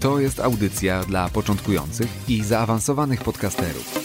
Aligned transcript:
To 0.00 0.20
jest 0.20 0.40
audycja 0.40 1.04
dla 1.04 1.28
początkujących 1.28 2.08
i 2.28 2.44
zaawansowanych 2.44 3.24
podcasterów. 3.24 3.98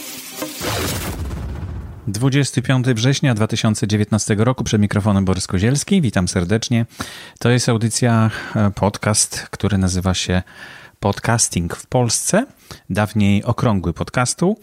25 2.06 2.86
września 2.86 3.34
2019 3.34 4.34
roku 4.38 4.64
przed 4.64 4.80
mikrofonem 4.80 5.24
Borys 5.24 5.46
Kozielski. 5.46 6.00
Witam 6.00 6.28
serdecznie. 6.28 6.86
To 7.38 7.50
jest 7.50 7.68
audycja, 7.68 8.30
e, 8.56 8.70
podcast, 8.70 9.46
który 9.50 9.78
nazywa 9.78 10.14
się 10.14 10.42
Podcasting 11.00 11.76
w 11.76 11.86
Polsce, 11.86 12.46
dawniej 12.90 13.44
Okrągły 13.44 13.92
Podcastu. 13.92 14.56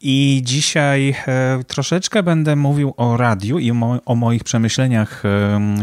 I 0.00 0.40
dzisiaj 0.44 1.14
e, 1.26 1.64
troszeczkę 1.66 2.22
będę 2.22 2.56
mówił 2.56 2.94
o 2.96 3.16
radiu 3.16 3.58
i 3.58 3.72
o, 4.06 4.14
moich 4.14 4.44
przemyśleniach, 4.44 5.22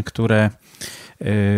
które 0.04 0.50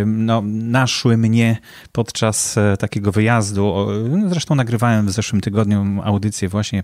no, 0.06 0.42
naszły 0.46 1.16
mnie 1.16 1.56
podczas 1.92 2.58
e, 2.58 2.76
takiego 2.76 3.12
wyjazdu. 3.12 3.86
Zresztą 4.26 4.54
nagrywałem 4.54 5.06
w 5.06 5.10
zeszłym 5.10 5.40
tygodniu 5.40 6.00
audycję 6.04 6.48
właśnie 6.48 6.82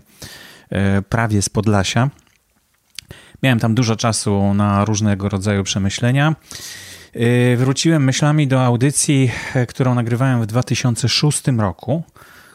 e, 0.69 1.01
prawie 1.01 1.41
z 1.41 1.49
Podlasia. 1.49 2.09
Miałem 3.43 3.59
tam 3.59 3.75
dużo 3.75 3.95
czasu 3.95 4.53
na 4.53 4.85
różnego 4.85 5.29
rodzaju 5.29 5.63
przemyślenia. 5.63 6.35
E, 7.13 7.55
wróciłem 7.55 8.03
myślami 8.03 8.47
do 8.47 8.65
audycji, 8.65 9.31
którą 9.67 9.95
nagrywałem 9.95 10.41
w 10.41 10.45
2006 10.45 11.43
roku 11.57 12.03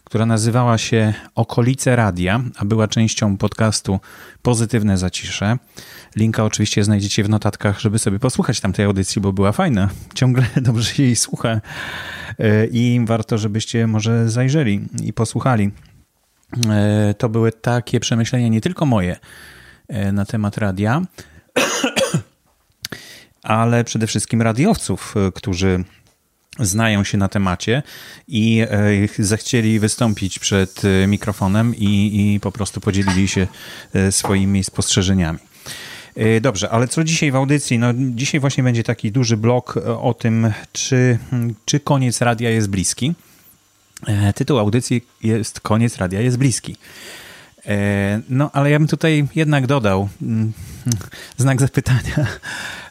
która 0.07 0.27
nazywała 0.27 0.79
się 0.79 1.15
Okolice 1.35 1.97
Radia, 1.97 2.41
a 2.57 2.65
była 2.65 2.89
częścią 2.89 3.37
podcastu 3.37 4.01
Pozytywne 4.43 4.99
Zacisze. 4.99 5.57
Linka 6.17 6.45
oczywiście 6.45 6.85
znajdziecie 6.85 7.25
w 7.25 7.29
notatkach, 7.29 7.81
żeby 7.81 7.99
sobie 7.99 8.19
posłuchać 8.19 8.61
tamtej 8.61 8.84
audycji, 8.84 9.23
bo 9.23 9.33
była 9.33 9.53
fajna. 9.53 9.89
Ciągle 10.15 10.47
dobrze 10.62 11.03
jej 11.03 11.17
słucha 11.17 11.61
e, 12.39 12.67
i 12.67 13.01
warto, 13.05 13.39
żebyście 13.39 13.87
może 13.87 14.31
zajrzeli 14.31 14.81
i 15.03 15.12
posłuchali. 15.12 15.71
E, 16.71 17.15
to 17.19 17.29
były 17.29 17.53
takie 17.53 18.01
przemyślenia 18.01 18.49
nie 18.49 18.61
tylko 18.61 18.87
moje 18.87 19.17
e, 19.89 20.12
na 20.12 20.25
temat 20.25 20.59
radia, 20.59 21.03
ale 23.43 23.84
przede 23.84 24.07
wszystkim 24.07 24.43
radiowców, 24.43 25.15
którzy 25.34 25.84
znają 26.61 27.05
się 27.05 27.19
na 27.19 27.29
temacie 27.29 27.83
i 28.29 28.61
e, 28.61 29.25
zechcieli 29.25 29.81
wystąpić 29.81 30.39
przed 30.39 30.83
e, 30.85 31.07
mikrofonem 31.07 31.75
i, 31.77 32.35
i 32.35 32.41
po 32.41 32.53
prostu 32.53 32.81
podzielili 32.81 33.29
się 33.29 33.47
e, 33.95 34.12
swoimi 34.12 34.65
spostrzeżeniami. 34.65 35.39
Dobrze, 36.41 36.71
ale 36.71 36.89
co 36.89 37.05
dzisiaj 37.05 37.33
w 37.33 37.37
audycji? 37.37 37.79
No, 37.79 37.89
dzisiaj 37.95 38.41
właśnie 38.41 38.65
będzie 38.65 38.83
taki 38.83 39.12
duży 39.12 39.37
blok 39.37 39.77
o 40.01 40.15
tym, 40.15 40.53
czy, 40.73 41.19
czy 41.65 41.81
koniec 41.81 42.21
radia 42.21 42.51
jest 42.51 42.69
bliski. 42.69 43.15
Tytuł 44.34 44.59
audycji 44.59 45.05
jest 45.23 45.61
Koniec 45.61 45.97
radia 45.97 46.21
jest 46.21 46.37
bliski. 46.37 46.77
No, 48.28 48.50
ale 48.53 48.70
ja 48.70 48.78
bym 48.78 48.89
tutaj 48.89 49.28
jednak 49.34 49.67
dodał 49.67 50.09
mm, 50.22 50.53
znak 51.37 51.60
zapytania 51.60 52.27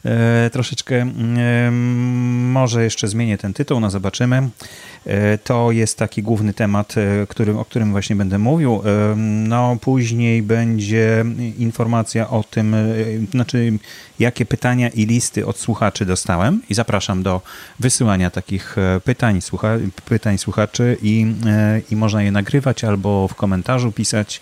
E, 0.06 0.50
troszeczkę 0.50 1.02
mm, 1.02 2.52
może 2.52 2.84
jeszcze 2.84 3.08
zmienię 3.08 3.38
ten 3.38 3.54
tytuł, 3.54 3.80
no 3.80 3.90
zobaczymy. 3.90 4.50
E, 5.06 5.38
to 5.38 5.72
jest 5.72 5.98
taki 5.98 6.24
główny 6.24 6.54
temat, 6.54 6.96
e, 6.98 7.58
o 7.60 7.66
którym 7.66 7.92
właśnie 7.92 8.16
będę 8.16 8.38
mówił. 8.38 8.82
No 9.48 9.78
później 9.82 10.44
będzie 10.44 11.26
informacja 11.58 12.30
o 12.30 12.44
tym, 12.44 12.76
znaczy 13.32 13.74
jakie 14.20 14.46
pytania 14.46 14.90
i 14.90 15.06
listy 15.06 15.46
od 15.46 15.58
słuchaczy 15.58 16.06
dostałem 16.06 16.62
i 16.70 16.74
zapraszam 16.74 17.24
do 17.24 17.42
wysyłania 17.80 18.30
takich 18.30 18.76
pytań, 19.04 19.42
słucha, 19.42 19.78
pytań 20.06 20.38
słuchaczy 20.38 20.98
i, 21.02 21.34
i 21.92 21.96
można 21.96 22.24
je 22.24 22.32
nagrywać 22.32 22.84
albo 22.84 23.28
w 23.28 23.36
komentarzu 23.36 23.92
pisać 23.92 24.42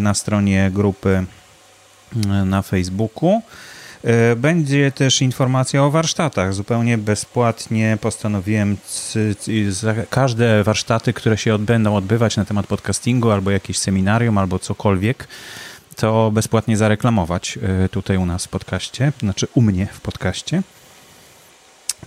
na 0.00 0.14
stronie 0.14 0.70
grupy 0.74 1.24
na 2.46 2.62
Facebooku. 2.62 3.42
E, 4.04 4.36
będzie 4.36 4.92
też 4.92 5.22
informacja 5.22 5.84
o 5.84 5.90
warsztatach. 5.90 6.54
Zupełnie 6.54 6.98
bezpłatnie 6.98 7.98
postanowiłem 8.00 8.76
każde 10.10 10.64
warsztaty, 10.64 11.12
które 11.12 11.38
się 11.38 11.58
będą 11.58 11.96
odbywać 11.96 12.36
na 12.36 12.44
temat 12.44 12.66
podcastingu, 12.66 13.30
albo 13.30 13.50
jakieś 13.50 13.78
seminarium, 13.78 14.38
albo 14.38 14.58
cokolwiek, 14.58 15.28
to 15.96 16.30
bezpłatnie 16.30 16.76
zareklamować 16.76 17.58
e, 17.84 17.88
tutaj 17.88 18.16
u 18.16 18.26
nas 18.26 18.46
w 18.46 18.48
podcaście, 18.48 19.12
znaczy 19.20 19.46
u 19.54 19.62
mnie 19.62 19.86
w 19.92 20.00
podcaście. 20.00 20.62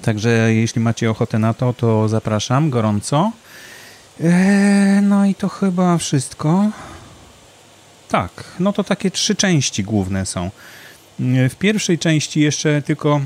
Także 0.01 0.53
jeśli 0.53 0.81
macie 0.81 1.11
ochotę 1.11 1.39
na 1.39 1.53
to, 1.53 1.73
to 1.73 2.09
zapraszam 2.09 2.69
gorąco. 2.69 3.31
E, 4.21 5.01
no 5.01 5.25
i 5.25 5.35
to 5.35 5.49
chyba 5.49 5.97
wszystko. 5.97 6.69
Tak, 8.09 8.43
no 8.59 8.73
to 8.73 8.83
takie 8.83 9.11
trzy 9.11 9.35
części 9.35 9.83
główne 9.83 10.25
są. 10.25 10.49
W 11.19 11.55
pierwszej 11.59 11.99
części 11.99 12.39
jeszcze 12.39 12.81
tylko 12.81 13.21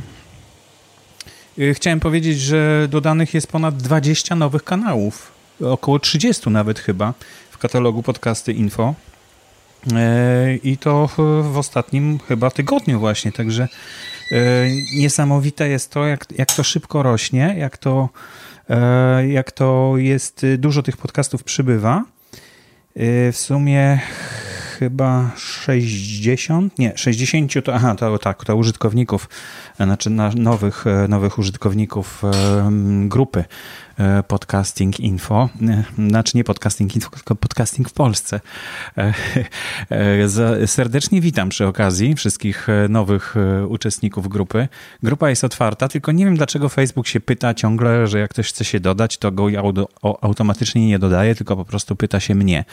e, 1.59 1.74
chciałem 1.74 2.00
powiedzieć, 2.00 2.40
że 2.40 2.88
dodanych 2.90 3.34
jest 3.34 3.48
ponad 3.48 3.78
20 3.78 4.36
nowych 4.36 4.64
kanałów, 4.64 5.31
około 5.62 6.00
30 6.00 6.50
nawet 6.50 6.80
chyba 6.80 7.14
w 7.52 7.58
katalogu 7.58 8.03
podcasty 8.03 8.53
info. 8.53 8.94
E, 9.94 10.56
I 10.56 10.78
to 10.78 11.09
w 11.44 11.58
ostatnim 11.58 12.20
chyba 12.28 12.52
tygodniu 12.52 13.00
właśnie, 13.00 13.31
także 13.31 13.68
e, 14.31 14.38
niesamowite 14.96 15.70
jest 15.70 15.92
to, 15.92 16.06
jak, 16.06 16.26
jak 16.38 16.53
to 16.53 16.64
szybko 16.64 17.03
rośnie, 17.03 17.56
jak 17.58 17.78
to, 17.78 18.09
jak 19.28 19.52
to 19.52 19.94
jest, 19.97 20.46
dużo 20.58 20.84
tych 20.84 20.97
podcastów 20.97 21.44
przybywa. 21.44 22.03
W 23.31 23.34
sumie 23.34 24.00
chyba 24.80 25.32
60, 25.36 26.80
nie, 26.80 26.92
60 26.96 27.54
to, 27.66 27.76
aha, 27.76 27.96
to 27.96 28.18
tak, 28.18 28.46
to 28.46 28.56
użytkowników, 28.56 29.30
znaczy 29.80 30.10
nowych, 30.36 30.86
nowych 31.10 31.38
użytkowników 31.40 32.22
grupy. 33.08 33.40
E, 33.40 33.46
podcasting 34.28 35.00
Info. 35.00 35.50
E, 35.62 35.84
znaczy 36.09 36.38
nie 36.38 36.44
Podcasting 36.44 36.96
Info, 36.96 37.09
tylko 37.09 37.35
Podcasting 37.35 37.90
w 37.90 37.94
Polsce. 37.94 38.40
E, 39.91 40.68
serdecznie 40.68 41.22
witam 41.22 41.50
przy 41.50 41.68
okazji 41.68 42.16
wszystkich 42.16 42.68
nowych 42.90 43.35
uczestników 43.68 44.28
grupy. 44.28 44.68
Grupa 45.03 45.30
jest 45.30 45.44
otwarta, 45.44 45.88
tylko 45.88 46.12
nie 46.12 46.25
wiem 46.25 46.38
dlaczego 46.38 46.69
Facebook 46.69 47.08
się 47.08 47.19
pyta 47.19 47.53
ciągle, 47.53 48.08
że 48.08 48.19
jak 48.19 48.31
ktoś 48.31 48.50
chce 48.50 48.66
się 48.66 48.80
dodać, 48.80 49.18
to 49.18 49.31
go 49.31 49.47
automatycznie 50.22 50.88
nie 50.88 51.00
dodaje, 51.00 51.35
tylko 51.35 51.56
po 51.56 51.66
prostu 51.66 51.96
pyta 51.96 52.19
się 52.19 52.35
mnie, 52.35 52.66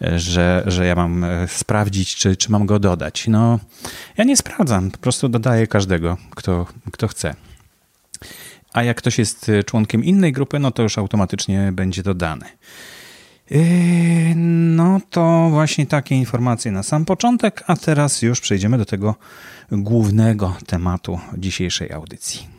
że, 0.00 0.62
że 0.66 0.86
ja 0.86 0.94
mam 0.94 1.26
sprawdzić, 1.46 2.16
czy, 2.16 2.36
czy 2.36 2.52
mam 2.52 2.66
go 2.66 2.78
dodać. 2.78 3.28
No, 3.28 3.58
ja 4.16 4.24
nie 4.24 4.36
sprawdzam, 4.36 4.90
po 4.90 4.98
prostu 4.98 5.28
dodaję 5.28 5.66
każdego, 5.66 6.16
kto, 6.30 6.66
kto 6.92 7.08
chce 7.08 7.47
a 8.72 8.82
jak 8.82 8.96
ktoś 8.96 9.18
jest 9.18 9.48
y, 9.48 9.64
członkiem 9.64 10.04
innej 10.04 10.32
grupy, 10.32 10.58
no 10.58 10.70
to 10.70 10.82
już 10.82 10.98
automatycznie 10.98 11.72
będzie 11.72 12.02
dodany. 12.02 12.44
No 14.66 15.00
to 15.10 15.48
właśnie 15.50 15.86
takie 15.86 16.14
informacje 16.14 16.72
na 16.72 16.82
sam 16.82 17.04
początek, 17.04 17.64
a 17.66 17.76
teraz 17.76 18.22
już 18.22 18.40
przejdziemy 18.40 18.78
do 18.78 18.84
tego 18.84 19.14
głównego 19.72 20.56
tematu 20.66 21.20
dzisiejszej 21.38 21.92
audycji. 21.92 22.58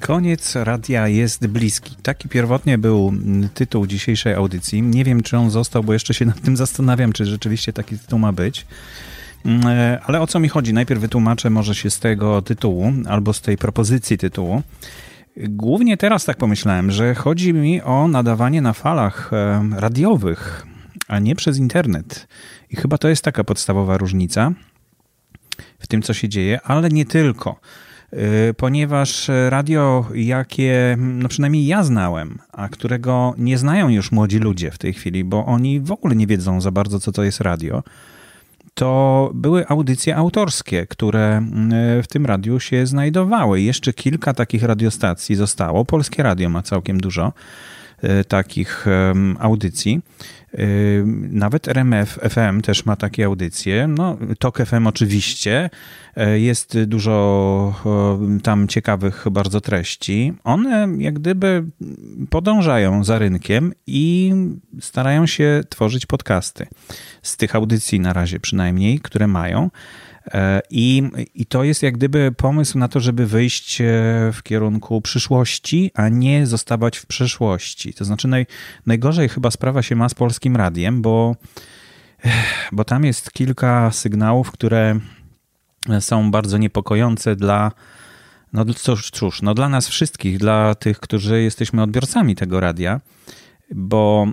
Koniec 0.00 0.54
radia 0.54 1.08
jest 1.08 1.46
bliski. 1.46 1.96
Taki 2.02 2.28
pierwotnie 2.28 2.78
był 2.78 3.12
tytuł 3.54 3.86
dzisiejszej 3.86 4.34
audycji. 4.34 4.82
Nie 4.82 5.04
wiem, 5.04 5.22
czy 5.22 5.36
on 5.36 5.50
został, 5.50 5.84
bo 5.84 5.92
jeszcze 5.92 6.14
się 6.14 6.24
nad 6.24 6.40
tym 6.40 6.56
zastanawiam, 6.56 7.12
czy 7.12 7.24
rzeczywiście 7.24 7.72
taki 7.72 7.98
tytuł 7.98 8.18
ma 8.18 8.32
być. 8.32 8.66
Mm, 9.44 9.66
e, 9.66 10.00
ale 10.04 10.20
o 10.20 10.26
co 10.26 10.40
mi 10.40 10.48
chodzi? 10.48 10.72
Najpierw 10.72 11.00
wytłumaczę 11.00 11.50
może 11.50 11.74
się 11.74 11.90
z 11.90 11.98
tego 11.98 12.42
tytułu 12.42 12.92
albo 13.08 13.32
z 13.32 13.40
tej 13.40 13.56
propozycji 13.56 14.18
tytułu. 14.18 14.62
Głównie 15.36 15.96
teraz 15.96 16.24
tak 16.24 16.36
pomyślałem, 16.36 16.90
że 16.90 17.14
chodzi 17.14 17.54
mi 17.54 17.82
o 17.82 18.08
nadawanie 18.08 18.62
na 18.62 18.72
falach 18.72 19.32
e, 19.32 19.68
radiowych, 19.76 20.66
a 21.08 21.18
nie 21.18 21.36
przez 21.36 21.58
internet. 21.58 22.28
I 22.70 22.76
chyba 22.76 22.98
to 22.98 23.08
jest 23.08 23.24
taka 23.24 23.44
podstawowa 23.44 23.98
różnica 23.98 24.52
w 25.78 25.86
tym, 25.86 26.02
co 26.02 26.14
się 26.14 26.28
dzieje, 26.28 26.60
ale 26.60 26.88
nie 26.88 27.04
tylko. 27.04 27.60
ponieważ 28.56 29.30
radio, 29.48 30.06
jakie 30.14 30.96
no 30.98 31.28
przynajmniej 31.28 31.66
ja 31.66 31.84
znałem, 31.84 32.38
a 32.52 32.68
którego 32.68 33.34
nie 33.38 33.58
znają 33.58 33.88
już 33.88 34.12
młodzi 34.12 34.38
ludzie 34.38 34.70
w 34.70 34.78
tej 34.78 34.92
chwili, 34.92 35.24
bo 35.24 35.46
oni 35.46 35.80
w 35.80 35.92
ogóle 35.92 36.16
nie 36.16 36.26
wiedzą 36.26 36.60
za 36.60 36.70
bardzo, 36.70 37.00
co 37.00 37.12
to 37.12 37.22
jest 37.22 37.40
radio, 37.40 37.82
to 38.76 39.30
były 39.34 39.66
audycje 39.68 40.16
autorskie, 40.16 40.86
które 40.86 41.42
w 42.02 42.06
tym 42.08 42.26
radiu 42.26 42.60
się 42.60 42.86
znajdowały. 42.86 43.60
Jeszcze 43.60 43.92
kilka 43.92 44.34
takich 44.34 44.62
radiostacji 44.62 45.36
zostało. 45.36 45.84
Polskie 45.84 46.22
Radio 46.22 46.48
ma 46.48 46.62
całkiem 46.62 47.00
dużo 47.00 47.32
takich 48.28 48.86
audycji. 49.38 50.00
Nawet 51.30 51.68
RMF 51.68 52.18
FM 52.30 52.60
też 52.60 52.86
ma 52.86 52.96
takie 52.96 53.24
audycje. 53.24 53.88
No, 53.88 54.18
TOK 54.38 54.58
FM 54.66 54.86
oczywiście. 54.86 55.70
E, 56.16 56.38
jest 56.38 56.82
dużo 56.84 57.74
tam 58.42 58.68
ciekawych 58.68 59.26
bardzo 59.30 59.60
treści. 59.60 60.32
One 60.44 60.88
jak 60.98 61.14
gdyby 61.14 61.64
podążają 62.30 63.04
za 63.04 63.18
rynkiem 63.18 63.72
i 63.86 64.32
starają 64.80 65.26
się 65.26 65.60
tworzyć 65.68 66.06
podcasty. 66.06 66.66
Z 67.22 67.36
tych 67.36 67.56
audycji 67.56 68.00
na 68.00 68.12
razie 68.12 68.40
przynajmniej, 68.40 69.00
które 69.00 69.26
mają. 69.26 69.70
E, 70.34 70.62
I, 70.70 71.02
I 71.34 71.46
to 71.46 71.64
jest 71.64 71.82
jak 71.82 71.94
gdyby 71.94 72.32
pomysł 72.36 72.78
na 72.78 72.88
to, 72.88 73.00
żeby 73.00 73.26
wyjść 73.26 73.80
e, 73.80 73.84
w 74.32 74.42
kierunku 74.42 75.00
przyszłości, 75.00 75.90
a 75.94 76.08
nie 76.08 76.46
zostawać 76.46 76.96
w 76.98 77.06
przeszłości. 77.06 77.94
To 77.94 78.04
znaczy, 78.04 78.28
naj, 78.28 78.46
najgorzej 78.86 79.28
chyba 79.28 79.50
sprawa 79.50 79.82
się 79.82 79.96
ma 79.96 80.08
z 80.08 80.14
polskim 80.14 80.56
radiem, 80.56 81.02
bo, 81.02 81.36
bo 82.72 82.84
tam 82.84 83.04
jest 83.04 83.32
kilka 83.32 83.90
sygnałów, 83.90 84.50
które 84.50 85.00
są 86.00 86.30
bardzo 86.30 86.58
niepokojące 86.58 87.36
dla. 87.36 87.72
No 88.52 88.64
cóż, 88.64 89.10
cóż, 89.10 89.42
no 89.42 89.54
dla 89.54 89.68
nas 89.68 89.88
wszystkich, 89.88 90.38
dla 90.38 90.74
tych, 90.74 91.00
którzy 91.00 91.42
jesteśmy 91.42 91.82
odbiorcami 91.82 92.36
tego 92.36 92.60
radia, 92.60 93.00
bo 93.74 94.26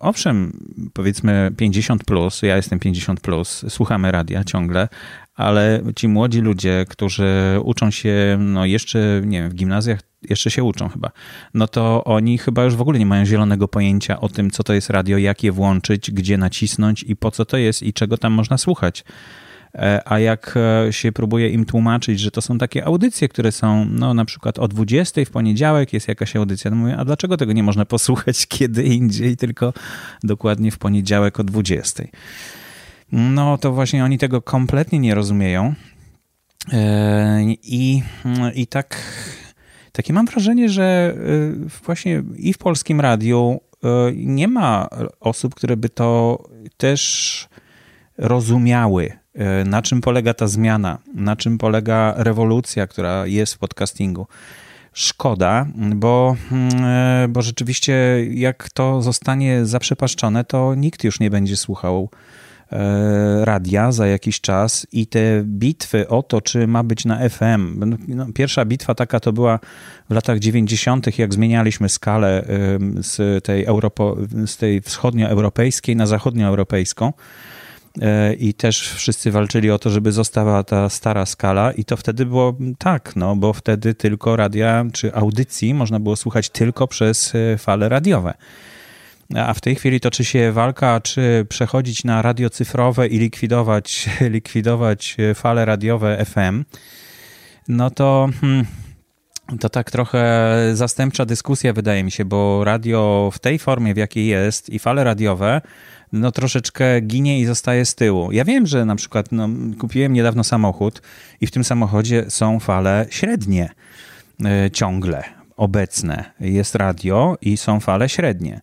owszem, 0.00 0.52
powiedzmy 0.92 1.50
50 1.56 2.04
plus, 2.04 2.42
ja 2.42 2.56
jestem 2.56 2.78
50 2.78 3.20
plus, 3.20 3.64
słuchamy 3.68 4.12
radia 4.12 4.44
ciągle, 4.44 4.88
ale 5.34 5.82
ci 5.96 6.08
młodzi 6.08 6.40
ludzie, 6.40 6.84
którzy 6.88 7.60
uczą 7.62 7.90
się, 7.90 8.36
no 8.40 8.66
jeszcze, 8.66 9.22
nie 9.24 9.42
wiem, 9.42 9.50
w 9.50 9.54
gimnazjach 9.54 10.00
jeszcze 10.30 10.50
się 10.50 10.64
uczą 10.64 10.88
chyba, 10.88 11.10
no 11.54 11.68
to 11.68 12.04
oni 12.04 12.38
chyba 12.38 12.64
już 12.64 12.76
w 12.76 12.80
ogóle 12.80 12.98
nie 12.98 13.06
mają 13.06 13.24
zielonego 13.24 13.68
pojęcia 13.68 14.20
o 14.20 14.28
tym, 14.28 14.50
co 14.50 14.64
to 14.64 14.72
jest 14.72 14.90
radio, 14.90 15.18
jak 15.18 15.42
je 15.42 15.52
włączyć, 15.52 16.10
gdzie 16.10 16.38
nacisnąć 16.38 17.02
i 17.02 17.16
po 17.16 17.30
co 17.30 17.44
to 17.44 17.56
jest 17.56 17.82
i 17.82 17.92
czego 17.92 18.18
tam 18.18 18.32
można 18.32 18.58
słuchać. 18.58 19.04
E, 19.76 20.02
a 20.04 20.18
jak 20.18 20.54
e, 20.56 20.92
się 20.92 21.12
próbuje 21.12 21.48
im 21.48 21.64
tłumaczyć, 21.64 22.20
że 22.20 22.30
to 22.30 22.42
są 22.42 22.58
takie 22.58 22.84
audycje, 22.84 23.28
które 23.28 23.52
są, 23.52 23.84
no 23.84 24.14
na 24.14 24.24
przykład 24.24 24.58
o 24.58 24.68
20 24.68 25.24
w 25.24 25.30
poniedziałek 25.30 25.92
jest 25.92 26.08
jakaś 26.08 26.36
audycja, 26.36 26.70
no 26.70 26.76
mówię, 26.76 26.96
a 26.96 27.04
dlaczego 27.04 27.36
tego 27.36 27.52
nie 27.52 27.62
można 27.62 27.84
posłuchać 27.84 28.46
kiedy 28.58 28.84
indziej, 28.84 29.36
tylko 29.36 29.72
dokładnie 30.22 30.70
w 30.70 30.78
poniedziałek 30.78 31.40
o 31.40 31.44
20? 31.44 32.04
No 33.12 33.58
to 33.58 33.72
właśnie 33.72 34.04
oni 34.04 34.18
tego 34.18 34.42
kompletnie 34.42 34.98
nie 34.98 35.14
rozumieją. 35.14 35.74
E, 36.72 37.42
I, 37.44 38.02
i 38.54 38.66
tak, 38.66 39.02
takie 39.92 40.12
mam 40.12 40.26
wrażenie, 40.26 40.68
że 40.68 41.14
właśnie 41.84 42.22
i 42.36 42.52
w 42.52 42.58
polskim 42.58 43.00
radiu 43.00 43.60
nie 44.14 44.48
ma 44.48 44.88
osób, 45.20 45.54
które 45.54 45.76
by 45.76 45.88
to 45.88 46.42
też 46.76 47.48
rozumiały, 48.18 49.12
na 49.64 49.82
czym 49.82 50.00
polega 50.00 50.34
ta 50.34 50.46
zmiana, 50.46 50.98
na 51.14 51.36
czym 51.36 51.58
polega 51.58 52.14
rewolucja, 52.16 52.86
która 52.86 53.26
jest 53.26 53.54
w 53.54 53.58
podcastingu. 53.58 54.26
Szkoda, 54.92 55.66
bo, 55.74 56.36
mm, 56.52 56.84
e, 56.84 57.28
bo 57.28 57.42
rzeczywiście 57.42 58.26
jak 58.30 58.70
to 58.70 59.02
zostanie 59.02 59.66
zaprzepaszczone, 59.66 60.44
to 60.44 60.74
nikt 60.74 61.04
już 61.04 61.20
nie 61.20 61.30
będzie 61.30 61.56
słuchał 61.56 62.08
e, 62.72 63.44
radia 63.44 63.92
za 63.92 64.06
jakiś 64.06 64.40
czas 64.40 64.86
i 64.92 65.06
te 65.06 65.42
bitwy 65.44 66.08
o 66.08 66.22
to, 66.22 66.40
czy 66.40 66.66
ma 66.66 66.82
być 66.82 67.04
na 67.04 67.28
FM. 67.28 67.96
No, 68.08 68.26
pierwsza 68.34 68.64
bitwa 68.64 68.94
taka 68.94 69.20
to 69.20 69.32
była 69.32 69.58
w 70.10 70.14
latach 70.14 70.38
90., 70.38 71.18
jak 71.18 71.34
zmienialiśmy 71.34 71.88
skalę 71.88 72.44
z 73.02 73.44
tej, 73.44 73.64
Europo, 73.64 74.16
z 74.46 74.56
tej 74.56 74.80
wschodnioeuropejskiej 74.80 75.96
na 75.96 76.06
zachodnioeuropejską. 76.06 77.06
E, 77.08 77.55
i 78.38 78.54
też 78.54 78.92
wszyscy 78.92 79.30
walczyli 79.30 79.70
o 79.70 79.78
to, 79.78 79.90
żeby 79.90 80.12
została 80.12 80.62
ta 80.64 80.88
stara 80.88 81.26
skala 81.26 81.72
i 81.72 81.84
to 81.84 81.96
wtedy 81.96 82.26
było 82.26 82.56
tak, 82.78 83.16
no 83.16 83.36
bo 83.36 83.52
wtedy 83.52 83.94
tylko 83.94 84.36
radia 84.36 84.84
czy 84.92 85.14
audycji 85.14 85.74
można 85.74 86.00
było 86.00 86.16
słuchać 86.16 86.50
tylko 86.50 86.88
przez 86.88 87.34
e, 87.34 87.58
fale 87.58 87.88
radiowe. 87.88 88.34
A 89.36 89.54
w 89.54 89.60
tej 89.60 89.74
chwili 89.74 90.00
toczy 90.00 90.24
się 90.24 90.52
walka, 90.52 91.00
czy 91.00 91.46
przechodzić 91.48 92.04
na 92.04 92.22
radio 92.22 92.50
cyfrowe 92.50 93.06
i 93.06 93.18
likwidować, 93.18 94.08
likwidować 94.34 95.16
e, 95.18 95.34
fale 95.34 95.64
radiowe 95.64 96.24
FM. 96.24 96.64
No 97.68 97.90
to, 97.90 98.28
hmm, 98.40 98.66
to 99.60 99.68
tak 99.68 99.90
trochę 99.90 100.52
zastępcza 100.74 101.24
dyskusja, 101.24 101.72
wydaje 101.72 102.04
mi 102.04 102.10
się, 102.10 102.24
bo 102.24 102.64
radio 102.64 103.30
w 103.32 103.38
tej 103.38 103.58
formie, 103.58 103.94
w 103.94 103.96
jakiej 103.96 104.26
jest, 104.26 104.70
i 104.70 104.78
fale 104.78 105.04
radiowe 105.04 105.60
no 106.20 106.32
troszeczkę 106.32 107.00
ginie 107.00 107.40
i 107.40 107.44
zostaje 107.44 107.84
z 107.84 107.94
tyłu. 107.94 108.32
Ja 108.32 108.44
wiem, 108.44 108.66
że 108.66 108.84
na 108.84 108.96
przykład 108.96 109.32
no, 109.32 109.48
kupiłem 109.78 110.12
niedawno 110.12 110.44
samochód 110.44 111.02
i 111.40 111.46
w 111.46 111.50
tym 111.50 111.64
samochodzie 111.64 112.24
są 112.28 112.60
fale 112.60 113.06
średnie 113.10 113.70
e, 114.44 114.70
ciągle 114.70 115.24
obecne. 115.56 116.24
Jest 116.40 116.74
radio 116.74 117.38
i 117.40 117.56
są 117.56 117.80
fale 117.80 118.08
średnie. 118.08 118.60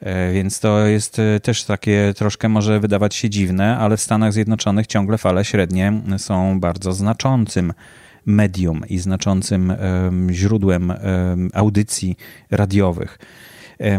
E, 0.00 0.32
więc 0.32 0.60
to 0.60 0.86
jest 0.86 1.18
e, 1.18 1.40
też 1.40 1.64
takie 1.64 2.14
troszkę 2.16 2.48
może 2.48 2.80
wydawać 2.80 3.14
się 3.14 3.30
dziwne, 3.30 3.78
ale 3.78 3.96
w 3.96 4.00
Stanach 4.00 4.32
Zjednoczonych 4.32 4.86
ciągle 4.86 5.18
fale 5.18 5.44
średnie 5.44 5.92
są 6.18 6.60
bardzo 6.60 6.92
znaczącym 6.92 7.72
medium 8.26 8.82
i 8.88 8.98
znaczącym 8.98 9.72
źródłem 10.30 10.92
audycji 11.54 12.16
radiowych. 12.50 13.18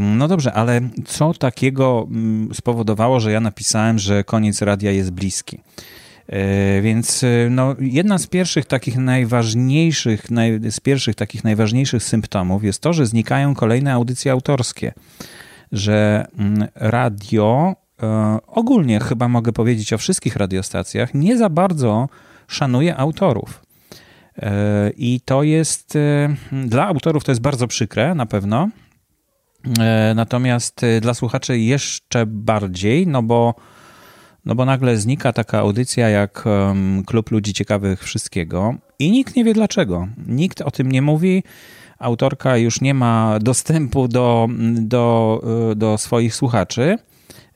No 0.02 0.28
dobrze, 0.28 0.54
ale 0.54 0.82
co 1.06 1.34
takiego 1.34 2.08
mm, 2.12 2.54
spowodowało, 2.54 3.20
że 3.20 3.32
ja 3.32 3.40
napisałem, 3.40 4.00
że 4.00 4.24
koniec 4.24 4.62
radia 4.62 4.92
jest 4.92 5.12
bliski? 5.12 5.60
E, 6.30 6.82
więc 6.82 7.24
e, 7.24 7.28
no, 7.50 7.76
jedna 7.80 8.18
z 8.18 8.28
pierwszych 8.28 8.66
takich 8.66 8.98
najważniejszych, 8.98 10.32
naj, 10.32 10.60
z 10.72 10.80
pierwszych 10.80 11.16
takich 11.16 11.44
najważniejszych 11.44 12.04
symptomów 12.04 12.64
jest 12.64 12.82
to, 12.82 12.94
że 12.94 13.06
znikają 13.06 13.56
kolejne 13.56 13.94
audycje 13.94 14.32
autorskie. 14.32 14.94
Że 15.72 16.28
mm, 16.40 16.68
radio, 16.76 17.76
e, 18.04 18.38
ogólnie 18.48 19.00
chyba 19.00 19.28
mogę 19.28 19.52
powiedzieć 19.54 19.94
o 19.94 19.98
wszystkich 19.98 20.36
radiostacjach, 20.36 21.14
nie 21.14 21.38
za 21.38 21.50
bardzo 21.50 22.10
szanuje 22.48 22.98
autorów. 22.98 23.62
I 24.98 25.22
to 25.26 25.44
jest 25.44 25.98
dla 26.52 26.88
autorów 26.88 27.24
to 27.24 27.32
jest 27.32 27.42
bardzo 27.42 27.68
przykre 27.68 28.16
na 28.16 28.26
pewno, 28.26 28.70
natomiast 30.16 30.84
e, 30.84 31.02
dla 31.02 31.14
słuchaczy 31.14 31.60
jeszcze 31.60 32.26
bardziej, 32.26 33.08
no 33.08 33.24
bo, 33.24 33.56
no 34.46 34.56
bo 34.56 34.66
nagle 34.66 34.98
znika 34.98 35.34
taka 35.34 35.60
audycja 35.60 36.10
jak 36.10 36.44
Klub 37.06 37.32
Ludzi 37.32 37.54
Ciekawych 37.54 38.04
Wszystkiego 38.04 38.76
i 39.00 39.12
nikt 39.12 39.36
nie 39.36 39.44
wie 39.44 39.54
dlaczego. 39.54 40.08
Nikt 40.28 40.62
o 40.62 40.72
tym 40.72 40.92
nie 40.92 41.02
mówi. 41.02 41.44
Autorka 42.00 42.58
już 42.58 42.82
nie 42.82 42.94
ma 42.94 43.40
dostępu 43.42 44.08
do, 44.08 44.48
do, 44.80 45.42
e, 45.72 45.76
do 45.76 45.98
swoich 45.98 46.36
słuchaczy, 46.36 46.98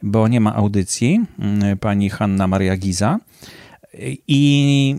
bo 0.03 0.27
nie 0.27 0.39
ma 0.39 0.55
audycji, 0.55 1.21
pani 1.79 2.09
Hanna 2.09 2.47
Maria 2.47 2.77
Giza. 2.77 3.19
I 4.27 4.95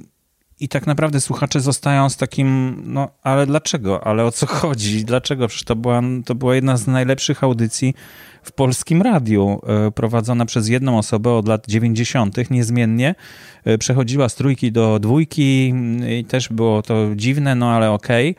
i 0.60 0.68
tak 0.68 0.86
naprawdę 0.86 1.20
słuchacze 1.20 1.60
zostają 1.60 2.08
z 2.08 2.16
takim, 2.16 2.82
no 2.86 3.08
ale 3.22 3.46
dlaczego? 3.46 4.06
Ale 4.06 4.24
o 4.24 4.32
co 4.32 4.46
chodzi? 4.60 5.04
Dlaczego? 5.04 5.48
Przecież 5.48 5.64
to 5.64 5.76
była, 5.76 6.02
to 6.24 6.34
była 6.34 6.54
jedna 6.54 6.76
z 6.76 6.86
najlepszych 6.86 7.44
audycji 7.44 7.94
w 8.42 8.52
polskim 8.52 9.02
radiu, 9.02 9.60
e, 9.66 9.90
prowadzona 9.90 10.46
przez 10.46 10.68
jedną 10.68 10.98
osobę 10.98 11.32
od 11.32 11.48
lat 11.48 11.66
90. 11.66 12.50
niezmiennie. 12.50 13.14
E, 13.64 13.78
przechodziła 13.78 14.28
z 14.28 14.34
trójki 14.34 14.72
do 14.72 14.98
dwójki 14.98 15.74
i 16.18 16.24
też 16.24 16.48
było 16.48 16.82
to 16.82 17.08
dziwne, 17.16 17.54
no 17.54 17.70
ale 17.70 17.90
okej. 17.90 18.30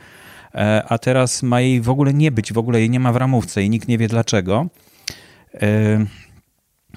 Okay. 0.52 0.66
E, 0.66 0.84
a 0.84 0.98
teraz 0.98 1.44
ma 1.44 1.62
jej 1.62 1.82
w 1.82 1.90
ogóle 1.90 2.14
nie 2.14 2.32
być, 2.32 2.54
w 2.54 2.58
ogóle 2.58 2.80
jej 2.80 2.90
nie 2.90 3.00
ma 3.00 3.14
w 3.14 3.16
ramówce 3.16 3.64
i 3.64 3.70
nikt 3.70 3.88
nie 3.88 3.98
wie 3.98 4.08
dlaczego. 4.08 4.68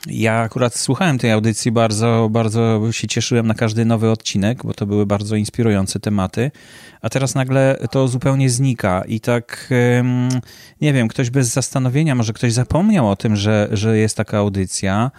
Ja 0.06 0.40
akurat 0.40 0.76
słuchałem 0.76 1.18
tej 1.18 1.32
audycji, 1.32 1.72
bardzo, 1.72 2.28
bardzo 2.30 2.92
się 2.92 3.08
cieszyłem 3.08 3.46
na 3.46 3.54
każdy 3.54 3.84
nowy 3.84 4.10
odcinek, 4.10 4.62
bo 4.64 4.74
to 4.74 4.86
były 4.86 5.06
bardzo 5.06 5.36
inspirujące 5.36 6.00
tematy, 6.00 6.50
a 7.02 7.08
teraz 7.08 7.34
nagle 7.34 7.76
to 7.90 8.08
zupełnie 8.08 8.50
znika 8.50 9.02
i 9.08 9.20
tak, 9.20 9.68
nie 10.80 10.92
wiem, 10.92 11.08
ktoś 11.08 11.30
bez 11.30 11.48
zastanowienia, 11.48 12.14
może 12.14 12.32
ktoś 12.32 12.52
zapomniał 12.52 13.10
o 13.10 13.16
tym, 13.16 13.36
że, 13.36 13.68
że 13.72 13.98
jest 13.98 14.16
taka 14.16 14.38
audycja 14.38 15.10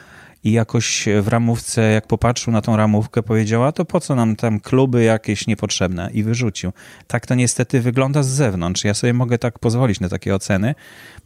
i 0.43 0.51
jakoś 0.51 1.05
w 1.21 1.27
ramówce, 1.27 1.81
jak 1.81 2.07
popatrzył 2.07 2.53
na 2.53 2.61
tą 2.61 2.77
ramówkę, 2.77 3.23
powiedział, 3.23 3.63
a 3.63 3.71
to 3.71 3.85
po 3.85 3.99
co 3.99 4.15
nam 4.15 4.35
tam 4.35 4.59
kluby 4.59 5.03
jakieś 5.03 5.47
niepotrzebne 5.47 6.09
i 6.13 6.23
wyrzucił. 6.23 6.71
Tak 7.07 7.25
to 7.25 7.35
niestety 7.35 7.81
wygląda 7.81 8.23
z 8.23 8.27
zewnątrz. 8.27 8.83
Ja 8.83 8.93
sobie 8.93 9.13
mogę 9.13 9.37
tak 9.37 9.59
pozwolić 9.59 9.99
na 9.99 10.09
takie 10.09 10.35
oceny, 10.35 10.75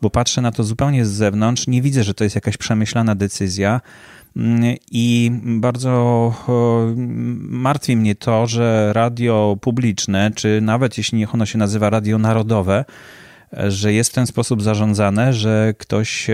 bo 0.02 0.10
patrzę 0.10 0.42
na 0.42 0.52
to 0.52 0.64
zupełnie 0.64 1.06
z 1.06 1.10
zewnątrz, 1.10 1.68
nie 1.68 1.82
widzę, 1.82 2.04
że 2.04 2.14
to 2.14 2.24
jest 2.24 2.36
jakaś 2.36 2.58
przemyślana 2.58 3.16
decyzja. 3.16 3.82
Mm, 4.38 4.76
I 4.92 5.32
bardzo 5.44 6.34
martwi 7.38 7.98
mnie 7.98 8.16
to, 8.16 8.48
że 8.48 8.94
radio 8.94 9.58
publiczne, 9.62 10.32
czy 10.36 10.60
nawet 10.62 10.98
jeśli 10.98 11.18
niech 11.18 11.36
ono 11.36 11.46
się 11.46 11.58
nazywa 11.58 11.90
radio 11.90 12.18
narodowe, 12.18 12.86
że 13.68 13.94
jest 13.94 14.12
w 14.12 14.14
ten 14.14 14.28
sposób 14.28 14.62
zarządzane, 14.62 15.34
że 15.34 15.74
ktoś 15.78 16.28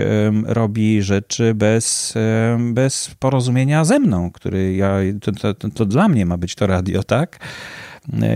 robi 0.44 1.02
rzeczy 1.02 1.54
bez, 1.54 2.14
bez 2.58 3.10
porozumienia 3.18 3.84
ze 3.84 3.98
mną, 3.98 4.30
który 4.30 4.74
ja, 4.74 4.96
to, 5.22 5.54
to, 5.54 5.68
to 5.70 5.86
dla 5.86 6.08
mnie 6.08 6.26
ma 6.26 6.36
być 6.36 6.54
to 6.54 6.66
radio, 6.66 7.02
tak? 7.02 7.38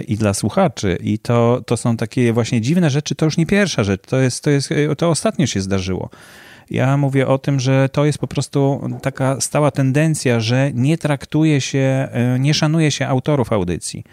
i 0.09 0.17
dla 0.17 0.35
słuchaczy. 0.35 0.99
I 1.01 1.19
to, 1.19 1.63
to 1.67 1.77
są 1.77 1.97
takie 1.97 2.33
właśnie 2.33 2.61
dziwne 2.61 2.91
rzeczy. 2.91 3.15
To 3.15 3.25
już 3.25 3.37
nie 3.37 3.47
pierwsza 3.47 3.85
rzecz, 3.85 4.03
to, 4.07 4.17
jest, 4.17 4.45
to, 4.45 4.51
jest, 4.51 4.69
to 4.99 5.11
ostatnio 5.11 5.47
się 5.47 5.61
zdarzyło. 5.61 6.11
Ja 6.71 6.97
mówię 6.97 7.29
o 7.29 7.39
tym, 7.39 7.61
że 7.61 7.89
to 7.89 8.05
jest 8.05 8.19
po 8.19 8.27
prostu 8.27 8.91
taka 9.03 9.41
stała 9.41 9.71
tendencja, 9.71 10.41
że 10.41 10.71
nie 10.75 10.99
traktuje 10.99 11.61
się, 11.61 12.09
e, 12.13 12.39
nie 12.39 12.55
szanuje 12.55 12.91
się 12.91 13.07
autorów 13.07 13.53
audycji 13.53 14.05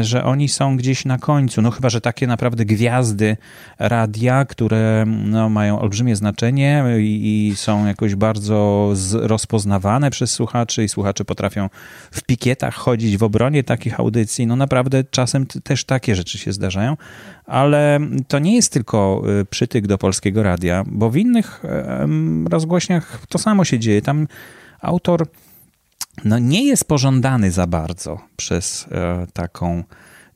że 0.00 0.24
oni 0.24 0.48
są 0.48 0.76
gdzieś 0.76 1.04
na 1.04 1.18
końcu. 1.18 1.62
No 1.62 1.70
chyba, 1.70 1.90
że 1.90 2.00
takie 2.00 2.26
naprawdę 2.26 2.64
gwiazdy 2.64 3.36
radia, 3.78 4.44
które 4.44 5.04
no, 5.06 5.48
mają 5.48 5.80
olbrzymie 5.80 6.16
znaczenie 6.16 6.84
i, 6.98 7.48
i 7.48 7.56
są 7.56 7.86
jakoś 7.86 8.14
bardzo 8.14 8.90
z, 8.94 9.14
rozpoznawane 9.14 10.10
przez 10.10 10.30
słuchaczy 10.30 10.84
i 10.84 10.88
słuchacze 10.88 11.24
potrafią 11.24 11.68
w 12.10 12.22
pikietach 12.22 12.74
chodzić 12.74 13.16
w 13.16 13.22
obronie 13.22 13.64
takich 13.64 14.00
audycji. 14.00 14.46
No 14.46 14.56
naprawdę 14.56 15.04
czasem 15.04 15.46
też 15.46 15.84
takie 15.84 16.14
rzeczy 16.14 16.38
się 16.38 16.52
zdarzają, 16.52 16.96
ale 17.46 18.00
to 18.28 18.38
nie 18.38 18.54
jest 18.54 18.72
tylko 18.72 19.22
y, 19.40 19.44
przytyk 19.44 19.86
do 19.86 19.98
polskiego 19.98 20.42
radia, 20.42 20.84
bo 20.86 21.10
w 21.10 21.16
innych 21.16 21.62
rozgłośniach 22.50 23.26
to 23.28 23.38
samo 23.38 23.64
się 23.64 23.78
dzieje. 23.78 24.02
Tam 24.02 24.26
autor 24.80 25.26
no 26.24 26.38
nie 26.38 26.64
jest 26.64 26.84
pożądany 26.84 27.50
za 27.50 27.66
bardzo 27.66 28.20
przez 28.36 28.86
e, 28.90 29.26
taką 29.32 29.84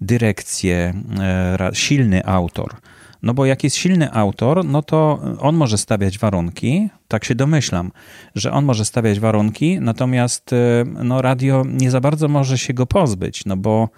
dyrekcję, 0.01 0.95
e, 1.21 1.71
silny 1.73 2.27
autor. 2.27 2.77
No 3.23 3.35
bo 3.35 3.47
jak 3.47 3.65
jest 3.65 3.77
silny 3.77 4.13
autor, 4.13 4.65
no 4.65 4.83
to 4.83 5.21
on 5.39 5.57
może 5.57 5.79
stawiać 5.79 6.19
warunki, 6.19 6.89
tak 7.09 7.25
się 7.25 7.35
domyślam, 7.35 7.93
że 8.35 8.53
on 8.53 8.65
może 8.65 8.85
stawiać 8.85 9.21
warunki, 9.21 9.81
natomiast 9.81 10.53
e, 10.53 10.85
no, 10.85 11.23
radio 11.23 11.65
nie 11.69 11.91
za 11.91 12.01
bardzo 12.01 12.29
może 12.29 12.59
się 12.59 12.75
go 12.75 12.87
pozbyć, 12.87 13.45
no 13.45 13.57
bo, 13.57 13.89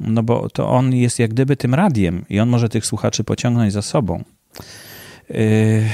no 0.00 0.22
bo 0.22 0.50
to 0.50 0.68
on 0.70 0.94
jest 0.94 1.18
jak 1.18 1.30
gdyby 1.30 1.56
tym 1.56 1.74
radiem 1.74 2.24
i 2.30 2.40
on 2.40 2.48
może 2.48 2.68
tych 2.68 2.86
słuchaczy 2.86 3.24
pociągnąć 3.24 3.72
za 3.72 3.82
sobą. 3.82 4.24
Yy, 5.30 5.84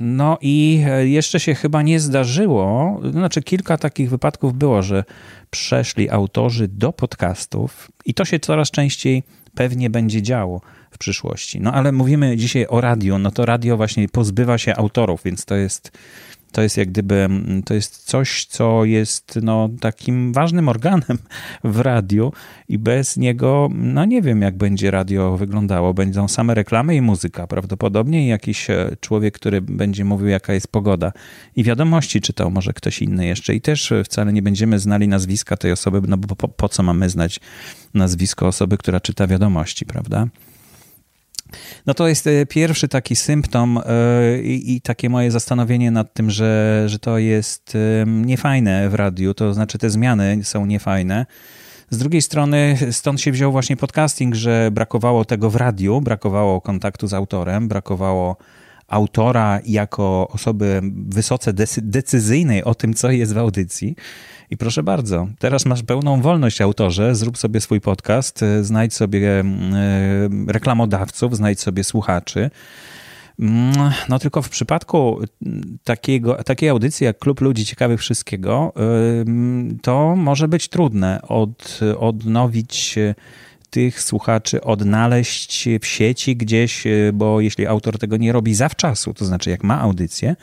no 0.00 0.38
i 0.40 0.84
jeszcze 1.02 1.40
się 1.40 1.54
chyba 1.54 1.82
nie 1.82 2.00
zdarzyło, 2.00 3.00
znaczy 3.10 3.42
kilka 3.42 3.78
takich 3.78 4.10
wypadków 4.10 4.54
było, 4.54 4.82
że 4.82 5.04
przeszli 5.50 6.10
autorzy 6.10 6.68
do 6.68 6.92
podcastów 6.92 7.90
i 8.04 8.14
to 8.14 8.24
się 8.24 8.38
coraz 8.38 8.70
częściej 8.70 9.22
pewnie 9.54 9.90
będzie 9.90 10.22
działo 10.22 10.60
w 10.90 10.98
przyszłości. 10.98 11.60
No 11.60 11.72
ale 11.72 11.92
mówimy 11.92 12.36
dzisiaj 12.36 12.66
o 12.68 12.80
radio, 12.80 13.18
no 13.18 13.30
to 13.30 13.46
radio 13.46 13.76
właśnie 13.76 14.08
pozbywa 14.08 14.58
się 14.58 14.76
autorów, 14.76 15.20
więc 15.24 15.44
to 15.44 15.54
jest 15.54 15.92
to 16.52 16.62
jest 16.62 16.76
jak 16.76 16.88
gdyby, 16.88 17.14
mm, 17.14 17.62
to 17.62 17.74
jest 17.74 18.04
coś, 18.04 18.44
co 18.44 18.84
jest 18.84 19.38
no, 19.42 19.68
takim 19.80 20.32
ważnym 20.32 20.68
organem 20.68 21.18
w 21.64 21.80
radiu 21.80 22.32
i 22.68 22.78
bez 22.78 23.16
niego, 23.16 23.68
no 23.74 24.04
nie 24.04 24.22
wiem 24.22 24.42
jak 24.42 24.56
będzie 24.56 24.90
radio 24.90 25.36
wyglądało. 25.36 25.94
Będą 25.94 26.28
same 26.28 26.54
reklamy 26.54 26.96
i 26.96 27.00
muzyka 27.00 27.46
prawdopodobnie 27.46 28.24
i 28.24 28.28
jakiś 28.28 28.70
e, 28.70 28.96
człowiek, 29.00 29.34
który 29.34 29.60
będzie 29.60 30.04
mówił 30.04 30.28
jaka 30.28 30.52
jest 30.52 30.68
pogoda. 30.68 31.12
I 31.56 31.64
wiadomości 31.64 32.20
czytał 32.20 32.50
może 32.50 32.72
ktoś 32.72 33.02
inny 33.02 33.26
jeszcze 33.26 33.54
i 33.54 33.60
też 33.60 33.92
wcale 34.04 34.32
nie 34.32 34.42
będziemy 34.42 34.78
znali 34.78 35.08
nazwiska 35.08 35.56
tej 35.56 35.72
osoby, 35.72 36.00
no 36.08 36.16
bo 36.16 36.36
po, 36.36 36.48
po 36.48 36.68
co 36.68 36.82
mamy 36.82 37.10
znać 37.10 37.40
nazwisko 37.94 38.46
osoby, 38.46 38.78
która 38.78 39.00
czyta 39.00 39.26
wiadomości, 39.26 39.86
prawda? 39.86 40.28
No 41.86 41.94
to 41.94 42.08
jest 42.08 42.26
e, 42.26 42.46
pierwszy 42.46 42.88
taki 42.88 43.16
symptom 43.16 43.78
e, 43.78 43.82
i, 44.42 44.76
i, 44.76 44.80
takie 44.80 45.10
moje 45.10 45.30
zastanowienie 45.30 45.90
nad 45.90 46.14
tym, 46.14 46.30
że, 46.30 46.84
że 46.86 46.98
to 46.98 47.18
jest 47.18 47.76
niefajne 48.06 48.88
w 48.88 48.94
radiu, 48.94 49.34
to 49.34 49.54
znaczy 49.54 49.78
te 49.78 49.90
zmiany 49.90 50.40
są 50.42 50.66
niefajne. 50.66 51.26
Z 51.90 51.98
drugiej 51.98 52.22
strony 52.22 52.78
stąd 52.90 53.20
się 53.20 53.32
wziął 53.32 53.52
właśnie 53.52 53.76
podcasting, 53.76 54.34
że 54.34 54.70
brakowało 54.72 55.24
tego 55.24 55.50
w 55.50 55.56
radiu, 55.56 56.00
brakowało 56.00 56.60
kontaktu 56.60 57.06
z 57.06 57.14
autorem, 57.14 57.68
brakowało 57.68 58.36
autora 58.88 59.60
jako 59.66 60.28
osoby 60.28 60.80
wysoce 61.08 61.52
decyzyjnej 61.82 62.64
o 62.64 62.74
tym, 62.74 62.94
co 62.94 63.10
jest 63.10 63.34
w 63.34 63.38
audycji. 63.38 63.96
I 64.50 64.56
proszę 64.56 64.82
bardzo, 64.82 65.28
teraz 65.38 65.66
masz 65.66 65.82
pełną 65.82 66.20
wolność 66.20 66.60
autorze, 66.60 67.14
zrób 67.14 67.38
sobie 67.38 67.60
swój 67.60 67.80
podcast, 67.80 68.42
e, 68.42 68.64
znajdź 68.64 68.94
sobie 68.94 69.40
mm, 69.40 69.74
e, 70.48 70.52
reklamodawców, 70.52 71.36
znajdź 71.36 71.60
sobie 71.60 71.84
słuchaczy. 71.84 72.50
Mm, 73.40 73.72
no 74.08 74.18
tylko 74.18 74.42
w 74.42 74.48
przypadku 74.48 75.20
takiego, 75.84 76.44
takiej 76.44 76.68
audycji 76.68 77.04
jak 77.04 77.18
Klub 77.18 77.40
Ludzi 77.40 77.64
Ciekawych 77.64 78.00
Wszystkiego, 78.00 78.72
to 79.82 80.16
może 80.16 80.48
być 80.48 80.68
trudne 80.68 81.22
od, 81.22 81.80
odnowić 81.98 82.98
tych 83.70 84.02
słuchaczy, 84.02 84.60
odnaleźć 84.60 85.68
w 85.80 85.86
sieci 85.86 86.36
gdzieś, 86.36 86.86
e, 86.86 86.90
bo 87.14 87.40
jeśli 87.40 87.66
autor 87.66 87.98
tego 87.98 88.16
nie 88.16 88.32
robi 88.32 88.54
zawczasu, 88.54 89.14
to 89.14 89.24
znaczy 89.24 89.50
jak 89.50 89.64
ma 89.64 89.80
audycję, 89.80 90.36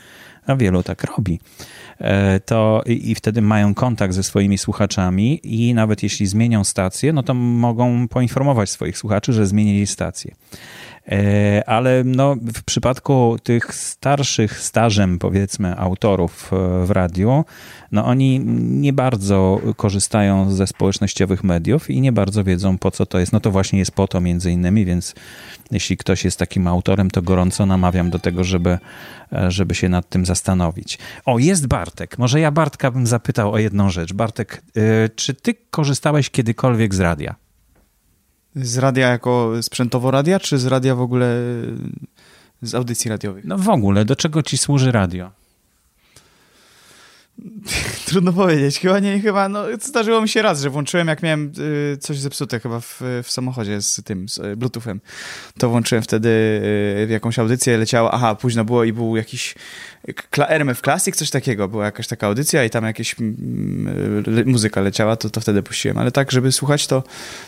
a 0.48 0.56
wielu 0.56 0.84
tak 0.84 1.04
robi, 1.04 1.40
E, 1.40 1.85
to 2.46 2.84
i 2.86 3.16
wtedy 3.16 3.42
mają 3.42 3.74
kontakt 3.74 4.14
ze 4.14 4.24
swoimi 4.24 4.58
słuchaczami 4.58 5.40
i 5.44 5.74
nawet 5.74 6.04
jeśli 6.04 6.28
zmienią 6.28 6.64
stację, 6.64 7.14
no 7.14 7.24
to 7.24 7.34
mogą 7.34 8.08
poinformować 8.08 8.70
swoich 8.70 8.98
słuchaczy, 8.98 9.34
że 9.34 9.48
zmienili 9.48 9.88
stację. 9.88 10.36
E, 11.12 11.70
ale 11.70 12.04
no, 12.06 12.36
w 12.36 12.64
przypadku 12.64 13.38
tych 13.44 13.76
starszych, 13.76 14.60
stażem 14.60 15.20
powiedzmy, 15.20 15.78
autorów 15.78 16.52
e, 16.54 16.86
w 16.86 16.92
radiu, 16.92 17.46
no 17.92 18.06
oni 18.06 18.40
nie 18.60 18.94
bardzo 18.94 19.62
korzystają 19.78 20.52
ze 20.52 20.68
społecznościowych 20.68 21.44
mediów 21.44 21.90
i 21.90 22.02
nie 22.02 22.12
bardzo 22.12 22.44
wiedzą 22.44 22.78
po 22.78 22.92
co 22.92 23.06
to 23.06 23.20
jest. 23.20 23.34
No 23.34 23.40
to 23.40 23.52
właśnie 23.52 23.80
jest 23.80 23.92
po 23.92 24.08
to 24.08 24.22
między 24.22 24.52
innymi, 24.52 24.86
więc 24.86 25.16
jeśli 25.72 25.98
ktoś 25.98 26.26
jest 26.26 26.40
takim 26.40 26.68
autorem, 26.68 27.12
to 27.12 27.22
gorąco 27.22 27.66
namawiam 27.66 28.10
do 28.10 28.20
tego, 28.20 28.44
żeby, 28.44 28.78
e, 29.34 29.52
żeby 29.52 29.76
się 29.76 29.90
nad 29.90 30.10
tym 30.10 30.26
zastanowić. 30.26 31.00
O, 31.26 31.40
jest 31.40 31.68
Bartek. 31.68 32.18
Może 32.18 32.40
ja 32.40 32.52
Bartka 32.52 32.92
bym 32.92 33.08
zapytał 33.08 33.54
o 33.54 33.58
jedną 33.58 33.90
rzecz. 33.90 34.14
Bartek, 34.14 34.64
czy 35.16 35.34
ty 35.34 35.56
korzystałeś 35.70 36.30
kiedykolwiek 36.30 36.96
z 36.96 37.00
radia? 37.00 37.45
Z 38.56 38.78
radia 38.78 39.10
jako 39.10 39.52
sprzętowo 39.62 40.12
radia, 40.12 40.40
czy 40.40 40.58
z 40.58 40.66
radia 40.66 40.96
w 40.96 41.02
ogóle 41.02 41.42
z 42.62 42.76
audycji 42.76 43.10
radiowych? 43.10 43.46
No 43.46 43.58
w 43.58 43.70
ogóle, 43.70 44.06
do 44.06 44.16
czego 44.16 44.44
ci 44.44 44.58
służy 44.58 44.92
radio? 44.92 45.32
Trudno 48.08 48.34
powiedzieć. 48.34 48.80
Chyba 48.80 49.00
nie, 49.00 49.20
chyba, 49.20 49.50
no, 49.50 49.64
zdarzyło 49.82 50.22
mi 50.22 50.30
się 50.30 50.42
raz, 50.42 50.62
że 50.62 50.70
włączyłem, 50.70 51.08
jak 51.08 51.24
miałem 51.24 51.52
y, 51.94 51.98
coś 51.98 52.20
zepsute 52.20 52.60
chyba 52.60 52.80
w, 52.80 53.02
w 53.24 53.32
samochodzie 53.32 53.82
z 53.82 54.02
tym, 54.04 54.30
z 54.30 54.38
y, 54.38 54.56
bluetoothem, 54.56 55.02
to 55.58 55.70
włączyłem 55.70 56.04
wtedy 56.04 56.30
y, 56.30 57.08
jakąś 57.10 57.40
audycję, 57.40 57.78
leciała, 57.78 58.12
aha, 58.12 58.36
późno 58.36 58.66
było 58.66 58.84
i 58.84 58.94
był 58.94 59.16
jakiś 59.16 59.56
RMF 60.38 60.82
Classic, 60.82 61.16
coś 61.16 61.30
takiego, 61.30 61.68
była 61.68 61.86
jakaś 61.86 62.08
taka 62.08 62.28
audycja 62.28 62.64
i 62.64 62.70
tam 62.70 62.84
jakieś 62.84 63.16
mm, 63.20 64.28
y, 64.38 64.46
muzyka 64.46 64.82
leciała, 64.82 65.16
to, 65.16 65.30
to 65.30 65.42
wtedy 65.42 65.64
puściłem, 65.64 65.98
ale 65.98 66.12
tak, 66.12 66.32
żeby 66.32 66.52
słuchać, 66.52 66.88
to, 66.88 67.04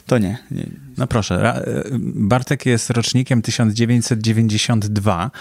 to 0.06 0.18
nie, 0.18 0.38
nie. 0.52 0.68
No 0.98 1.08
proszę, 1.08 1.64
Bartek 2.16 2.66
jest 2.66 2.90
rocznikiem 2.90 3.42
1992 3.42 5.32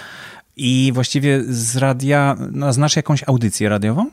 i 0.57 0.91
właściwie 0.95 1.43
z 1.49 1.77
radia, 1.77 2.37
no, 2.53 2.73
znasz 2.73 2.97
jakąś 2.97 3.25
audycję 3.29 3.69
radiową? 3.69 4.11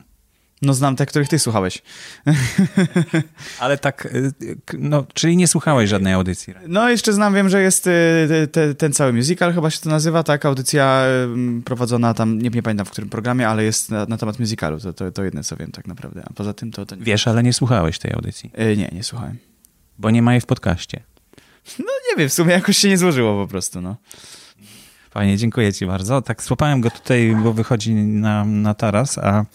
No 0.64 0.74
znam 0.74 0.96
te, 0.96 1.06
których 1.06 1.28
ty 1.28 1.40
słuchałeś. 1.40 1.82
Ale 3.60 3.78
tak, 3.78 4.06
y, 4.06 4.32
no, 4.80 5.06
czyli 5.14 5.38
nie 5.38 5.48
słuchałeś 5.48 5.90
żadnej 5.90 6.14
audycji. 6.14 6.54
No 6.68 6.90
jeszcze 6.90 7.14
znam, 7.14 7.34
wiem, 7.34 7.50
że 7.50 7.62
jest 7.62 7.88
y, 7.88 8.48
te, 8.52 8.76
ten 8.76 8.94
cały 8.94 9.14
musical, 9.14 9.54
chyba 9.54 9.70
się 9.70 9.80
to 9.80 9.90
nazywa, 9.90 10.24
tak, 10.24 10.46
audycja 10.46 11.04
prowadzona 11.66 12.14
tam, 12.14 12.42
nie, 12.42 12.50
nie 12.50 12.64
pamiętam 12.64 12.86
w 12.86 12.92
którym 12.92 13.10
programie, 13.10 13.48
ale 13.48 13.64
jest 13.64 13.90
na, 13.90 14.06
na 14.06 14.18
temat 14.18 14.40
musicalu, 14.40 14.80
to, 14.80 14.94
to, 14.94 15.12
to 15.12 15.24
jedne 15.24 15.44
co 15.44 15.56
wiem 15.56 15.72
tak 15.72 15.88
naprawdę, 15.88 16.24
a 16.30 16.34
poza 16.34 16.54
tym 16.54 16.72
to... 16.72 16.86
to 16.86 16.96
nie. 16.96 17.04
Wiesz, 17.04 17.28
ale 17.28 17.44
nie 17.44 17.54
słuchałeś 17.54 18.00
tej 18.00 18.14
audycji? 18.14 18.52
Y, 18.60 18.78
nie, 18.78 18.90
nie 18.92 19.04
słuchałem. 19.04 19.38
Bo 20.00 20.10
nie 20.10 20.22
ma 20.22 20.32
jej 20.32 20.42
w 20.42 20.46
podcaście. 20.46 21.04
No 21.80 21.92
nie 22.12 22.18
wiem, 22.18 22.30
w 22.30 22.34
sumie 22.34 22.54
jakoś 22.54 22.78
się 22.78 22.90
nie 22.90 22.98
złożyło 22.98 23.44
po 23.44 23.50
prostu, 23.50 23.82
no. 23.82 23.96
Fajnie, 25.14 25.38
dziękuję 25.38 25.74
ci 25.74 25.86
bardzo. 25.86 26.22
Tak, 26.22 26.44
złapałem 26.44 26.82
go 26.82 26.92
tutaj, 26.92 27.36
bo 27.44 27.54
wychodzi 27.54 27.94
na, 27.96 28.46
na 28.46 28.74
taras, 28.74 29.18
a 29.18 29.46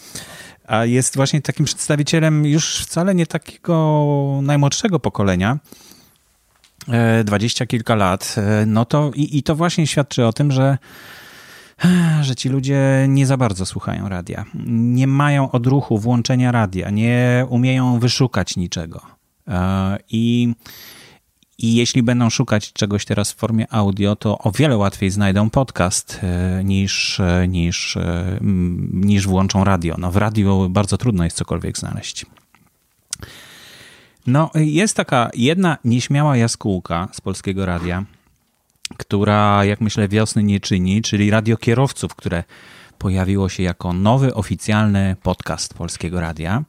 a 0.69 0.85
jest 0.85 1.17
właśnie 1.17 1.43
takim 1.43 1.67
przedstawicielem 1.67 2.47
już 2.47 2.79
wcale 2.79 3.15
nie 3.15 3.27
takiego 3.27 4.41
najmłodszego 4.43 5.01
pokolenia, 5.01 5.59
dwadzieścia 7.25 7.67
kilka 7.67 7.95
lat, 7.95 8.37
no 8.67 8.85
to 8.85 9.11
i, 9.15 9.39
i 9.39 9.43
to 9.43 9.57
właśnie 9.57 9.87
świadczy 9.87 10.27
o 10.27 10.33
tym, 10.33 10.53
że 10.53 10.79
że 12.21 12.37
ci 12.37 12.49
ludzie 12.49 13.07
nie 13.09 13.27
za 13.27 13.37
bardzo 13.37 13.67
słuchają 13.67 14.09
radia. 14.09 14.45
Nie 14.67 15.07
mają 15.07 15.51
odruchu 15.51 15.99
włączenia 15.99 16.53
radia, 16.53 16.91
nie 16.91 17.47
umieją 17.49 17.99
wyszukać 17.99 18.57
niczego. 18.57 19.01
I 20.11 20.55
i 21.59 21.75
jeśli 21.75 22.03
będą 22.03 22.31
szukać 22.31 22.73
czegoś 22.73 23.05
teraz 23.05 23.33
w 23.33 23.37
formie 23.37 23.73
audio, 23.73 24.17
to 24.17 24.39
o 24.39 24.53
wiele 24.53 24.77
łatwiej 24.77 25.11
znajdą 25.11 25.51
podcast 25.51 26.21
e, 26.23 26.65
niż, 26.65 27.21
e, 27.21 27.49
niż, 27.49 27.97
e, 27.97 28.39
niż 28.93 29.27
włączą 29.27 29.65
radio. 29.65 29.95
No 29.99 30.11
w 30.11 30.17
radiu 30.17 30.69
bardzo 30.69 30.99
trudno 30.99 31.25
jest 31.25 31.37
cokolwiek 31.37 31.79
znaleźć. 31.79 32.27
No, 34.27 34.51
jest 34.55 34.97
taka 34.97 35.31
jedna 35.35 35.79
nieśmiała 35.85 36.37
jaskółka 36.37 37.09
z 37.13 37.21
polskiego 37.21 37.67
radia, 37.67 38.05
która, 38.97 39.65
jak 39.65 39.81
myślę, 39.81 40.09
wiosny 40.09 40.43
nie 40.43 40.61
czyni, 40.61 41.03
czyli 41.03 41.31
radio 41.31 41.57
kierowców, 41.57 42.15
które 42.15 42.45
pojawiło 42.99 43.49
się 43.49 43.63
jako 43.63 43.93
nowy 43.93 44.35
oficjalny 44.35 45.17
podcast 45.23 45.75
polskiego 45.75 46.21
radia, 46.21 46.65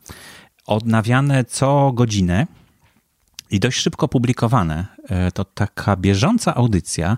odnawiane 0.66 1.46
co 1.46 1.92
godzinę 1.92 2.48
i 3.52 3.60
dość 3.60 3.80
szybko 3.80 4.08
publikowane. 4.08 4.86
E, 5.10 5.32
to 5.32 5.46
taka 5.46 5.96
bieżąca 5.96 6.56
audycja, 6.56 7.18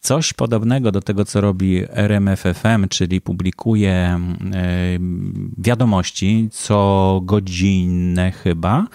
coś 0.00 0.32
podobnego 0.32 0.92
do 0.92 1.00
tego, 1.00 1.24
co 1.24 1.40
robi 1.40 1.84
RMFFM, 1.90 2.88
czyli 2.88 3.20
publikuje 3.20 3.90
e, 3.92 4.18
wiadomości 5.58 6.48
co 6.52 7.20
godzinne 7.24 8.32
chyba, 8.32 8.86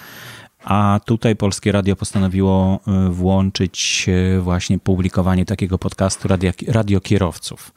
a 0.63 0.99
tutaj 1.05 1.35
Polskie 1.35 1.71
Radio 1.71 1.95
postanowiło 1.95 2.79
e, 2.87 3.09
włączyć 3.09 4.05
właśnie 4.41 4.79
publikowanie 4.79 5.45
takiego 5.45 5.77
podcastu 5.77 6.27
radio, 6.27 6.51
radiokierowców. 6.67 7.71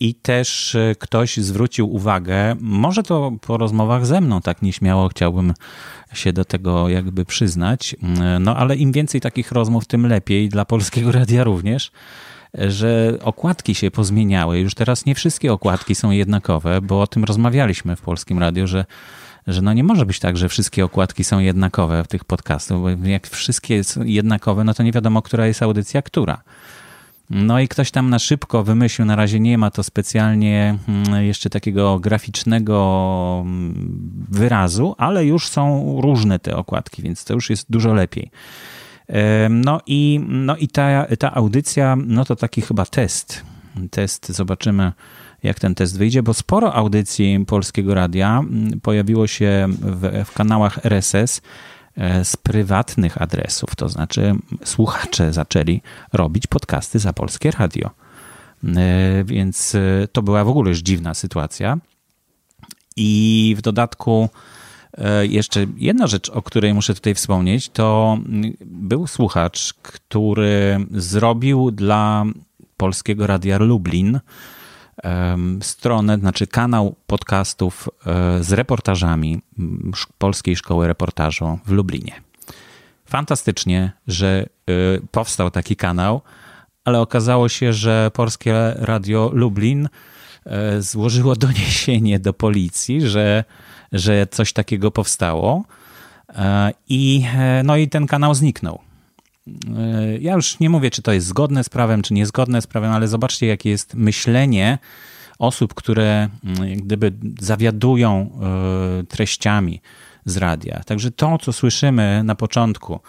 I 0.00 0.14
też 0.14 0.76
ktoś 0.98 1.36
zwrócił 1.36 1.94
uwagę, 1.94 2.56
może 2.60 3.02
to 3.02 3.32
po 3.40 3.56
rozmowach 3.56 4.06
ze 4.06 4.20
mną 4.20 4.40
tak 4.40 4.62
nieśmiało 4.62 5.08
chciałbym 5.08 5.54
się 6.12 6.32
do 6.32 6.44
tego 6.44 6.88
jakby 6.88 7.24
przyznać. 7.24 7.96
No 8.40 8.56
ale 8.56 8.76
im 8.76 8.92
więcej 8.92 9.20
takich 9.20 9.52
rozmów, 9.52 9.86
tym 9.86 10.06
lepiej 10.06 10.48
dla 10.48 10.64
polskiego 10.64 11.12
radia 11.12 11.44
również 11.44 11.92
że 12.54 13.18
okładki 13.22 13.74
się 13.74 13.90
pozmieniały. 13.90 14.58
Już 14.58 14.74
teraz 14.74 15.06
nie 15.06 15.14
wszystkie 15.14 15.52
okładki 15.52 15.94
są 15.94 16.10
jednakowe, 16.10 16.80
bo 16.80 17.00
o 17.00 17.06
tym 17.06 17.24
rozmawialiśmy 17.24 17.96
w 17.96 18.00
polskim 18.00 18.38
radiu, 18.38 18.66
że, 18.66 18.84
że 19.46 19.62
no 19.62 19.72
nie 19.72 19.84
może 19.84 20.06
być 20.06 20.18
tak, 20.18 20.36
że 20.36 20.48
wszystkie 20.48 20.84
okładki 20.84 21.24
są 21.24 21.38
jednakowe 21.38 22.04
w 22.04 22.08
tych 22.08 22.24
podcastach, 22.24 22.78
bo 22.78 23.08
jak 23.08 23.26
wszystkie 23.26 23.84
są 23.84 24.04
jednakowe, 24.04 24.64
no 24.64 24.74
to 24.74 24.82
nie 24.82 24.92
wiadomo, 24.92 25.22
która 25.22 25.46
jest 25.46 25.62
audycja, 25.62 26.02
która. 26.02 26.42
No 27.34 27.60
i 27.60 27.68
ktoś 27.68 27.90
tam 27.90 28.10
na 28.10 28.18
szybko 28.18 28.64
wymyślił, 28.64 29.06
na 29.06 29.16
razie 29.16 29.40
nie 29.40 29.58
ma 29.58 29.70
to 29.70 29.82
specjalnie 29.82 30.78
mm, 30.88 31.24
jeszcze 31.24 31.50
takiego 31.50 31.98
graficznego 31.98 33.42
mm, 33.46 34.26
wyrazu, 34.30 34.94
ale 34.98 35.26
już 35.26 35.48
są 35.48 35.96
różne 36.00 36.38
te 36.38 36.56
okładki, 36.56 37.02
więc 37.02 37.24
to 37.24 37.34
już 37.34 37.50
jest 37.50 37.70
dużo 37.70 37.94
lepiej. 37.94 38.30
No 39.50 39.80
i, 39.86 40.20
no 40.28 40.56
i 40.56 40.68
ta, 40.68 41.06
ta 41.18 41.34
audycja, 41.34 41.96
no 42.06 42.24
to 42.24 42.36
taki 42.36 42.62
chyba 42.62 42.86
test. 42.86 43.44
Test, 43.90 44.28
zobaczymy 44.28 44.92
jak 45.42 45.60
ten 45.60 45.74
test 45.74 45.98
wyjdzie, 45.98 46.22
bo 46.22 46.34
sporo 46.34 46.74
audycji 46.74 47.44
Polskiego 47.46 47.94
Radia 47.94 48.38
mm, 48.38 48.80
pojawiło 48.80 49.26
się 49.26 49.66
w, 49.80 50.24
w 50.24 50.34
kanałach 50.34 50.86
RSS, 50.86 51.42
z 52.24 52.36
prywatnych 52.36 53.22
adresów, 53.22 53.76
to 53.76 53.88
znaczy 53.88 54.34
słuchacze 54.64 55.32
zaczęli 55.32 55.80
robić 56.12 56.46
podcasty 56.46 56.98
za 56.98 57.12
polskie 57.12 57.50
radio. 57.50 57.90
E, 58.76 59.24
więc 59.24 59.74
e, 59.74 60.08
to 60.12 60.22
była 60.22 60.44
w 60.44 60.48
ogóle 60.48 60.68
już 60.68 60.78
dziwna 60.78 61.14
sytuacja. 61.14 61.78
I 62.96 63.54
w 63.58 63.62
dodatku 63.62 64.28
jeszcze 65.22 65.66
jedna 65.76 66.06
rzecz, 66.06 66.30
o 66.30 66.42
której 66.42 66.74
muszę 66.74 66.94
tutaj 66.94 67.14
wspomnieć, 67.14 67.68
to 67.68 68.18
był 68.60 69.06
słuchacz, 69.06 69.74
który 69.82 70.86
zrobił 70.90 71.70
dla 71.70 72.24
polskiego 72.76 73.26
radia 73.26 73.58
Lublin 73.58 74.20
stronę, 75.62 76.18
znaczy 76.18 76.46
kanał 76.46 76.94
podcastów 77.06 77.88
e, 78.06 78.44
z 78.44 78.52
reportażami 78.52 79.42
Polskiej 80.18 80.56
Szkoły 80.56 80.86
Reportażu 80.86 81.58
w 81.66 81.70
Lublinie. 81.70 82.12
Fantastycznie, 83.06 83.92
że 84.06 84.46
e, 84.46 84.72
powstał 85.10 85.50
taki 85.50 85.76
kanał, 85.76 86.20
ale 86.84 87.00
okazało 87.00 87.48
się, 87.48 87.72
że 87.72 88.10
Polskie 88.14 88.54
Radio 88.76 89.30
Lublin 89.32 89.88
e, 90.46 90.82
złożyło 90.82 91.36
doniesienie 91.46 92.18
do 92.18 92.32
policji, 92.32 93.00
że, 93.00 93.44
że 93.92 94.26
coś 94.26 94.52
takiego 94.52 94.90
powstało 94.90 95.64
i, 96.88 97.26
no 97.64 97.76
i 97.76 97.88
ten 97.88 98.06
kanał 98.06 98.34
zniknął. 98.34 98.80
Ja 100.20 100.34
już 100.34 100.60
nie 100.60 100.70
mówię, 100.70 100.90
czy 100.90 101.02
to 101.02 101.12
jest 101.12 101.26
zgodne 101.26 101.64
z 101.64 101.68
prawem, 101.68 102.02
czy 102.02 102.14
niezgodne 102.14 102.62
z 102.62 102.66
prawem, 102.66 102.92
ale 102.92 103.08
zobaczcie, 103.08 103.46
jakie 103.46 103.70
jest 103.70 103.94
myślenie 103.94 104.78
osób, 105.38 105.74
które 105.74 106.28
mm, 106.44 106.76
gdyby 106.76 107.12
zawiadują 107.40 108.30
e, 109.00 109.04
treściami 109.04 109.80
z 110.24 110.36
radia. 110.36 110.80
Także 110.86 111.10
to, 111.10 111.38
co 111.38 111.52
słyszymy 111.52 112.22
na 112.24 112.34
początku 112.34 113.00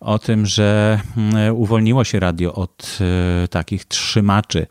o 0.00 0.18
tym, 0.18 0.46
że 0.46 1.00
mm, 1.16 1.56
uwolniło 1.56 2.04
się 2.04 2.20
radio 2.20 2.54
od 2.54 2.98
e, 3.44 3.48
takich 3.48 3.84
trzymaczy, 3.84 4.66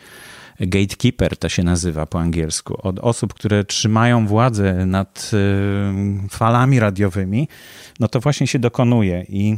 gatekeeper 0.59 1.37
to 1.37 1.49
się 1.49 1.63
nazywa 1.63 2.05
po 2.05 2.19
angielsku, 2.19 2.87
od 2.87 2.99
osób, 2.99 3.33
które 3.33 3.63
trzymają 3.63 4.27
władzę 4.27 4.85
nad 4.85 5.31
e, 5.33 6.27
falami 6.29 6.79
radiowymi, 6.79 7.47
no 7.99 8.07
to 8.07 8.19
właśnie 8.19 8.47
się 8.47 8.59
dokonuje 8.59 9.25
i 9.29 9.57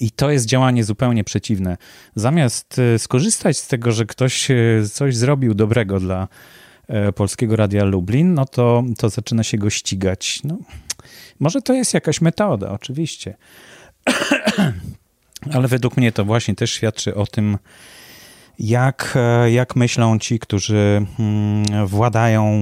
i 0.00 0.10
to 0.10 0.30
jest 0.30 0.46
działanie 0.46 0.84
zupełnie 0.84 1.24
przeciwne. 1.24 1.76
Zamiast 2.14 2.78
e, 2.78 2.98
skorzystać 2.98 3.58
z 3.58 3.66
tego, 3.66 3.92
że 3.92 4.06
ktoś 4.06 4.50
e, 4.50 4.56
coś 4.92 5.16
zrobił 5.16 5.54
dobrego 5.54 6.00
dla 6.00 6.28
e, 6.88 7.12
Polskiego 7.12 7.56
Radia 7.56 7.84
Lublin, 7.84 8.34
no 8.34 8.44
to, 8.44 8.84
to 8.98 9.08
zaczyna 9.08 9.42
się 9.42 9.58
go 9.58 9.70
ścigać. 9.70 10.40
No, 10.44 10.58
może 11.40 11.62
to 11.62 11.72
jest 11.72 11.94
jakaś 11.94 12.20
metoda, 12.20 12.70
oczywiście. 12.70 13.36
Ale 15.54 15.68
według 15.68 15.96
mnie 15.96 16.12
to 16.12 16.24
właśnie 16.24 16.54
też 16.54 16.72
świadczy 16.72 17.14
o 17.14 17.26
tym, 17.26 17.58
jak, 18.58 19.18
jak 19.50 19.76
myślą 19.76 20.18
ci, 20.18 20.38
którzy 20.38 21.06
mm, 21.18 21.86
władają 21.86 22.52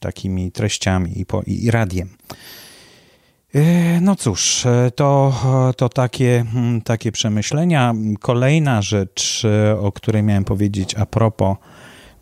takimi 0.00 0.52
treściami 0.52 1.20
i, 1.20 1.26
po, 1.26 1.42
i 1.46 1.70
radiem. 1.70 2.08
E, 3.54 4.00
no 4.00 4.16
cóż, 4.16 4.66
e, 4.66 4.90
to, 4.90 5.34
to 5.76 5.88
takie, 5.88 6.44
mm, 6.54 6.80
takie 6.80 7.12
przemyślenia. 7.12 7.94
Kolejna 8.20 8.82
rzecz, 8.82 9.42
e, 9.44 9.80
o 9.80 9.92
której 9.92 10.22
miałem 10.22 10.44
powiedzieć 10.44 10.94
a 10.94 11.06
propos 11.06 11.56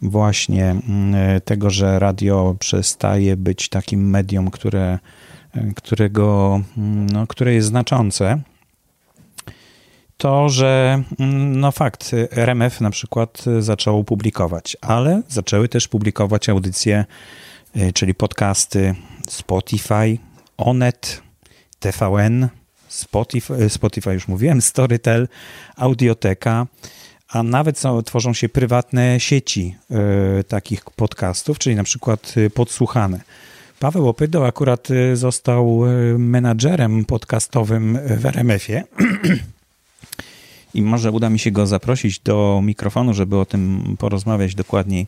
właśnie 0.03 0.71
mm, 0.71 1.41
tego, 1.45 1.71
że 1.71 1.99
radio 1.99 2.57
przestaje 2.59 3.37
być 3.37 3.69
takim 3.69 4.11
medium, 4.11 4.51
które, 4.51 4.99
którego, 5.77 6.61
mm, 6.79 7.07
no, 7.07 7.27
które 7.27 7.55
jest 7.55 7.69
znaczące, 7.69 8.41
to, 10.17 10.49
że 10.49 11.03
no 11.53 11.73
fakt, 11.73 12.11
RMF 12.31 12.81
na 12.81 12.91
przykład 12.91 13.45
zaczęło 13.61 14.05
publikować, 14.05 14.77
ale 14.81 15.23
zaczęły 15.29 15.69
też 15.69 15.89
publikować 15.89 16.49
audycje, 16.49 17.05
czyli 17.95 18.15
podcasty 18.15 18.95
Spotify, 19.29 20.19
Onet, 20.57 21.23
TVN, 21.79 22.49
Spotify, 22.89 23.69
Spotify 23.69 24.13
już 24.13 24.29
mówiłem, 24.29 24.63
Storytel, 24.63 25.29
Audioteka, 25.77 26.67
a 27.29 27.43
nawet 27.43 27.79
są, 27.79 28.03
tworzą 28.03 28.35
się 28.35 28.49
prywatne 28.49 29.21
sieci 29.21 29.77
y, 30.41 30.45
takich 30.45 30.85
podcastów, 30.85 31.59
czyli 31.59 31.77
na 31.77 31.85
przykład 31.85 32.35
y, 32.37 32.51
podsłuchane. 32.51 33.21
Paweł 33.79 34.09
Opydo 34.09 34.47
akurat 34.47 34.89
został 35.15 35.83
menadżerem 36.19 37.05
podcastowym 37.05 37.99
w 38.19 38.27
RMF-ie 38.27 38.85
i 40.75 40.83
może 40.83 41.11
uda 41.11 41.31
mi 41.31 41.39
się 41.39 41.51
go 41.51 41.67
zaprosić 41.67 42.19
do 42.19 42.61
mikrofonu, 42.65 43.15
żeby 43.15 43.37
o 43.39 43.45
tym 43.45 43.97
porozmawiać 43.99 44.55
dokładniej 44.55 45.07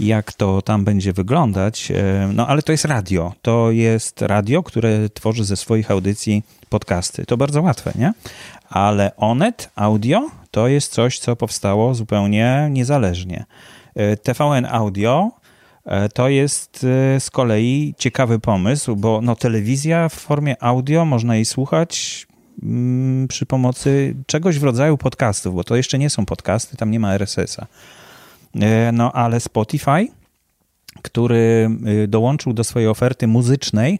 jak 0.00 0.32
to 0.32 0.62
tam 0.62 0.84
będzie 0.84 1.12
wyglądać. 1.12 1.90
E, 1.90 2.30
no 2.34 2.46
ale 2.46 2.62
to 2.62 2.72
jest 2.72 2.84
radio. 2.84 3.32
To 3.42 3.70
jest 3.70 4.22
radio, 4.22 4.62
które 4.62 5.08
tworzy 5.08 5.44
ze 5.44 5.56
swoich 5.56 5.90
audycji 5.90 6.42
podcasty. 6.68 7.26
To 7.26 7.36
bardzo 7.36 7.62
łatwe, 7.62 7.92
nie? 7.94 8.12
Ale 8.68 9.16
Onet 9.16 9.70
Audio 9.76 10.30
to 10.50 10.68
jest 10.68 10.92
coś, 10.92 11.18
co 11.18 11.36
powstało 11.36 11.94
zupełnie 11.94 12.68
niezależnie. 12.70 13.44
E, 13.94 14.16
TVN 14.16 14.66
Audio 14.66 15.40
E, 15.84 16.08
to 16.08 16.28
jest 16.28 16.86
z 17.18 17.30
kolei 17.30 17.94
ciekawy 17.98 18.38
pomysł, 18.38 18.96
bo 18.96 19.20
no, 19.22 19.36
telewizja 19.36 20.08
w 20.08 20.14
formie 20.14 20.62
audio 20.62 21.04
można 21.04 21.34
jej 21.36 21.44
słuchać 21.44 22.26
mm, 22.62 23.28
przy 23.28 23.46
pomocy 23.46 24.14
czegoś 24.26 24.58
w 24.58 24.64
rodzaju 24.64 24.98
podcastów, 24.98 25.54
bo 25.54 25.64
to 25.64 25.76
jeszcze 25.76 25.98
nie 25.98 26.10
są 26.10 26.26
podcasty, 26.26 26.76
tam 26.76 26.90
nie 26.90 27.00
ma 27.00 27.14
RSS-a. 27.14 27.66
E, 28.54 28.92
no 28.92 29.12
ale 29.12 29.40
Spotify, 29.40 30.08
który 31.02 31.70
dołączył 32.08 32.52
do 32.52 32.64
swojej 32.64 32.88
oferty 32.88 33.26
muzycznej 33.26 33.98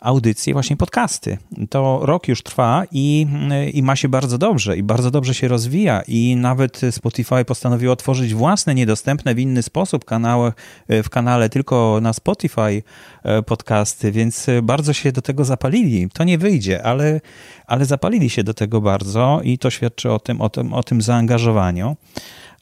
audycje, 0.00 0.52
właśnie 0.52 0.76
podcasty. 0.76 1.38
To 1.70 2.00
rok 2.02 2.28
już 2.28 2.42
trwa 2.42 2.84
i, 2.92 3.26
i 3.72 3.82
ma 3.82 3.96
się 3.96 4.08
bardzo 4.08 4.38
dobrze 4.38 4.76
i 4.76 4.82
bardzo 4.82 5.10
dobrze 5.10 5.34
się 5.34 5.48
rozwija 5.48 6.02
i 6.08 6.36
nawet 6.36 6.80
Spotify 6.90 7.44
postanowił 7.44 7.92
otworzyć 7.92 8.34
własne, 8.34 8.74
niedostępne 8.74 9.34
w 9.34 9.38
inny 9.38 9.62
sposób 9.62 10.04
kanały, 10.04 10.52
w 10.88 11.08
kanale 11.08 11.48
tylko 11.48 11.98
na 12.02 12.12
Spotify 12.12 12.82
e, 13.22 13.42
podcasty, 13.42 14.12
więc 14.12 14.46
bardzo 14.62 14.92
się 14.92 15.12
do 15.12 15.22
tego 15.22 15.44
zapalili. 15.44 16.08
To 16.08 16.24
nie 16.24 16.38
wyjdzie, 16.38 16.82
ale, 16.82 17.20
ale 17.66 17.84
zapalili 17.84 18.30
się 18.30 18.44
do 18.44 18.54
tego 18.54 18.80
bardzo 18.80 19.40
i 19.44 19.58
to 19.58 19.70
świadczy 19.70 20.10
o 20.12 20.18
tym, 20.18 20.40
o 20.40 20.50
tym, 20.50 20.72
o 20.72 20.82
tym 20.82 21.02
zaangażowaniu. 21.02 21.96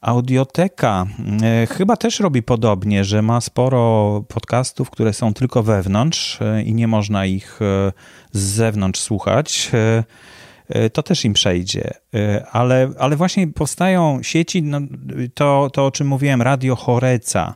Audioteka 0.06 1.06
e, 1.42 1.66
chyba 1.66 1.96
też 1.96 2.20
robi 2.20 2.42
podobnie, 2.42 3.04
że 3.04 3.22
ma 3.22 3.40
sporo 3.40 4.24
podcastów, 4.28 4.90
które 4.90 5.12
są 5.12 5.34
tylko 5.34 5.62
wewnątrz 5.62 6.42
e, 6.42 6.62
i 6.62 6.74
nie 6.74 6.88
można 6.88 7.26
ich 7.26 7.58
e, 7.62 7.92
z 8.32 8.40
zewnątrz 8.40 9.00
słuchać. 9.00 9.70
To 10.92 11.02
też 11.02 11.24
im 11.24 11.32
przejdzie. 11.32 11.90
Ale, 12.52 12.90
ale 12.98 13.16
właśnie 13.16 13.48
powstają 13.48 14.22
sieci, 14.22 14.62
no, 14.62 14.80
to, 15.34 15.70
to 15.72 15.86
o 15.86 15.90
czym 15.90 16.06
mówiłem, 16.06 16.42
Radio 16.42 16.76
Choreca, 16.76 17.54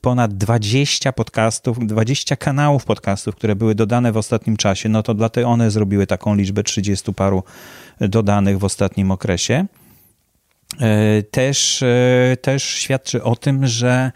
ponad 0.00 0.34
20 0.34 1.12
podcastów, 1.12 1.86
20 1.86 2.36
kanałów 2.36 2.84
podcastów, 2.84 3.36
które 3.36 3.56
były 3.56 3.74
dodane 3.74 4.12
w 4.12 4.16
ostatnim 4.16 4.56
czasie, 4.56 4.88
no 4.88 5.02
to 5.02 5.14
dlatego 5.14 5.48
one 5.48 5.70
zrobiły 5.70 6.06
taką 6.06 6.34
liczbę 6.34 6.62
30 6.62 7.14
paru 7.14 7.42
dodanych 8.00 8.58
w 8.58 8.64
ostatnim 8.64 9.10
okresie. 9.10 9.66
E, 10.80 11.22
też, 11.22 11.82
e, 11.82 12.36
też 12.42 12.64
świadczy 12.64 13.22
o 13.22 13.36
tym, 13.36 13.66
że 13.66 14.12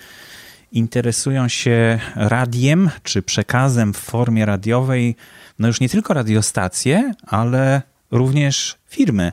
interesują 0.72 1.48
się 1.48 1.98
radiem 2.16 2.90
czy 3.02 3.22
przekazem 3.22 3.94
w 3.94 3.96
formie 3.96 4.46
radiowej, 4.46 5.16
no 5.58 5.68
już 5.68 5.80
nie 5.80 5.88
tylko 5.88 6.14
radiostacje, 6.14 7.12
ale 7.26 7.82
również 8.10 8.76
firmy. 8.88 9.32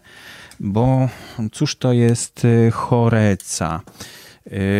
Bo 0.59 1.09
cóż 1.51 1.75
to 1.75 1.93
jest 1.93 2.45
e, 2.45 2.71
choreca? 2.71 3.81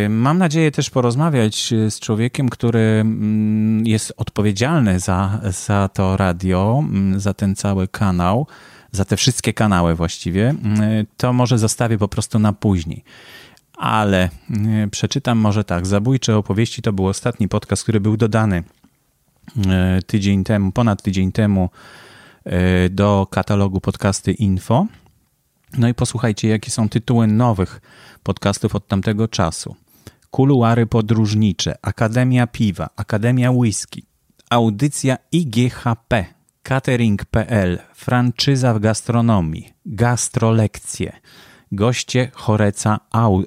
Mam 0.08 0.38
nadzieję 0.38 0.70
też 0.70 0.90
porozmawiać 0.90 1.74
z 1.88 2.00
człowiekiem, 2.00 2.48
który 2.48 2.78
mm, 2.78 3.86
jest 3.86 4.12
odpowiedzialny 4.16 5.00
za, 5.00 5.40
za 5.44 5.88
to 5.88 6.16
radio, 6.16 6.84
mm, 6.88 7.20
za 7.20 7.34
ten 7.34 7.56
cały 7.56 7.88
kanał 7.88 8.46
za 8.92 9.04
te 9.04 9.16
wszystkie 9.16 9.52
kanały 9.52 9.94
właściwie, 9.94 10.48
mm, 10.48 11.06
to 11.16 11.32
może 11.32 11.58
zostawię 11.58 11.98
po 11.98 12.08
prostu 12.08 12.38
na 12.38 12.52
później. 12.52 13.04
Ale 13.76 14.30
mm, 14.50 14.90
przeczytam 14.90 15.38
może 15.38 15.64
tak. 15.64 15.86
Zabójcze 15.86 16.36
opowieści 16.36 16.82
to 16.82 16.92
był 16.92 17.06
ostatni 17.06 17.48
podcast, 17.48 17.82
który 17.82 18.00
był 18.00 18.16
dodany 18.16 18.62
mm, 19.56 20.02
tydzień 20.02 20.44
temu, 20.44 20.72
ponad 20.72 21.02
tydzień 21.02 21.32
temu 21.32 21.70
do 22.90 23.26
katalogu 23.30 23.80
podcasty 23.80 24.32
Info. 24.32 24.86
No 25.78 25.88
i 25.88 25.94
posłuchajcie, 25.94 26.48
jakie 26.48 26.70
są 26.70 26.88
tytuły 26.88 27.26
nowych 27.26 27.80
podcastów 28.22 28.74
od 28.74 28.88
tamtego 28.88 29.28
czasu. 29.28 29.76
Kuluary 30.30 30.86
podróżnicze, 30.86 31.74
Akademia 31.82 32.46
Piwa, 32.46 32.88
Akademia 32.96 33.50
Whisky, 33.50 34.02
Audycja 34.50 35.16
IGHP, 35.32 36.35
catering.pl, 36.66 37.78
franczyza 37.94 38.74
w 38.74 38.78
gastronomii, 38.78 39.72
gastrolekcje, 39.84 41.12
goście 41.72 42.30
Choreca 42.34 43.00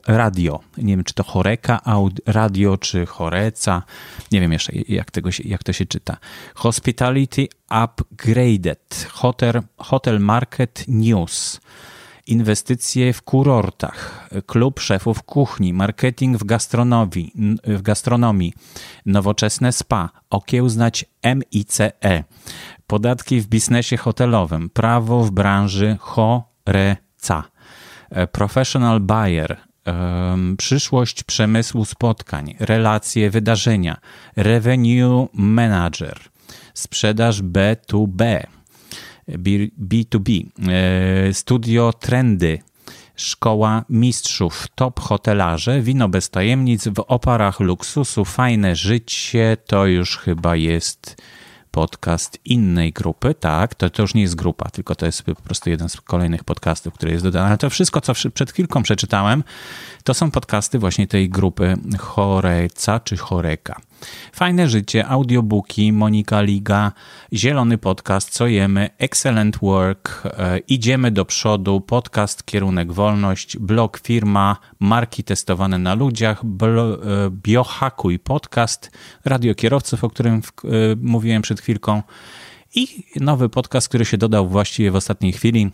Radio. 0.07 0.59
Nie 0.77 0.95
wiem, 0.95 1.03
czy 1.03 1.13
to 1.13 1.23
Choreka 1.23 1.81
Radio, 2.25 2.77
czy 2.77 3.05
Choreca. 3.05 3.83
Nie 4.31 4.41
wiem 4.41 4.53
jeszcze, 4.53 4.73
jak, 4.87 5.11
tego 5.11 5.31
się, 5.31 5.43
jak 5.45 5.63
to 5.63 5.73
się 5.73 5.85
czyta. 5.85 6.17
Hospitality 6.55 7.47
Upgraded, 7.83 9.07
Hotel, 9.11 9.61
Hotel 9.77 10.19
Market 10.19 10.85
News, 10.87 11.61
inwestycje 12.31 13.13
w 13.13 13.21
kurortach, 13.21 14.29
klub 14.45 14.79
szefów 14.79 15.23
kuchni, 15.23 15.73
marketing 15.73 16.37
w 16.37 16.43
gastronomii, 16.43 17.33
w 17.63 17.81
gastronomii 17.81 18.53
nowoczesne 19.05 19.71
spa, 19.71 20.09
okiełznać 20.29 21.05
MICE, 21.23 21.91
podatki 22.87 23.41
w 23.41 23.47
biznesie 23.47 23.97
hotelowym, 23.97 24.69
prawo 24.69 25.23
w 25.23 25.31
branży 25.31 25.97
choreca, 25.99 27.43
e, 28.09 28.27
professional 28.27 28.99
buyer, 28.99 29.57
przyszłość 30.57 31.23
przemysłu 31.23 31.85
spotkań, 31.85 32.55
relacje, 32.59 33.29
wydarzenia, 33.29 33.97
revenue 34.35 35.27
manager, 35.33 36.19
sprzedaż 36.73 37.41
B2B, 37.43 38.43
B2B, 39.79 40.45
e, 40.69 41.33
studio 41.33 41.93
trendy, 41.93 42.59
szkoła 43.15 43.85
mistrzów, 43.89 44.67
top 44.75 44.99
hotelarze, 44.99 45.81
wino 45.81 46.09
bez 46.09 46.29
tajemnic. 46.29 46.87
W 46.87 47.03
oparach 47.07 47.59
luksusu, 47.59 48.25
fajne 48.25 48.75
życie, 48.75 49.57
to 49.67 49.85
już 49.85 50.17
chyba 50.17 50.55
jest 50.55 51.15
podcast 51.71 52.39
innej 52.45 52.93
grupy, 52.93 53.33
tak, 53.33 53.75
to, 53.75 53.89
to 53.89 54.01
już 54.01 54.13
nie 54.13 54.21
jest 54.21 54.35
grupa, 54.35 54.69
tylko 54.69 54.95
to 54.95 55.05
jest 55.05 55.23
po 55.23 55.35
prostu 55.35 55.69
jeden 55.69 55.89
z 55.89 56.01
kolejnych 56.01 56.43
podcastów, 56.43 56.93
który 56.93 57.11
jest 57.11 57.23
dodany. 57.23 57.47
Ale 57.47 57.57
to 57.57 57.69
wszystko, 57.69 58.01
co 58.01 58.13
przed 58.33 58.51
chwilką 58.51 58.83
przeczytałem, 58.83 59.43
to 60.03 60.13
są 60.13 60.31
podcasty 60.31 60.79
właśnie 60.79 61.07
tej 61.07 61.29
grupy 61.29 61.77
Choreca 61.99 62.99
czy 62.99 63.17
Choreka. 63.17 63.81
Fajne 64.33 64.69
życie, 64.69 65.07
audiobooki, 65.07 65.93
Monika 65.93 66.41
Liga, 66.41 66.91
Zielony 67.33 67.77
Podcast, 67.77 68.29
Co 68.29 68.47
jemy, 68.47 68.89
Excellent 68.97 69.57
Work, 69.57 70.23
e, 70.25 70.57
Idziemy 70.57 71.11
do 71.11 71.25
przodu, 71.25 71.81
podcast 71.81 72.45
Kierunek 72.45 72.91
Wolność, 72.91 73.57
blog 73.57 73.99
Firma, 74.03 74.57
marki 74.79 75.23
testowane 75.23 75.77
na 75.77 75.95
ludziach, 75.95 76.43
e, 76.43 76.45
Biohakuj 77.31 78.19
Podcast, 78.19 78.91
Radio 79.25 79.55
Kierowców, 79.55 80.03
o 80.03 80.09
którym 80.09 80.41
w, 80.41 80.47
e, 80.47 80.49
mówiłem 81.01 81.41
przed 81.41 81.61
chwilką 81.61 82.03
i 82.75 83.03
nowy 83.15 83.49
podcast, 83.49 83.87
który 83.89 84.05
się 84.05 84.17
dodał 84.17 84.47
właściwie 84.47 84.91
w 84.91 84.95
ostatniej 84.95 85.33
chwili, 85.33 85.71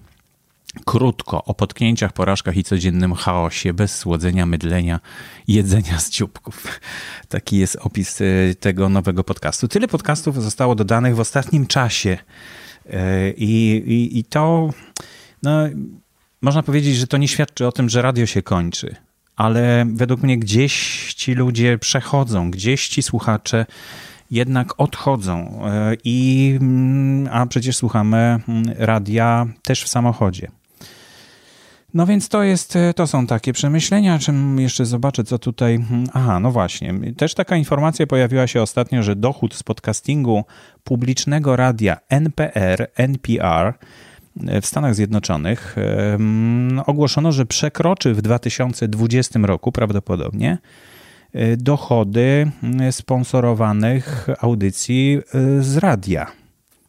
krótko 0.86 1.44
o 1.44 1.54
potknięciach, 1.54 2.14
porażkach 2.14 2.58
i 2.58 2.64
codziennym 2.64 3.14
chaosie, 3.14 3.74
bez 3.74 3.98
słodzenia, 3.98 4.46
mydlenia, 4.46 5.00
jedzenia 5.48 6.00
z 6.00 6.10
dzióbków. 6.10 6.80
Taki 7.30 7.58
jest 7.58 7.76
opis 7.76 8.22
e, 8.22 8.26
tego 8.60 8.90
nowego 8.90 9.24
podcastu. 9.24 9.68
Tyle 9.68 9.88
podcastów 9.88 10.44
zostało 10.44 10.76
dodanych 10.76 11.16
w 11.16 11.20
ostatnim 11.20 11.68
czasie 11.68 12.18
e, 12.90 13.32
i, 13.32 13.76
i, 13.76 14.20
i 14.20 14.24
to, 14.24 14.70
no, 15.44 15.52
można 16.42 16.64
powiedzieć, 16.64 16.96
że 16.96 17.08
to 17.08 17.18
nie 17.18 17.28
świadczy 17.28 17.68
o 17.68 17.72
tym, 17.72 17.90
że 17.90 18.02
radio 18.02 18.26
się 18.26 18.42
kończy, 18.42 18.96
ale 19.36 19.86
według 19.94 20.24
mnie 20.24 20.38
gdzieś 20.38 21.14
ci 21.14 21.34
ludzie 21.34 21.78
przechodzą, 21.78 22.52
gdzieś 22.52 22.88
ci 22.88 23.04
słuchacze 23.04 23.66
jednak 24.36 24.74
odchodzą. 24.78 25.62
E, 25.66 25.96
I, 26.04 26.58
mm, 26.62 27.30
a 27.32 27.46
przecież 27.46 27.78
słuchamy 27.78 28.18
mm, 28.18 28.64
radia 28.78 29.46
też 29.64 29.84
w 29.84 29.88
samochodzie. 29.88 30.48
No 31.94 32.06
więc 32.06 32.30
to 32.30 32.44
jest, 32.44 32.76
e, 32.76 32.94
to 32.94 33.08
są 33.08 33.28
takie 33.28 33.54
przemyślenia, 33.54 34.20
czym 34.20 34.60
jeszcze 34.60 34.86
zobaczę, 34.86 35.24
co 35.24 35.40
tutaj. 35.40 35.80
Hmm, 35.90 36.08
aha, 36.14 36.40
no 36.40 36.52
właśnie. 36.52 36.94
Też 37.18 37.34
taka 37.34 37.56
informacja 37.56 38.08
pojawiła 38.08 38.48
się 38.48 38.62
ostatnio, 38.62 39.04
że 39.04 39.16
dochód 39.16 39.54
z 39.54 39.64
podcastingu 39.64 40.44
publicznego 40.84 41.56
radia 41.56 41.98
NPR, 42.10 42.88
NPR 42.96 43.74
e, 44.48 44.62
w 44.62 44.66
Stanach 44.66 44.96
Zjednoczonych 44.96 45.76
ogłoszono, 46.86 47.32
że 47.32 47.46
przekroczy 47.46 48.14
w 48.14 48.22
2020 48.22 49.40
roku 49.40 49.72
prawdopodobnie 49.72 50.58
dochody 51.58 52.52
sponsorowanych 52.92 54.28
audycji 54.42 55.20
z 55.60 55.78
radia. 55.78 56.32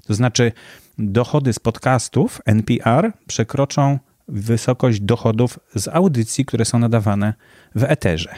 To 0.07 0.15
znaczy, 0.15 0.53
dochody 0.99 1.53
z 1.53 1.59
podcastów 1.59 2.41
NPR 2.45 3.13
przekroczą 3.27 3.99
wysokość 4.29 5.01
dochodów 5.01 5.59
z 5.75 5.89
audycji, 5.89 6.45
które 6.45 6.65
są 6.65 6.79
nadawane 6.79 7.35
w 7.75 7.85
eterze. 7.85 8.35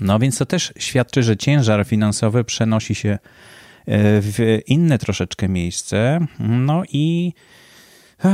No 0.00 0.18
więc 0.18 0.38
to 0.38 0.46
też 0.46 0.72
świadczy, 0.78 1.22
że 1.22 1.36
ciężar 1.36 1.84
finansowy 1.84 2.44
przenosi 2.44 2.94
się 2.94 3.18
w 4.20 4.58
inne 4.66 4.98
troszeczkę 4.98 5.48
miejsce. 5.48 6.26
No 6.38 6.82
i 6.92 7.32
e, 8.24 8.28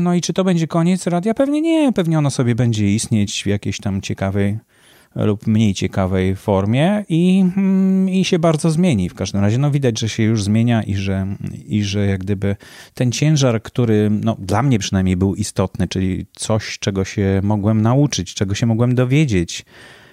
no 0.00 0.14
i 0.14 0.20
czy 0.20 0.32
to 0.32 0.44
będzie 0.44 0.66
koniec 0.66 1.06
radia? 1.06 1.34
Pewnie 1.34 1.60
nie. 1.60 1.92
Pewnie 1.92 2.18
ono 2.18 2.30
sobie 2.30 2.54
będzie 2.54 2.94
istnieć 2.94 3.42
w 3.42 3.46
jakiejś 3.46 3.78
tam 3.78 4.00
ciekawej 4.00 4.58
lub 5.14 5.46
mniej 5.46 5.74
ciekawej 5.74 6.36
formie 6.36 7.04
i, 7.08 7.44
mm, 7.56 8.08
i 8.08 8.24
się 8.24 8.38
bardzo 8.38 8.70
zmieni. 8.70 9.08
W 9.08 9.14
każdym 9.14 9.40
razie 9.40 9.58
no 9.58 9.70
widać, 9.70 10.00
że 10.00 10.08
się 10.08 10.22
już 10.22 10.42
zmienia 10.42 10.82
i 10.82 10.94
że, 10.94 11.26
i 11.66 11.84
że 11.84 12.06
jak 12.06 12.20
gdyby 12.20 12.56
ten 12.94 13.12
ciężar, 13.12 13.62
który 13.62 14.10
no, 14.10 14.36
dla 14.38 14.62
mnie 14.62 14.78
przynajmniej 14.78 15.16
był 15.16 15.34
istotny, 15.34 15.88
czyli 15.88 16.26
coś, 16.32 16.78
czego 16.78 17.04
się 17.04 17.40
mogłem 17.42 17.82
nauczyć, 17.82 18.34
czego 18.34 18.54
się 18.54 18.66
mogłem 18.66 18.94
dowiedzieć 18.94 19.64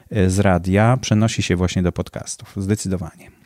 e, 0.10 0.30
z 0.30 0.40
radia, 0.40 0.98
przenosi 1.02 1.44
się 1.44 1.56
właśnie 1.56 1.84
do 1.84 1.92
podcastów. 1.92 2.54
Zdecydowanie. 2.58 3.40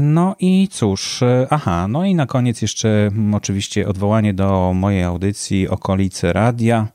No 0.00 0.36
i 0.40 0.68
cóż, 0.68 1.22
e, 1.22 1.46
aha, 1.50 1.88
no 1.88 2.04
i 2.04 2.14
na 2.14 2.26
koniec 2.26 2.62
jeszcze 2.62 2.88
mm, 2.88 3.34
oczywiście 3.34 3.88
odwołanie 3.88 4.34
do 4.34 4.72
mojej 4.74 5.02
audycji 5.02 5.68
Okolice 5.68 6.32
Radia. 6.32 6.88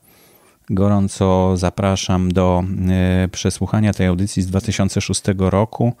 Gorąco 0.70 1.56
zapraszam 1.56 2.32
do 2.32 2.64
e, 2.88 3.28
przesłuchania 3.28 3.92
tej 3.92 4.06
audycji 4.06 4.42
z 4.42 4.46
2006 4.46 5.22
roku. 5.38 5.92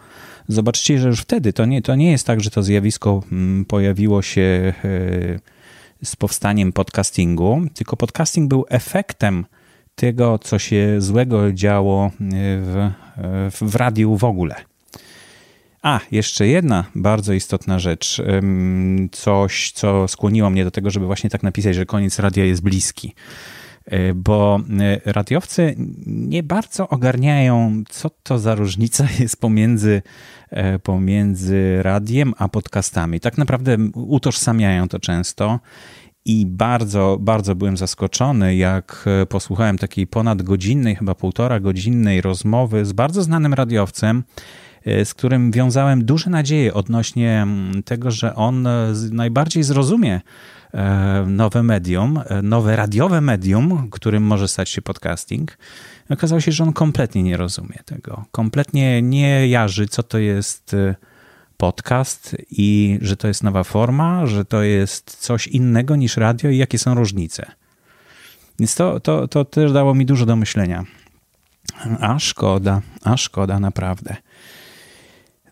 Zobaczcie, 0.48 0.98
że 0.98 1.08
już 1.08 1.20
wtedy 1.20 1.52
to 1.52 1.64
nie, 1.64 1.82
to 1.82 1.94
nie 1.94 2.10
jest 2.10 2.26
tak, 2.26 2.40
że 2.40 2.50
to 2.50 2.62
zjawisko 2.62 3.22
mm, 3.32 3.64
pojawiło 3.64 4.22
się 4.22 4.40
e, 6.00 6.04
z 6.04 6.16
powstaniem 6.16 6.72
podcastingu, 6.72 7.62
tylko 7.74 7.96
podcasting 7.96 8.48
był 8.48 8.64
efektem 8.68 9.44
tego, 9.94 10.38
co 10.38 10.58
się 10.58 10.96
złego 10.98 11.52
działo 11.52 12.10
w, 12.60 12.90
w 13.60 13.74
radiu 13.74 14.16
w 14.16 14.24
ogóle. 14.24 14.54
A, 15.82 16.00
jeszcze 16.10 16.46
jedna 16.46 16.84
bardzo 16.94 17.32
istotna 17.32 17.78
rzecz. 17.78 18.22
Coś, 19.12 19.72
co 19.72 20.08
skłoniło 20.08 20.50
mnie 20.50 20.64
do 20.64 20.70
tego, 20.70 20.90
żeby 20.90 21.06
właśnie 21.06 21.30
tak 21.30 21.42
napisać, 21.42 21.74
że 21.74 21.86
koniec 21.86 22.18
radia 22.18 22.44
jest 22.44 22.62
bliski. 22.62 23.14
E, 23.88 24.14
bo 24.14 24.60
e, 24.80 25.12
radiowcy 25.12 25.74
nie 26.06 26.42
bardzo 26.42 26.88
ogarniają, 26.88 27.82
co 27.88 28.10
to 28.22 28.38
za 28.38 28.54
różnica 28.54 29.06
jest 29.20 29.40
pomiędzy, 29.40 30.02
e, 30.50 30.78
pomiędzy 30.78 31.82
radiem 31.82 32.34
a 32.38 32.48
podcastami. 32.48 33.20
Tak 33.20 33.38
naprawdę 33.38 33.76
utożsamiają 33.94 34.88
to 34.88 34.98
często. 34.98 35.60
I 36.24 36.46
bardzo, 36.46 37.18
bardzo 37.20 37.54
byłem 37.54 37.76
zaskoczony, 37.76 38.56
jak 38.56 39.04
posłuchałem 39.28 39.78
takiej 39.78 40.06
ponad 40.06 40.42
godzinnej, 40.42 40.96
chyba 40.96 41.14
półtora 41.14 41.60
godzinnej 41.60 42.20
rozmowy 42.20 42.84
z 42.84 42.92
bardzo 42.92 43.22
znanym 43.22 43.54
radiowcem, 43.54 44.24
z 45.04 45.14
którym 45.14 45.50
wiązałem 45.50 46.04
duże 46.04 46.30
nadzieje 46.30 46.74
odnośnie 46.74 47.42
mm, 47.42 47.82
tego, 47.82 48.10
że 48.10 48.34
on 48.34 48.68
najbardziej 49.10 49.62
zrozumie 49.62 50.20
nowe 51.26 51.62
medium, 51.62 52.20
nowe 52.42 52.76
radiowe 52.76 53.20
medium, 53.20 53.90
którym 53.90 54.22
może 54.22 54.48
stać 54.48 54.70
się 54.70 54.82
podcasting. 54.82 55.58
Okazało 56.10 56.40
się, 56.40 56.52
że 56.52 56.64
on 56.64 56.72
kompletnie 56.72 57.22
nie 57.22 57.36
rozumie 57.36 57.78
tego. 57.84 58.24
Kompletnie 58.30 59.02
nie 59.02 59.48
jarzy, 59.48 59.88
co 59.88 60.02
to 60.02 60.18
jest 60.18 60.76
podcast 61.56 62.36
i 62.50 62.98
że 63.02 63.16
to 63.16 63.28
jest 63.28 63.42
nowa 63.42 63.64
forma, 63.64 64.26
że 64.26 64.44
to 64.44 64.62
jest 64.62 65.16
coś 65.16 65.46
innego 65.46 65.96
niż 65.96 66.16
radio 66.16 66.50
i 66.50 66.56
jakie 66.56 66.78
są 66.78 66.94
różnice. 66.94 67.46
Więc 68.58 68.74
to, 68.74 69.00
to, 69.00 69.28
to 69.28 69.44
też 69.44 69.72
dało 69.72 69.94
mi 69.94 70.06
dużo 70.06 70.26
do 70.26 70.36
myślenia. 70.36 70.84
A 72.00 72.18
szkoda, 72.18 72.82
a 73.02 73.16
szkoda 73.16 73.60
naprawdę. 73.60 74.16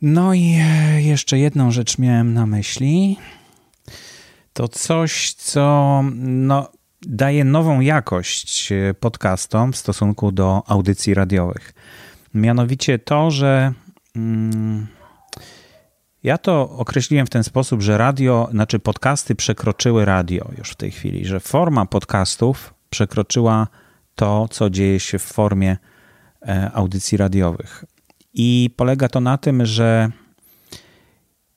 No 0.03 0.35
i 0.35 0.59
e, 0.61 1.03
jeszcze 1.03 1.39
jedną 1.39 1.71
rzecz 1.71 1.99
miałem 1.99 2.35
na 2.35 2.47
myśli. 2.47 3.17
To 4.57 4.69
coś, 4.69 5.33
co 5.33 6.03
no, 6.21 6.69
daje 7.03 7.45
nową 7.45 7.81
jakość 7.81 8.73
e, 8.73 8.95
podcastom 8.95 9.73
w 9.73 9.77
stosunku 9.77 10.33
do 10.33 10.63
audycji 10.67 11.15
radiowych. 11.15 11.73
Mianowicie 12.35 12.99
to, 12.99 13.31
że 13.31 13.73
mm, 14.17 14.87
ja 16.23 16.39
to 16.39 16.71
określiłem 16.71 17.27
w 17.27 17.31
ten 17.31 17.45
sposób, 17.45 17.83
że 17.83 17.99
radio, 17.99 18.49
znaczy 18.51 18.79
podcasty 18.79 19.35
przekroczyły 19.35 20.05
radio 20.05 20.51
już 20.59 20.71
w 20.71 20.77
tej 20.77 20.91
chwili, 20.91 21.27
że 21.27 21.41
forma 21.41 21.87
podcastów 21.87 22.75
przekroczyła 22.91 23.67
to, 24.15 24.49
co 24.51 24.71
dzieje 24.71 25.01
się 25.01 25.19
w 25.19 25.23
formie 25.23 25.77
e, 26.43 26.71
audycji 26.75 27.19
radiowych. 27.19 27.85
I 28.35 28.71
polega 28.77 29.09
to 29.09 29.21
na 29.21 29.39
tym, 29.39 29.67
że 29.67 30.11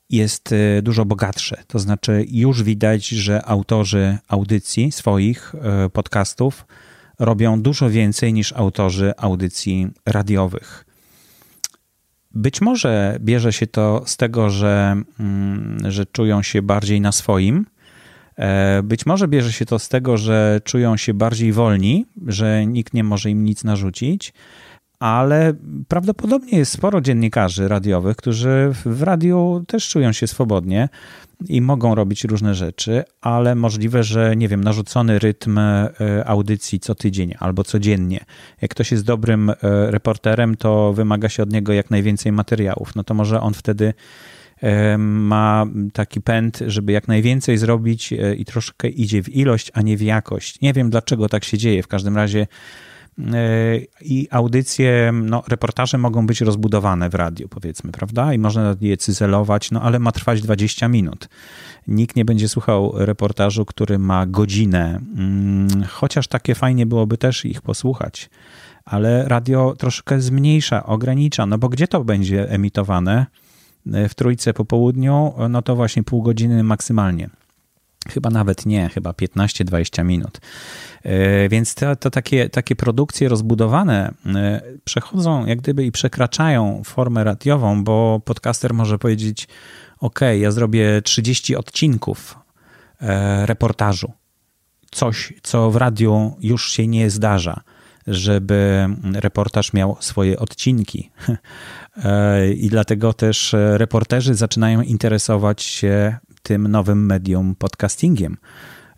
jest 0.10 0.52
y, 0.52 0.82
dużo 0.84 1.06
bogatsze. 1.06 1.63
To 1.67 1.80
znaczy, 1.80 2.26
już 2.30 2.63
widać, 2.63 3.08
że 3.08 3.45
autorzy 3.45 4.17
audycji 4.28 4.91
swoich 4.91 5.56
y, 5.86 5.89
podcastów 5.89 6.65
robią 7.19 7.62
dużo 7.62 7.89
więcej 7.89 8.34
niż 8.34 8.54
autorzy 8.54 9.13
audycji 9.17 9.88
radiowych. 10.06 10.86
Być 12.32 12.62
może 12.62 13.17
bierze 13.22 13.54
się 13.54 13.67
to 13.67 14.04
z 14.06 14.17
tego, 14.17 14.50
że, 14.50 15.02
mm, 15.19 15.91
że 15.91 16.06
czują 16.06 16.41
się 16.41 16.62
bardziej 16.62 17.02
na 17.02 17.12
swoim. 17.12 17.65
E, 18.38 18.84
być 18.84 19.06
może 19.06 19.28
bierze 19.28 19.54
się 19.54 19.65
to 19.65 19.80
z 19.80 19.89
tego, 19.89 20.17
że 20.17 20.62
czują 20.63 20.98
się 20.98 21.13
bardziej 21.13 21.54
wolni, 21.54 22.06
że 22.28 22.65
nikt 22.65 22.93
nie 22.93 23.04
może 23.04 23.30
im 23.30 23.43
nic 23.43 23.63
narzucić 23.63 24.34
ale 25.00 25.54
prawdopodobnie 25.88 26.58
jest 26.58 26.72
sporo 26.72 27.02
dziennikarzy 27.02 27.68
radiowych, 27.68 28.18
którzy 28.18 28.72
w 28.86 29.04
radiu 29.04 29.64
też 29.68 29.90
czują 29.90 30.12
się 30.12 30.28
swobodnie 30.28 30.90
i 31.48 31.62
mogą 31.62 31.96
robić 31.96 32.24
różne 32.24 32.56
rzeczy, 32.56 33.04
ale 33.22 33.56
możliwe, 33.56 34.04
że 34.04 34.36
nie 34.36 34.48
wiem, 34.48 34.64
narzucony 34.64 35.20
rytm 35.20 35.58
e, 35.58 35.90
audycji 36.26 36.80
co 36.80 36.96
tydzień 36.96 37.34
albo 37.40 37.64
codziennie. 37.64 38.26
Jak 38.62 38.72
ktoś 38.72 38.92
jest 38.92 39.06
dobrym 39.06 39.50
e, 39.50 39.56
reporterem, 39.92 40.58
to 40.58 40.94
wymaga 40.94 41.30
się 41.30 41.44
od 41.44 41.52
niego 41.52 41.74
jak 41.74 41.92
najwięcej 41.92 42.32
materiałów. 42.32 42.96
No 42.96 43.04
to 43.04 43.14
może 43.14 43.42
on 43.42 43.54
wtedy 43.54 43.94
e, 44.62 44.98
ma 44.98 45.66
taki 45.94 46.22
pęd, 46.22 46.60
żeby 46.68 46.92
jak 46.92 47.08
najwięcej 47.08 47.58
zrobić 47.58 48.14
i 48.38 48.46
troszkę 48.46 48.90
idzie 48.90 49.24
w 49.24 49.30
ilość, 49.30 49.72
a 49.74 49.82
nie 49.82 49.98
w 49.98 50.02
jakość. 50.02 50.62
Nie 50.62 50.74
wiem 50.74 50.90
dlaczego 50.90 51.30
tak 51.30 51.44
się 51.44 51.58
dzieje. 51.58 51.84
W 51.84 51.88
każdym 51.88 52.16
razie 52.16 52.48
i 54.01 54.27
audycje, 54.32 55.12
no, 55.23 55.43
reportaże 55.47 55.97
mogą 55.97 56.27
być 56.27 56.41
rozbudowane 56.41 57.10
w 57.10 57.15
radiu, 57.15 57.47
powiedzmy, 57.49 57.91
prawda? 57.91 58.34
I 58.34 58.38
można 58.38 58.75
je 58.82 58.97
cyzelować, 58.97 59.71
no 59.71 59.82
ale 59.82 59.99
ma 59.99 60.12
trwać 60.12 60.41
20 60.41 60.88
minut. 60.88 61.29
Nikt 61.88 62.15
nie 62.15 62.25
będzie 62.25 62.49
słuchał 62.49 62.93
reportażu, 62.95 63.65
który 63.65 63.99
ma 63.99 64.25
godzinę, 64.25 64.99
mm, 65.17 65.84
chociaż 65.84 66.27
takie 66.27 66.55
fajnie 66.55 66.86
byłoby 66.86 67.17
też 67.17 67.45
ich 67.45 67.62
posłuchać. 67.62 68.29
Ale 68.86 69.27
radio 69.27 69.75
troszkę 69.77 70.21
zmniejsza, 70.21 70.86
ogranicza, 70.86 71.45
no 71.45 71.58
bo 71.58 71.69
gdzie 71.69 71.88
to 71.88 72.03
będzie 72.03 72.49
emitowane? 72.49 73.25
W 73.86 74.15
trójce 74.15 74.53
po 74.53 74.65
południu, 74.65 75.34
no 75.49 75.62
to 75.62 75.75
właśnie 75.75 76.03
pół 76.03 76.21
godziny 76.21 76.63
maksymalnie. 76.63 77.29
Chyba 78.10 78.30
nawet 78.30 78.65
nie, 78.65 78.89
chyba 78.89 79.12
15-20 79.12 80.06
minut. 80.06 80.39
E, 81.04 81.50
więc 81.50 81.76
to, 81.76 82.10
takie, 82.12 82.50
takie 82.50 82.76
produkcje 82.76 83.30
rozbudowane 83.30 84.13
e, 84.26 84.62
przechodzą 84.84 85.45
jak 85.45 85.60
gdyby 85.62 85.86
i 85.86 85.91
przekraczają 85.91 86.82
formę 86.86 87.24
radiową, 87.24 87.84
bo 87.84 88.22
podcaster 88.26 88.74
może 88.74 89.00
powiedzieć: 89.00 89.48
OK, 90.00 90.19
ja 90.39 90.52
zrobię 90.52 91.02
30 91.02 91.56
odcinków 91.56 92.38
e, 93.02 93.45
reportażu. 93.45 94.12
Coś, 94.91 95.34
co 95.43 95.72
w 95.72 95.76
radiu 95.76 96.38
już 96.41 96.72
się 96.72 96.88
nie 96.88 97.10
zdarza, 97.10 97.62
żeby 98.08 98.88
reportaż 99.13 99.74
miał 99.74 99.98
swoje 100.00 100.39
odcinki. 100.39 101.12
I 102.56 102.69
dlatego 102.69 103.13
też 103.13 103.56
reporterzy 103.74 104.36
zaczynają 104.36 104.82
interesować 104.82 105.63
się 105.63 106.17
tym 106.43 106.67
nowym 106.67 107.06
medium 107.06 107.56
podcastingiem. 107.56 108.38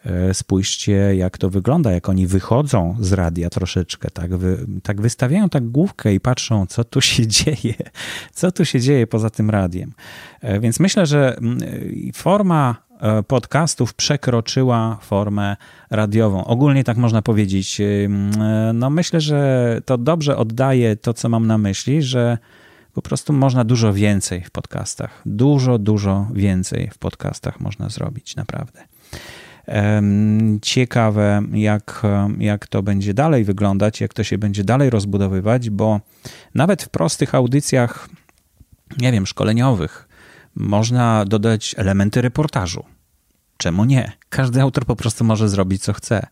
E, 0.05 0.33
spójrzcie, 0.33 1.15
jak 1.15 1.37
to 1.37 1.49
wygląda, 1.49 1.91
jak 1.91 2.09
oni 2.09 2.27
wychodzą 2.27 2.95
z 2.99 3.13
radia 3.13 3.49
troszeczkę, 3.49 4.09
tak, 4.09 4.35
wy, 4.35 4.65
tak 4.83 5.01
wystawiają 5.01 5.49
tak 5.49 5.67
główkę 5.67 6.13
i 6.13 6.19
patrzą, 6.19 6.65
co 6.65 6.83
tu 6.83 7.01
się 7.01 7.27
dzieje, 7.37 7.73
co 8.33 8.51
tu 8.51 8.65
się 8.65 8.79
dzieje 8.79 9.07
poza 9.07 9.29
tym 9.29 9.49
radiem. 9.49 9.93
E, 10.41 10.59
więc 10.59 10.79
myślę, 10.79 11.05
że 11.05 11.37
mm, 11.37 11.59
forma 12.13 12.75
e, 12.99 13.23
podcastów 13.23 13.93
przekroczyła 13.93 14.97
formę 15.01 15.57
radiową. 15.89 16.45
Ogólnie 16.45 16.83
tak 16.83 16.97
można 16.97 17.21
powiedzieć. 17.21 17.81
No 18.73 18.89
myślę, 18.89 19.21
że 19.21 19.81
to 19.85 19.97
dobrze 19.97 20.37
oddaje 20.37 20.95
to, 20.95 21.13
co 21.13 21.29
mam 21.29 21.47
na 21.47 21.57
myśli, 21.57 22.01
że 22.03 22.37
po 22.93 23.01
prostu 23.01 23.33
można 23.33 23.63
dużo 23.63 23.93
więcej 23.93 24.43
w 24.43 24.51
podcastach. 24.51 25.21
Dużo, 25.25 25.77
dużo 25.77 26.27
więcej 26.33 26.89
w 26.93 26.97
podcastach 26.97 27.59
można 27.59 27.89
zrobić, 27.89 28.35
naprawdę. 28.35 28.83
Ciekawe, 30.61 31.43
jak, 31.53 32.01
jak 32.39 32.67
to 32.67 32.83
będzie 32.83 33.13
dalej 33.13 33.43
wyglądać, 33.43 34.01
jak 34.01 34.13
to 34.13 34.23
się 34.23 34.37
będzie 34.37 34.63
dalej 34.63 34.89
rozbudowywać, 34.89 35.69
bo 35.69 35.99
nawet 36.55 36.83
w 36.83 36.89
prostych 36.89 37.35
audycjach, 37.35 38.09
nie 38.97 39.11
wiem, 39.11 39.27
szkoleniowych, 39.27 40.07
można 40.55 41.25
dodać 41.25 41.75
elementy 41.77 42.21
reportażu. 42.21 42.83
Czemu 43.61 43.85
nie? 43.85 44.11
Każdy 44.29 44.61
autor 44.61 44.85
po 44.85 44.95
prostu 44.95 45.23
może 45.23 45.49
zrobić, 45.49 45.83
co 45.83 45.93
chce. 45.93 46.27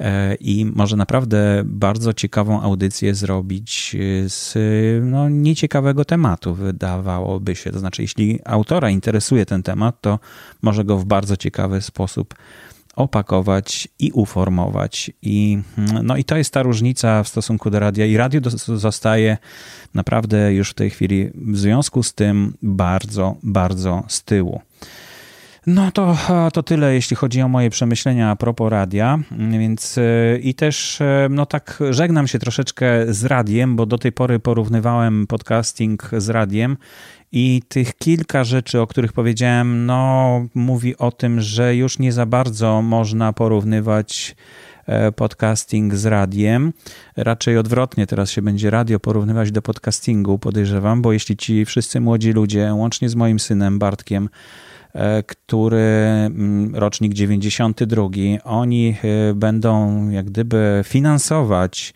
E, 0.00 0.34
I 0.34 0.64
może 0.64 0.96
naprawdę 0.96 1.62
bardzo 1.64 2.12
ciekawą 2.12 2.62
audycję 2.62 3.14
zrobić 3.14 3.96
z 4.26 4.54
no, 5.04 5.28
nieciekawego 5.28 6.04
tematu, 6.04 6.54
wydawałoby 6.54 7.56
się. 7.56 7.70
To 7.72 7.78
znaczy, 7.78 8.02
jeśli 8.02 8.40
autora 8.44 8.90
interesuje 8.90 9.46
ten 9.46 9.62
temat, 9.62 10.00
to 10.00 10.18
może 10.62 10.84
go 10.84 10.98
w 10.98 11.04
bardzo 11.04 11.36
ciekawy 11.36 11.82
sposób 11.82 12.34
opakować 12.96 13.88
i 13.98 14.12
uformować. 14.12 15.10
I, 15.22 15.58
no 16.02 16.16
i 16.16 16.24
to 16.24 16.36
jest 16.36 16.52
ta 16.52 16.62
różnica 16.62 17.22
w 17.22 17.28
stosunku 17.28 17.70
do 17.70 17.78
radia. 17.78 18.06
I 18.06 18.16
radio 18.16 18.40
zostaje 18.66 19.38
naprawdę 19.94 20.54
już 20.54 20.70
w 20.70 20.74
tej 20.74 20.90
chwili 20.90 21.30
w 21.34 21.58
związku 21.58 22.02
z 22.02 22.14
tym 22.14 22.54
bardzo, 22.62 23.36
bardzo 23.42 24.04
z 24.08 24.24
tyłu. 24.24 24.60
No 25.68 25.90
to, 25.90 26.16
to 26.52 26.62
tyle, 26.62 26.94
jeśli 26.94 27.16
chodzi 27.16 27.42
o 27.42 27.48
moje 27.48 27.70
przemyślenia 27.70 28.30
a 28.30 28.36
propos 28.36 28.70
radia, 28.70 29.18
więc 29.50 29.98
e, 29.98 30.38
i 30.38 30.54
też 30.54 31.00
e, 31.00 31.28
no 31.30 31.46
tak 31.46 31.78
żegnam 31.90 32.28
się 32.28 32.38
troszeczkę 32.38 33.14
z 33.14 33.24
radiem, 33.24 33.76
bo 33.76 33.86
do 33.86 33.98
tej 33.98 34.12
pory 34.12 34.38
porównywałem 34.38 35.26
podcasting 35.26 36.10
z 36.18 36.28
radiem 36.28 36.76
i 37.32 37.62
tych 37.68 37.94
kilka 37.94 38.44
rzeczy, 38.44 38.80
o 38.80 38.86
których 38.86 39.12
powiedziałem, 39.12 39.86
no 39.86 40.46
mówi 40.54 40.96
o 40.96 41.12
tym, 41.12 41.40
że 41.40 41.76
już 41.76 41.98
nie 41.98 42.12
za 42.12 42.26
bardzo 42.26 42.82
można 42.82 43.32
porównywać 43.32 44.36
e, 44.86 45.12
podcasting 45.12 45.94
z 45.94 46.06
radiem. 46.06 46.72
Raczej 47.16 47.58
odwrotnie, 47.58 48.06
teraz 48.06 48.30
się 48.30 48.42
będzie 48.42 48.70
radio 48.70 49.00
porównywać 49.00 49.52
do 49.52 49.62
podcastingu, 49.62 50.38
podejrzewam, 50.38 51.02
bo 51.02 51.12
jeśli 51.12 51.36
ci 51.36 51.64
wszyscy 51.64 52.00
młodzi 52.00 52.32
ludzie, 52.32 52.74
łącznie 52.74 53.08
z 53.08 53.14
moim 53.14 53.38
synem 53.38 53.78
Bartkiem, 53.78 54.28
E, 54.28 54.67
który 55.26 55.78
mm, 55.78 56.76
rocznik 56.76 57.14
92, 57.14 58.08
oni 58.44 58.96
e, 59.30 59.34
będą 59.34 60.08
jak 60.10 60.26
gdyby 60.26 60.82
finansować 60.84 61.94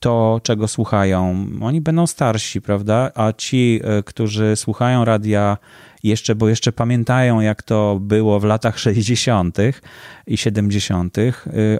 to, 0.00 0.40
czego 0.42 0.68
słuchają. 0.68 1.46
Oni 1.60 1.80
będą 1.80 2.06
starsi, 2.06 2.62
prawda? 2.62 3.10
A 3.14 3.32
ci, 3.32 3.80
e, 3.84 4.02
którzy 4.02 4.56
słuchają 4.56 5.04
radia 5.04 5.56
jeszcze, 6.02 6.34
bo 6.34 6.48
jeszcze 6.48 6.72
pamiętają, 6.72 7.40
jak 7.40 7.62
to 7.62 7.98
było 8.00 8.40
w 8.40 8.44
latach 8.44 8.78
60. 8.78 9.58
i 10.26 10.36
70., 10.36 11.16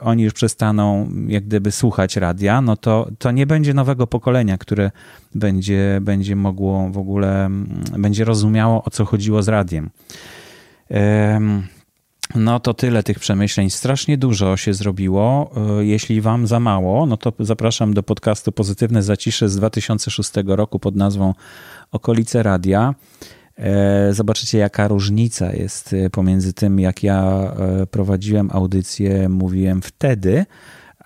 oni 0.00 0.22
już 0.22 0.32
przestaną 0.32 1.10
jak 1.28 1.44
gdyby 1.44 1.72
słuchać 1.72 2.16
radia, 2.16 2.60
no 2.60 2.76
to, 2.76 3.08
to 3.18 3.30
nie 3.30 3.46
będzie 3.46 3.74
nowego 3.74 4.06
pokolenia, 4.06 4.58
które 4.58 4.90
będzie, 5.34 5.98
będzie 6.02 6.36
mogło 6.36 6.90
w 6.90 6.98
ogóle, 6.98 7.44
mm, 7.44 7.84
będzie 7.98 8.24
rozumiało, 8.24 8.84
o 8.84 8.90
co 8.90 9.04
chodziło 9.04 9.42
z 9.42 9.48
radiem. 9.48 9.90
No 12.34 12.60
to 12.60 12.74
tyle 12.74 13.02
tych 13.02 13.18
przemyśleń. 13.18 13.70
Strasznie 13.70 14.18
dużo 14.18 14.56
się 14.56 14.74
zrobiło. 14.74 15.50
E, 15.80 15.84
jeśli 15.84 16.20
wam 16.20 16.46
za 16.46 16.60
mało, 16.60 17.06
no 17.06 17.16
to 17.16 17.32
zapraszam 17.40 17.94
do 17.94 18.02
podcastu 18.02 18.52
Pozytywne 18.52 19.02
Zacisze 19.02 19.48
z 19.48 19.56
2006 19.56 20.30
roku 20.46 20.78
pod 20.78 20.96
nazwą 20.96 21.34
Okolice 21.92 22.42
Radia. 22.42 22.94
E, 23.58 24.12
zobaczycie, 24.12 24.58
jaka 24.58 24.88
różnica 24.88 25.52
jest 25.52 25.92
e, 25.92 26.10
pomiędzy 26.10 26.52
tym, 26.52 26.80
jak 26.80 27.02
ja 27.02 27.52
prowadziłem 27.90 28.50
audycję, 28.52 29.28
mówiłem 29.28 29.82
wtedy, 29.82 30.46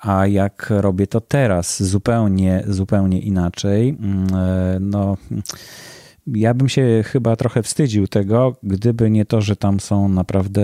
a 0.00 0.26
jak 0.26 0.66
robię 0.70 1.06
to 1.06 1.20
teraz. 1.20 1.82
Zupełnie, 1.82 2.64
zupełnie 2.66 3.20
inaczej. 3.20 3.88
Mm, 3.88 4.26
no 4.90 5.16
ja 6.34 6.54
bym 6.54 6.68
się 6.68 7.02
chyba 7.06 7.36
trochę 7.36 7.62
wstydził 7.62 8.08
tego, 8.08 8.56
gdyby 8.62 9.10
nie 9.10 9.24
to, 9.24 9.40
że 9.40 9.56
tam 9.56 9.80
są 9.80 10.08
naprawdę 10.08 10.62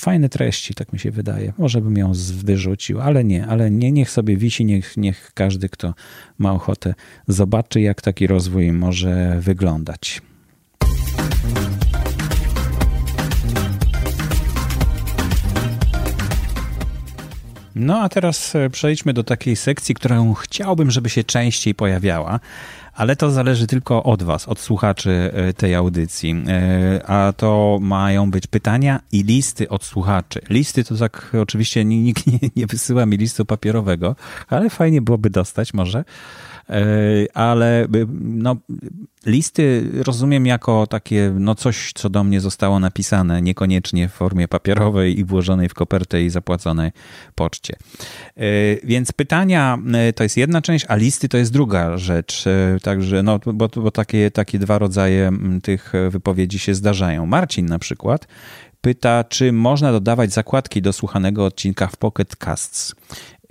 fajne 0.00 0.28
treści, 0.28 0.74
tak 0.74 0.92
mi 0.92 0.98
się 0.98 1.10
wydaje. 1.10 1.52
Może 1.58 1.80
bym 1.80 1.96
ją 1.96 2.12
wyrzucił, 2.44 3.00
ale 3.00 3.24
nie, 3.24 3.46
ale 3.46 3.70
nie, 3.70 3.92
niech 3.92 4.10
sobie 4.10 4.36
wisi, 4.36 4.64
niech, 4.64 4.96
niech 4.96 5.30
każdy, 5.34 5.68
kto 5.68 5.94
ma 6.38 6.52
ochotę, 6.52 6.94
zobaczy, 7.28 7.80
jak 7.80 8.02
taki 8.02 8.26
rozwój 8.26 8.72
może 8.72 9.36
wyglądać. 9.40 10.22
No 17.74 18.00
a 18.00 18.08
teraz 18.08 18.56
e, 18.56 18.70
przejdźmy 18.70 19.12
do 19.12 19.24
takiej 19.24 19.56
sekcji, 19.56 19.94
którą 19.94 20.34
chciałbym, 20.34 20.90
żeby 20.90 21.10
się 21.10 21.24
częściej 21.24 21.74
pojawiała, 21.74 22.40
ale 22.94 23.16
to 23.16 23.30
zależy 23.30 23.66
tylko 23.66 24.02
od 24.02 24.22
Was, 24.22 24.48
od 24.48 24.60
słuchaczy 24.60 25.30
e, 25.34 25.52
tej 25.52 25.74
audycji. 25.74 26.44
E, 26.48 27.10
a 27.10 27.32
to 27.32 27.78
mają 27.80 28.30
być 28.30 28.46
pytania 28.46 29.00
i 29.12 29.22
listy 29.22 29.68
od 29.68 29.84
słuchaczy. 29.84 30.40
Listy 30.50 30.84
to 30.84 30.96
tak 30.96 31.32
oczywiście 31.42 31.84
nikt 31.84 32.26
nie, 32.32 32.38
nie 32.56 32.66
wysyła 32.66 33.06
mi 33.06 33.16
listu 33.16 33.44
papierowego, 33.44 34.16
ale 34.48 34.70
fajnie 34.70 35.02
byłoby 35.02 35.30
dostać 35.30 35.74
może. 35.74 36.04
E, 36.70 37.36
ale 37.36 37.86
no, 38.20 38.56
listy 39.26 39.90
rozumiem 39.94 40.46
jako 40.46 40.86
takie 40.86 41.32
no 41.38 41.54
coś, 41.54 41.92
co 41.94 42.10
do 42.10 42.24
mnie 42.24 42.40
zostało 42.40 42.80
napisane, 42.80 43.42
niekoniecznie 43.42 44.08
w 44.08 44.12
formie 44.12 44.48
papierowej 44.48 45.18
i 45.18 45.24
włożonej 45.24 45.68
w 45.68 45.74
kopertę 45.74 46.22
i 46.22 46.30
zapłaconej 46.30 46.90
poczcie. 47.34 47.76
E, 48.36 48.42
więc 48.84 49.12
pytania 49.12 49.78
e, 49.94 50.12
to 50.12 50.22
jest 50.22 50.36
jedna 50.36 50.62
część, 50.62 50.84
a 50.88 50.96
listy 50.96 51.28
to 51.28 51.36
jest 51.36 51.52
druga 51.52 51.98
rzecz. 51.98 52.44
Także, 52.82 53.22
no, 53.22 53.40
bo, 53.46 53.68
bo 53.68 53.90
takie, 53.90 54.30
takie 54.30 54.58
dwa 54.58 54.78
rodzaje 54.78 55.30
tych 55.62 55.92
wypowiedzi 56.10 56.58
się 56.58 56.74
zdarzają. 56.74 57.26
Marcin 57.26 57.66
na 57.66 57.78
przykład 57.78 58.26
pyta, 58.84 59.24
czy 59.24 59.52
można 59.52 59.92
dodawać 59.92 60.32
zakładki 60.32 60.82
do 60.82 60.92
słuchanego 60.92 61.44
odcinka 61.44 61.86
w 61.86 61.96
Pocket 61.96 62.36
Casts. 62.36 62.94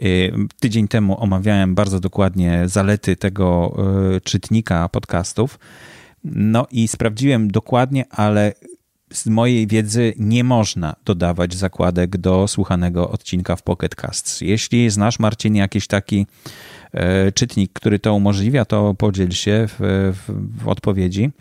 Y, 0.02 0.34
tydzień 0.60 0.88
temu 0.88 1.22
omawiałem 1.22 1.76
bardzo 1.76 2.00
dokładnie 2.00 2.62
zalety 2.66 3.16
tego 3.16 3.78
y, 4.16 4.22
czytnika 4.22 4.90
podcastów. 4.90 5.60
No 6.24 6.68
i 6.72 6.88
sprawdziłem 6.88 7.52
dokładnie, 7.52 8.06
ale 8.10 8.54
z 9.14 9.28
mojej 9.28 9.68
wiedzy 9.68 10.14
nie 10.18 10.44
można 10.44 10.96
dodawać 11.06 11.56
zakładek 11.56 12.18
do 12.18 12.48
słuchanego 12.48 13.10
odcinka 13.10 13.56
w 13.56 13.64
Pocket 13.64 13.96
Casts. 13.96 14.42
Jeśli 14.42 14.90
znasz, 14.90 15.20
Marcin, 15.20 15.56
jakiś 15.56 15.88
taki 15.88 16.28
y, 17.28 17.32
czytnik, 17.32 17.74
który 17.74 18.00
to 18.00 18.14
umożliwia, 18.14 18.66
to 18.66 18.94
podziel 18.94 19.32
się 19.32 19.68
w, 19.68 19.76
w, 20.14 20.60
w 20.64 20.68
odpowiedzi 20.68 21.32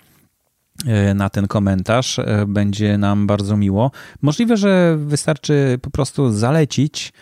na 1.15 1.31
ten 1.31 1.47
komentarz. 1.47 2.21
Będzie 2.47 2.99
nam 2.99 3.27
bardzo 3.27 3.57
miło. 3.57 3.91
Możliwe, 4.23 4.57
że 4.57 4.97
wystarczy 4.99 5.79
po 5.83 5.91
prostu 5.91 6.33
zalecić 6.33 7.13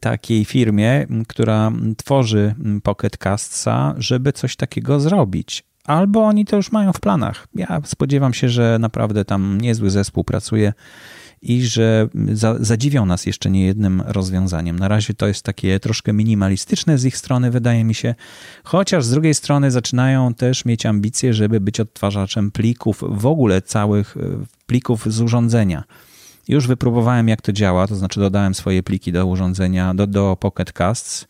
takiej 0.00 0.44
firmie, 0.44 1.06
która 1.28 1.72
tworzy 1.96 2.54
Pocket 2.82 3.16
Castsa, 3.16 3.94
żeby 3.98 4.32
coś 4.32 4.56
takiego 4.56 5.00
zrobić. 5.00 5.64
Albo 5.84 6.24
oni 6.24 6.44
to 6.44 6.56
już 6.56 6.72
mają 6.72 6.92
w 6.92 7.00
planach. 7.00 7.48
Ja 7.54 7.80
spodziewam 7.84 8.34
się, 8.34 8.48
że 8.48 8.78
naprawdę 8.80 9.24
tam 9.24 9.60
niezły 9.60 9.90
zespół 9.90 10.24
pracuje 10.24 10.72
i 11.42 11.62
że 11.62 12.08
zadziwią 12.60 13.06
nas 13.06 13.26
jeszcze 13.26 13.50
niejednym 13.50 14.02
rozwiązaniem. 14.06 14.78
Na 14.78 14.88
razie 14.88 15.14
to 15.14 15.26
jest 15.26 15.42
takie 15.42 15.80
troszkę 15.80 16.12
minimalistyczne 16.12 16.98
z 16.98 17.04
ich 17.04 17.16
strony, 17.16 17.50
wydaje 17.50 17.84
mi 17.84 17.94
się, 17.94 18.14
chociaż 18.64 19.04
z 19.04 19.10
drugiej 19.10 19.34
strony 19.34 19.70
zaczynają 19.70 20.34
też 20.34 20.64
mieć 20.64 20.86
ambicje, 20.86 21.34
żeby 21.34 21.60
być 21.60 21.80
odtwarzaczem 21.80 22.50
plików, 22.50 23.04
w 23.08 23.26
ogóle 23.26 23.62
całych 23.62 24.16
y, 24.16 24.20
plików 24.66 25.12
z 25.12 25.20
urządzenia. 25.20 25.84
Już 26.48 26.66
wypróbowałem, 26.66 27.28
jak 27.28 27.42
to 27.42 27.52
działa, 27.52 27.86
to 27.86 27.96
znaczy 27.96 28.20
dodałem 28.20 28.54
swoje 28.54 28.82
pliki 28.82 29.12
do 29.12 29.26
urządzenia, 29.26 29.94
do, 29.94 30.06
do 30.06 30.36
Pocket 30.40 30.72
Casts. 30.72 31.26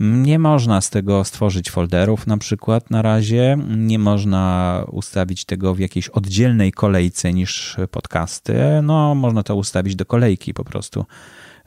Nie 0.00 0.38
można 0.38 0.80
z 0.80 0.90
tego 0.90 1.24
stworzyć 1.24 1.70
folderów 1.70 2.26
na 2.26 2.38
przykład 2.38 2.90
na 2.90 3.02
razie. 3.02 3.58
Nie 3.76 3.98
można 3.98 4.84
ustawić 4.92 5.44
tego 5.44 5.74
w 5.74 5.78
jakiejś 5.78 6.08
oddzielnej 6.08 6.72
kolejce 6.72 7.32
niż 7.32 7.76
podcasty. 7.90 8.54
No, 8.82 9.14
można 9.14 9.42
to 9.42 9.56
ustawić 9.56 9.96
do 9.96 10.04
kolejki 10.04 10.54
po 10.54 10.64
prostu 10.64 11.06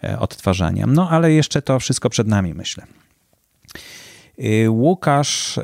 e, 0.03 0.19
odtwarzania. 0.19 0.85
No, 0.87 1.09
ale 1.09 1.31
jeszcze 1.31 1.61
to 1.61 1.79
wszystko 1.79 2.09
przed 2.09 2.27
nami, 2.27 2.53
myślę. 2.53 2.83
Y, 4.39 4.69
Łukasz 4.69 5.59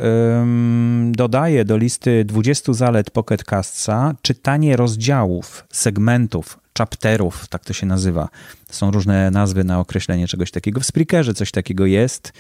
dodaje 1.12 1.66
do 1.66 1.78
listy 1.78 2.26
20 2.26 2.74
zalet 2.74 3.12
Pocket 3.12 3.44
Castsa 3.44 4.16
czytanie 4.22 4.78
rozdziałów, 4.78 5.66
segmentów 5.72 6.65
chapterów, 6.78 7.48
tak 7.48 7.66
to 7.66 7.74
się 7.74 7.86
nazywa. 7.86 8.30
Są 8.70 8.92
różne 8.92 9.32
nazwy 9.32 9.64
na 9.64 9.80
określenie 9.80 10.28
czegoś 10.28 10.52
takiego. 10.52 10.80
W 10.80 10.86
Spreakerze 10.86 11.34
coś 11.34 11.52
takiego 11.52 11.86
jest. 11.86 12.34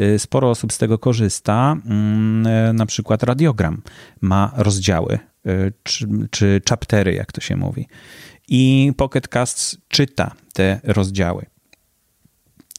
Y, 0.00 0.18
sporo 0.18 0.50
osób 0.50 0.72
z 0.72 0.78
tego 0.78 0.98
korzysta. 0.98 1.76
Mm, 1.84 2.46
y, 2.46 2.72
na 2.72 2.86
przykład 2.86 3.22
radiogram 3.22 3.82
ma 4.20 4.52
rozdziały, 4.56 5.18
y, 5.46 5.72
czy, 5.82 6.08
czy 6.30 6.60
chaptery, 6.68 7.14
jak 7.14 7.32
to 7.32 7.40
się 7.40 7.56
mówi. 7.56 7.88
I 8.48 8.92
Pocket 8.96 9.28
Casts 9.28 9.76
czyta 9.88 10.34
te 10.52 10.80
rozdziały. 10.84 11.46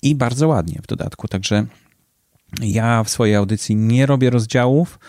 I 0.01 0.15
bardzo 0.15 0.47
ładnie 0.47 0.79
w 0.83 0.87
dodatku. 0.87 1.27
Także 1.27 1.65
ja 2.61 3.03
w 3.03 3.09
swojej 3.09 3.35
audycji 3.35 3.75
nie 3.75 4.05
robię 4.05 4.29
rozdziałów 4.29 4.99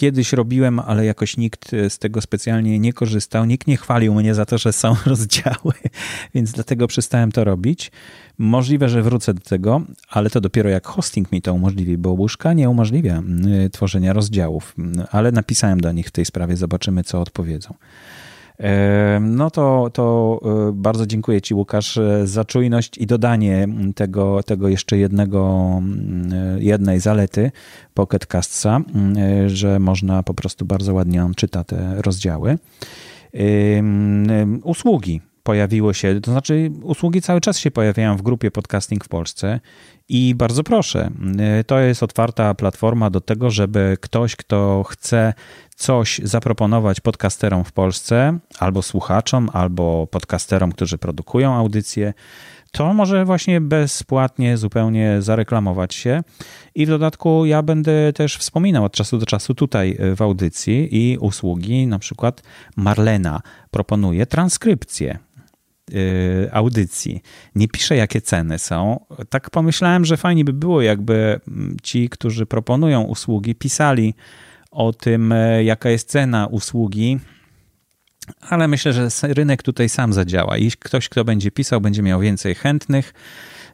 kiedyś 0.00 0.32
robiłem, 0.32 0.78
ale 0.78 1.04
jakoś 1.04 1.36
nikt 1.36 1.70
z 1.88 1.98
tego 1.98 2.20
specjalnie 2.20 2.78
nie 2.78 2.92
korzystał. 2.92 3.44
Nikt 3.44 3.66
nie 3.66 3.76
chwalił 3.76 4.14
mnie 4.14 4.34
za 4.34 4.46
to, 4.46 4.58
że 4.58 4.72
są 4.72 4.96
rozdziały, 5.06 5.74
więc 6.34 6.52
dlatego 6.52 6.86
przestałem 6.86 7.32
to 7.32 7.44
robić. 7.44 7.92
Możliwe, 8.38 8.88
że 8.88 9.02
wrócę 9.02 9.34
do 9.34 9.40
tego, 9.40 9.82
ale 10.08 10.30
to 10.30 10.40
dopiero 10.40 10.70
jak 10.70 10.86
hosting 10.86 11.32
mi 11.32 11.42
to 11.42 11.54
umożliwi, 11.54 11.98
bo 11.98 12.10
łóżka 12.10 12.52
nie 12.52 12.70
umożliwia 12.70 13.22
tworzenia 13.72 14.12
rozdziałów, 14.12 14.74
ale 15.10 15.32
napisałem 15.32 15.80
do 15.80 15.92
nich 15.92 16.08
w 16.08 16.10
tej 16.10 16.24
sprawie, 16.24 16.56
zobaczymy, 16.56 17.04
co 17.04 17.20
odpowiedzą. 17.20 17.74
No 19.20 19.50
to, 19.50 19.90
to 19.92 20.40
e, 20.68 20.72
bardzo 20.72 21.06
dziękuję 21.06 21.40
Ci, 21.40 21.54
Łukasz, 21.54 21.96
e, 21.96 22.26
za 22.26 22.44
czujność 22.44 22.98
i 22.98 23.06
dodanie 23.06 23.68
tego, 23.94 24.42
tego 24.42 24.68
jeszcze 24.68 24.98
jednego, 24.98 25.70
e, 26.32 26.62
jednej 26.62 27.00
zalety 27.00 27.50
Pocket 27.94 28.26
Castsa, 28.26 28.80
że 29.46 29.78
można 29.78 30.22
po 30.22 30.34
prostu 30.34 30.64
bardzo 30.64 30.94
ładnie 30.94 31.24
on 31.24 31.34
czyta 31.34 31.64
te 31.64 32.02
rozdziały. 32.02 32.58
Usługi 34.62 35.20
pojawiło 35.42 35.92
się, 35.92 36.20
to 36.20 36.30
znaczy 36.30 36.70
usługi 36.82 37.22
cały 37.22 37.40
czas 37.40 37.58
się 37.58 37.70
pojawiają 37.70 38.16
w 38.16 38.22
grupie 38.22 38.50
Podcasting 38.50 39.04
w 39.04 39.08
Polsce 39.08 39.60
i 40.08 40.34
bardzo 40.34 40.62
proszę, 40.62 41.10
to 41.66 41.78
jest 41.78 42.02
otwarta 42.02 42.54
platforma 42.54 43.10
do 43.10 43.20
tego, 43.20 43.50
żeby 43.50 43.96
ktoś, 44.00 44.36
kto 44.36 44.84
chce 44.88 45.34
coś 45.76 46.20
zaproponować 46.24 47.00
podcasterom 47.00 47.64
w 47.64 47.72
Polsce, 47.72 48.38
albo 48.58 48.82
słuchaczom, 48.82 49.50
albo 49.52 50.06
podcasterom, 50.06 50.72
którzy 50.72 50.98
produkują 50.98 51.54
audycje, 51.54 52.12
to 52.72 52.94
może 52.94 53.24
właśnie 53.24 53.60
bezpłatnie 53.60 54.56
zupełnie 54.56 55.22
zareklamować 55.22 55.94
się. 55.94 56.22
I 56.74 56.86
w 56.86 56.88
dodatku 56.88 57.46
ja 57.46 57.62
będę 57.62 58.12
też 58.12 58.36
wspominał 58.36 58.84
od 58.84 58.92
czasu 58.92 59.18
do 59.18 59.26
czasu 59.26 59.54
tutaj 59.54 59.98
w 60.16 60.22
audycji 60.22 60.88
i 60.96 61.18
usługi, 61.18 61.86
na 61.86 61.98
przykład 61.98 62.42
Marlena 62.76 63.40
proponuje 63.70 64.26
transkrypcję 64.26 65.14
y, 65.14 65.29
audycji. 66.52 67.22
Nie 67.54 67.68
piszę, 67.68 67.96
jakie 67.96 68.20
ceny 68.20 68.58
są. 68.58 69.06
Tak 69.28 69.50
pomyślałem, 69.50 70.04
że 70.04 70.16
fajnie 70.16 70.44
by 70.44 70.52
było, 70.52 70.82
jakby 70.82 71.40
ci, 71.82 72.08
którzy 72.08 72.46
proponują 72.46 73.02
usługi, 73.02 73.54
pisali 73.54 74.14
o 74.70 74.92
tym, 74.92 75.32
e, 75.32 75.64
jaka 75.64 75.90
jest 75.90 76.08
cena 76.08 76.46
usługi, 76.46 77.18
ale 78.40 78.68
myślę, 78.68 78.92
że 78.92 79.08
rynek 79.22 79.62
tutaj 79.62 79.88
sam 79.88 80.12
zadziała. 80.12 80.56
Jeśli 80.58 80.78
ktoś, 80.80 81.08
kto 81.08 81.24
będzie 81.24 81.50
pisał, 81.50 81.80
będzie 81.80 82.02
miał 82.02 82.20
więcej 82.20 82.54
chętnych, 82.54 83.14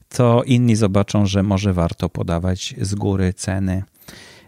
to 0.09 0.43
inni 0.43 0.77
zobaczą, 0.77 1.27
że 1.27 1.43
może 1.43 1.73
warto 1.73 2.09
podawać 2.09 2.75
z 2.81 2.95
góry 2.95 3.35
ceny. 3.35 3.83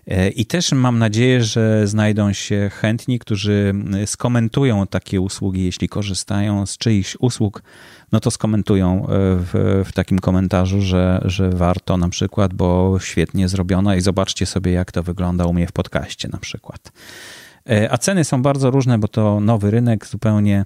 E, 0.08 0.28
I 0.28 0.46
też 0.46 0.72
mam 0.72 0.98
nadzieję, 0.98 1.44
że 1.44 1.86
znajdą 1.86 2.32
się 2.32 2.70
chętni, 2.74 3.18
którzy 3.18 3.74
skomentują 4.06 4.86
takie 4.86 5.20
usługi, 5.20 5.64
jeśli 5.64 5.88
korzystają 5.88 6.66
z 6.66 6.78
czyichś 6.78 7.16
usług, 7.20 7.62
no 8.12 8.20
to 8.20 8.30
skomentują 8.30 9.02
e, 9.02 9.06
w, 9.08 9.82
w 9.84 9.92
takim 9.92 10.18
komentarzu, 10.18 10.80
że, 10.80 11.20
że 11.24 11.50
warto 11.50 11.96
na 11.96 12.08
przykład, 12.08 12.54
bo 12.54 12.98
świetnie 13.00 13.48
zrobiona 13.48 13.96
i 13.96 14.00
zobaczcie 14.00 14.46
sobie, 14.46 14.72
jak 14.72 14.92
to 14.92 15.02
wygląda 15.02 15.46
u 15.46 15.52
mnie 15.52 15.66
w 15.66 15.72
podcaście 15.72 16.28
na 16.28 16.38
przykład. 16.38 16.92
E, 17.70 17.92
a 17.92 17.98
ceny 17.98 18.24
są 18.24 18.42
bardzo 18.42 18.70
różne, 18.70 18.98
bo 18.98 19.08
to 19.08 19.40
nowy 19.40 19.70
rynek 19.70 20.06
zupełnie 20.06 20.64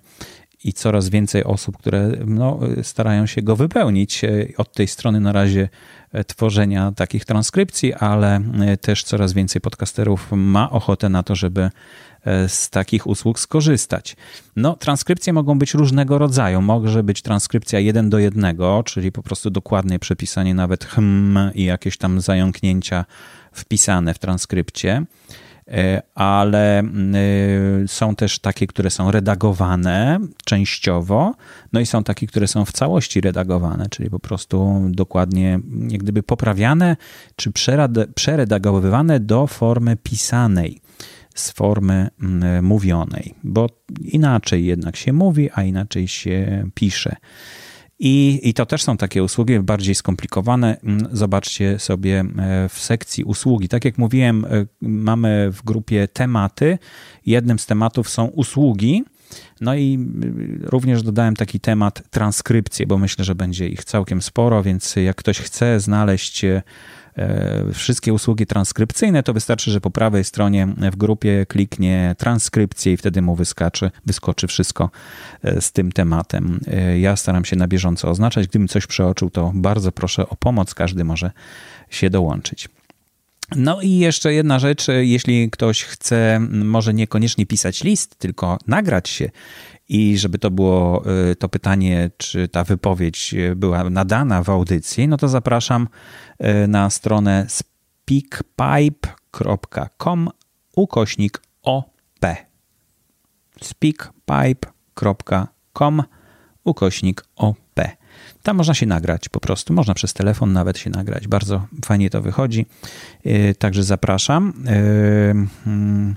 i 0.64 0.72
coraz 0.72 1.08
więcej 1.08 1.44
osób, 1.44 1.78
które 1.78 2.10
no, 2.26 2.60
starają 2.82 3.26
się 3.26 3.42
go 3.42 3.56
wypełnić. 3.56 4.22
Od 4.56 4.72
tej 4.72 4.88
strony 4.88 5.20
na 5.20 5.32
razie 5.32 5.68
tworzenia 6.26 6.92
takich 6.96 7.24
transkrypcji, 7.24 7.94
ale 7.94 8.40
też 8.80 9.04
coraz 9.04 9.32
więcej 9.32 9.60
podcasterów 9.60 10.28
ma 10.32 10.70
ochotę 10.70 11.08
na 11.08 11.22
to, 11.22 11.34
żeby 11.34 11.70
e, 12.24 12.48
z 12.48 12.70
takich 12.70 13.06
usług 13.06 13.38
skorzystać. 13.38 14.16
No, 14.56 14.76
transkrypcje 14.76 15.32
mogą 15.32 15.58
być 15.58 15.74
różnego 15.74 16.18
rodzaju. 16.18 16.62
Może 16.62 17.02
być 17.02 17.22
transkrypcja 17.22 17.78
jeden 17.78 18.10
do 18.10 18.18
jednego, 18.18 18.82
czyli 18.82 19.12
po 19.12 19.22
prostu 19.22 19.50
dokładnie 19.50 19.98
przepisanie 19.98 20.54
nawet 20.54 20.84
hm 20.84 21.50
i 21.54 21.64
jakieś 21.64 21.96
tam 21.96 22.20
zająknięcia 22.20 23.04
wpisane 23.52 24.14
w 24.14 24.18
transkrypcie. 24.18 25.04
E, 25.68 26.02
ale 26.14 26.78
e, 26.78 26.84
są 27.86 28.16
też 28.16 28.38
takie, 28.38 28.66
które 28.66 28.90
są 28.90 29.10
redagowane 29.10 30.18
częściowo, 30.44 31.34
no 31.72 31.80
i 31.80 31.86
są 31.86 32.04
takie, 32.04 32.26
które 32.26 32.48
są 32.48 32.64
w 32.64 32.72
całości 32.72 33.20
redagowane, 33.20 33.86
czyli 33.90 34.10
po 34.10 34.18
prostu 34.18 34.80
dokładnie 34.90 35.60
jak 35.88 36.02
gdyby 36.02 36.22
poprawiane 36.22 36.96
czy 37.36 37.52
przeredagowywane 38.14 39.20
do 39.20 39.46
formy 39.46 39.96
pisanej 39.96 40.80
z 41.34 41.50
formy 41.50 42.08
mówionej, 42.62 43.34
bo 43.44 43.66
inaczej 44.00 44.64
jednak 44.64 44.96
się 44.96 45.12
mówi, 45.12 45.50
a 45.54 45.62
inaczej 45.62 46.08
się 46.08 46.68
pisze. 46.74 47.16
I, 48.04 48.40
I 48.42 48.54
to 48.54 48.66
też 48.66 48.82
są 48.82 48.96
takie 48.96 49.22
usługi 49.22 49.60
bardziej 49.60 49.94
skomplikowane. 49.94 50.76
Mm, 50.80 51.08
zobaczcie 51.12 51.78
sobie 51.78 52.24
e, 52.38 52.68
w 52.68 52.78
sekcji 52.78 53.24
usługi. 53.24 53.68
Tak 53.68 53.84
jak 53.84 53.98
mówiłem, 53.98 54.44
e, 54.44 54.66
mamy 54.80 55.50
w 55.52 55.62
grupie 55.64 56.08
tematy. 56.08 56.78
Jednym 57.26 57.58
z 57.58 57.66
tematów 57.66 58.08
są 58.08 58.24
usługi. 58.24 59.04
No 59.60 59.74
i 59.74 59.98
również 60.62 61.02
dodałem 61.02 61.36
taki 61.36 61.60
temat 61.60 62.10
transkrypcje, 62.10 62.86
bo 62.86 62.98
myślę, 62.98 63.24
że 63.24 63.34
będzie 63.34 63.68
ich 63.68 63.84
całkiem 63.84 64.22
sporo, 64.22 64.62
więc 64.62 64.96
jak 64.96 65.16
ktoś 65.16 65.40
chce 65.40 65.80
znaleźć 65.80 66.44
E, 66.44 66.62
wszystkie 67.74 68.12
usługi 68.12 68.46
transkrypcyjne, 68.46 69.22
to 69.22 69.32
wystarczy, 69.32 69.70
że 69.70 69.80
po 69.80 69.90
prawej 69.90 70.24
stronie 70.24 70.68
w 70.92 70.96
grupie 70.96 71.46
kliknie 71.48 72.14
transkrypcję 72.18 72.92
i 72.92 72.96
wtedy 72.96 73.22
mu 73.22 73.34
wyskoczy, 73.34 73.90
wyskoczy 74.06 74.46
wszystko 74.46 74.90
e, 75.42 75.60
z 75.60 75.72
tym 75.72 75.92
tematem. 75.92 76.60
E, 76.66 76.98
ja 76.98 77.16
staram 77.16 77.44
się 77.44 77.56
na 77.56 77.68
bieżąco 77.68 78.10
oznaczać. 78.10 78.46
Gdybym 78.46 78.68
coś 78.68 78.86
przeoczył, 78.86 79.30
to 79.30 79.52
bardzo 79.54 79.92
proszę 79.92 80.28
o 80.28 80.36
pomoc. 80.36 80.74
Każdy 80.74 81.04
może 81.04 81.30
się 81.90 82.10
dołączyć. 82.10 82.68
No 83.56 83.80
i 83.80 83.98
jeszcze 83.98 84.34
jedna 84.34 84.58
rzecz, 84.58 84.86
jeśli 85.00 85.50
ktoś 85.50 85.84
chce 85.84 86.40
może 86.50 86.94
niekoniecznie 86.94 87.46
pisać 87.46 87.84
list, 87.84 88.18
tylko 88.18 88.58
nagrać 88.66 89.08
się 89.08 89.30
i 89.88 90.18
żeby 90.18 90.38
to 90.38 90.50
było 90.50 91.04
to 91.38 91.48
pytanie, 91.48 92.10
czy 92.16 92.48
ta 92.48 92.64
wypowiedź 92.64 93.34
była 93.56 93.90
nadana 93.90 94.42
w 94.42 94.50
audycji, 94.50 95.08
no 95.08 95.16
to 95.16 95.28
zapraszam 95.28 95.88
E, 96.42 96.66
na 96.66 96.90
stronę 96.90 97.46
speakpipe.com 97.48 100.30
ukośnik 100.76 101.42
OP. 101.62 101.90
speakpipe.com 103.62 106.02
ukośnik 106.64 107.24
OP. 107.36 107.56
Tam 108.42 108.56
można 108.56 108.74
się 108.74 108.86
nagrać 108.86 109.28
po 109.28 109.40
prostu, 109.40 109.72
można 109.72 109.94
przez 109.94 110.12
telefon 110.12 110.52
nawet 110.52 110.78
się 110.78 110.90
nagrać. 110.90 111.28
Bardzo 111.28 111.66
fajnie 111.84 112.10
to 112.10 112.22
wychodzi, 112.22 112.66
także 113.58 113.84
zapraszam. 113.84 114.64
Hmm, 115.64 116.16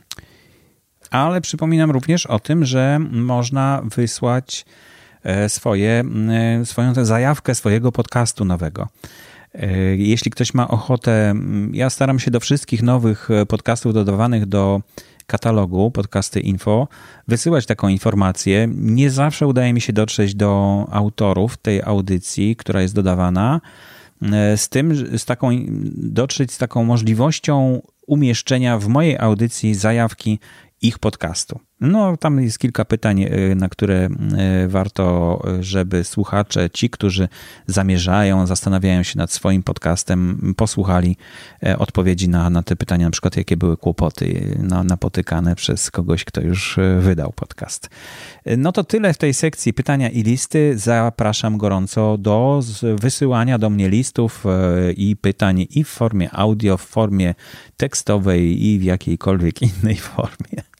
ale 1.15 1.41
przypominam 1.41 1.91
również 1.91 2.25
o 2.25 2.39
tym, 2.39 2.65
że 2.65 2.99
można 3.11 3.81
wysłać 3.95 4.65
swoje, 5.47 6.03
swoją 6.63 6.93
tę 6.93 7.05
zajawkę 7.05 7.55
swojego 7.55 7.91
podcastu 7.91 8.45
nowego. 8.45 8.87
E, 9.59 9.95
jeśli 9.95 10.31
ktoś 10.31 10.53
ma 10.53 10.67
ochotę, 10.67 11.33
ja 11.71 11.89
staram 11.89 12.19
się 12.19 12.31
do 12.31 12.39
wszystkich 12.39 12.83
nowych 12.83 13.31
e, 13.31 13.45
podcastów 13.45 13.93
dodawanych 13.93 14.45
do 14.45 14.81
katalogu 15.27 15.91
podcasty 15.91 16.39
info 16.39 16.87
wysyłać 17.27 17.65
taką 17.65 17.87
informację. 17.87 18.67
Nie 18.75 19.09
zawsze 19.09 19.47
udaje 19.47 19.73
mi 19.73 19.81
się 19.81 19.93
dotrzeć 19.93 20.35
do 20.35 20.85
autorów 20.91 21.57
tej 21.57 21.81
audycji, 21.81 22.55
która 22.55 22.81
jest 22.81 22.95
dodawana. 22.95 23.61
E, 24.21 24.57
z 24.57 24.69
tym, 24.69 25.17
z 25.17 25.25
taką, 25.25 25.49
dotrzeć 25.95 26.51
z 26.51 26.57
taką 26.57 26.83
możliwością 26.83 27.81
umieszczenia 28.07 28.77
w 28.77 28.87
mojej 28.87 29.17
audycji 29.17 29.75
zajawki 29.75 30.39
ich 30.87 30.99
podcastu. 30.99 31.59
No, 31.81 32.17
tam 32.17 32.41
jest 32.41 32.59
kilka 32.59 32.85
pytań, 32.85 33.23
e, 33.23 33.55
na 33.55 33.69
które 33.69 33.95
e, 33.95 34.67
warto, 34.67 35.41
żeby 35.59 36.03
słuchacze, 36.03 36.69
ci, 36.69 36.89
którzy 36.89 37.27
zamierzają, 37.67 38.47
zastanawiają 38.47 39.03
się 39.03 39.17
nad 39.17 39.31
swoim 39.31 39.63
podcastem, 39.63 40.53
posłuchali 40.57 41.17
e, 41.63 41.79
odpowiedzi 41.79 42.29
na, 42.29 42.49
na 42.49 42.63
te 42.63 42.75
pytania, 42.75 43.05
na 43.05 43.11
przykład 43.11 43.37
jakie 43.37 43.57
były 43.57 43.77
kłopoty 43.77 44.57
napotykane 44.83 45.55
przez 45.55 45.91
kogoś, 45.91 46.23
kto 46.23 46.41
już 46.41 46.79
wydał 46.99 47.31
podcast. 47.31 47.89
No 48.57 48.71
to 48.71 48.83
tyle 48.83 49.13
w 49.13 49.17
tej 49.17 49.33
sekcji 49.33 49.73
pytania 49.73 50.09
i 50.09 50.23
listy. 50.23 50.77
Zapraszam 50.77 51.57
gorąco 51.57 52.17
do 52.17 52.61
wysyłania 53.01 53.57
do 53.57 53.69
mnie 53.69 53.89
listów 53.89 54.43
i 54.97 55.15
pytań 55.15 55.67
i 55.69 55.83
w 55.83 55.89
formie 55.89 56.29
audio, 56.31 56.77
w 56.77 56.81
formie 56.81 57.35
tekstowej 57.77 58.65
i 58.65 58.79
w 58.79 58.83
jakiejkolwiek 58.83 59.61
innej 59.61 59.95
formie. 60.15 60.74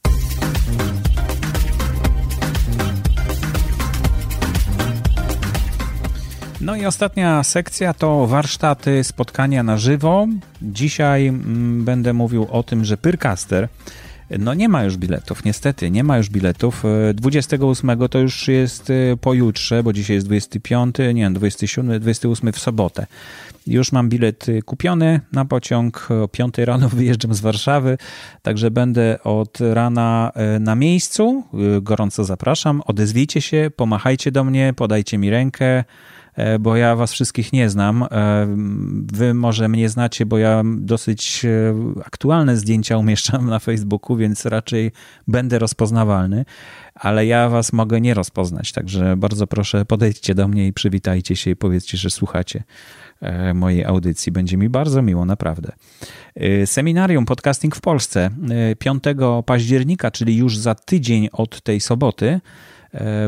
No 6.66 6.76
i 6.76 6.86
ostatnia 6.86 7.43
sekcja 7.43 7.93
to 7.93 8.28
warsztaty, 8.28 9.03
spotkania 9.03 9.63
na 9.63 9.78
żywo. 9.78 10.28
Dzisiaj 10.61 11.28
mm, 11.28 11.86
będę 11.86 12.13
mówił 12.13 12.47
o 12.51 12.63
tym, 12.63 12.86
że 12.86 12.97
Pyrcaster 12.97 13.68
no 14.39 14.53
nie 14.53 14.70
ma 14.70 14.84
już 14.84 14.97
biletów, 14.97 15.45
niestety, 15.45 15.91
nie 15.91 16.03
ma 16.03 16.18
już 16.18 16.30
biletów. 16.30 16.84
28 17.13 17.89
e, 17.89 18.09
to 18.09 18.20
już 18.20 18.47
jest 18.47 18.89
e, 18.89 19.18
pojutrze, 19.18 19.84
bo 19.84 19.93
dzisiaj 19.93 20.16
jest 20.16 20.28
25, 20.28 20.95
nie 21.13 21.32
27, 21.32 21.99
28 21.99 22.53
w 22.53 22.59
sobotę. 22.59 23.07
Już 23.68 23.91
mam 23.91 24.09
bilet 24.09 24.49
e, 24.49 24.61
kupiony 24.61 25.20
na 25.32 25.45
pociąg. 25.45 26.07
O 26.24 26.28
5 26.28 26.57
rano 26.57 26.89
wyjeżdżam 26.99 27.34
z 27.34 27.39
Warszawy, 27.39 27.97
także 28.41 28.72
będę 28.72 29.24
od 29.24 29.57
rana 29.61 30.32
na 30.59 30.76
miejscu. 30.76 31.43
Gorąco 31.82 32.24
zapraszam. 32.24 32.82
Odezwijcie 32.86 33.41
się, 33.41 33.72
pomachajcie 33.76 34.32
do 34.32 34.43
mnie, 34.43 34.74
podajcie 34.76 35.18
mi 35.18 35.30
rękę. 35.30 35.84
E, 36.36 36.59
bo 36.59 36.75
ja 36.75 36.95
was 36.95 37.13
wszystkich 37.13 37.53
nie 37.53 37.69
znam. 37.69 38.03
E, 38.03 38.07
wy 39.13 39.33
może 39.33 39.69
mnie 39.69 39.89
znacie, 39.89 40.25
bo 40.25 40.38
ja 40.38 40.63
dosyć 40.77 41.45
e, 41.45 41.73
aktualne 42.05 42.57
zdjęcia 42.57 42.97
umieszczam 42.97 43.49
na 43.49 43.59
Facebooku, 43.59 44.17
więc 44.17 44.45
raczej 44.45 44.91
będę 45.27 45.59
rozpoznawalny, 45.59 46.45
ale 46.95 47.25
ja 47.25 47.49
was 47.49 47.73
mogę 47.73 48.01
nie 48.01 48.13
rozpoznać, 48.13 48.71
także 48.71 49.17
bardzo 49.17 49.47
proszę 49.47 49.86
podejdźcie 49.86 50.36
do 50.36 50.47
mnie 50.47 50.67
i 50.67 50.73
przywitajcie 50.73 51.36
się 51.36 51.51
i 51.51 51.55
powiedzcie, 51.55 51.97
że 51.97 52.09
słuchacie 52.09 52.63
mojej 53.53 53.86
audycji. 53.86 54.31
Będzie 54.31 54.57
mi 54.57 54.69
bardzo 54.69 55.01
miło, 55.01 55.25
naprawdę. 55.25 55.71
Seminarium 56.65 57.25
Podcasting 57.25 57.75
w 57.75 57.81
Polsce 57.81 58.29
5 58.79 59.03
października, 59.45 60.11
czyli 60.11 60.38
już 60.38 60.57
za 60.57 60.75
tydzień 60.75 61.29
od 61.31 61.61
tej 61.61 61.79
soboty, 61.79 62.39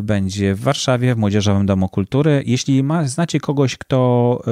będzie 0.03 0.55
w 0.55 0.59
Warszawie, 0.59 1.15
w 1.15 1.17
Młodzieżowym 1.17 1.65
Domu 1.65 1.89
Kultury. 1.89 2.43
Jeśli 2.45 2.83
ma, 2.83 3.07
znacie 3.07 3.39
kogoś, 3.39 3.77
kto 3.77 4.41
e, 4.47 4.51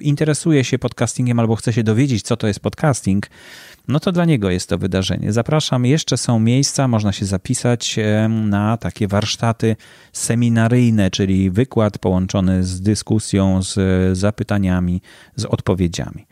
interesuje 0.00 0.64
się 0.64 0.78
podcastingiem 0.78 1.40
albo 1.40 1.56
chce 1.56 1.72
się 1.72 1.82
dowiedzieć, 1.82 2.22
co 2.22 2.36
to 2.36 2.46
jest 2.46 2.60
podcasting, 2.60 3.26
no 3.88 4.00
to 4.00 4.12
dla 4.12 4.24
niego 4.24 4.50
jest 4.50 4.68
to 4.68 4.78
wydarzenie. 4.78 5.32
Zapraszam, 5.32 5.86
jeszcze 5.86 6.16
są 6.16 6.38
miejsca, 6.38 6.88
można 6.88 7.12
się 7.12 7.26
zapisać 7.26 7.98
e, 7.98 8.28
na 8.28 8.76
takie 8.76 9.08
warsztaty 9.08 9.76
seminaryjne, 10.12 11.10
czyli 11.10 11.50
wykład 11.50 11.98
połączony 11.98 12.64
z 12.64 12.80
dyskusją, 12.80 13.62
z 13.62 14.18
zapytaniami, 14.18 15.02
z 15.36 15.44
odpowiedziami. 15.44 16.25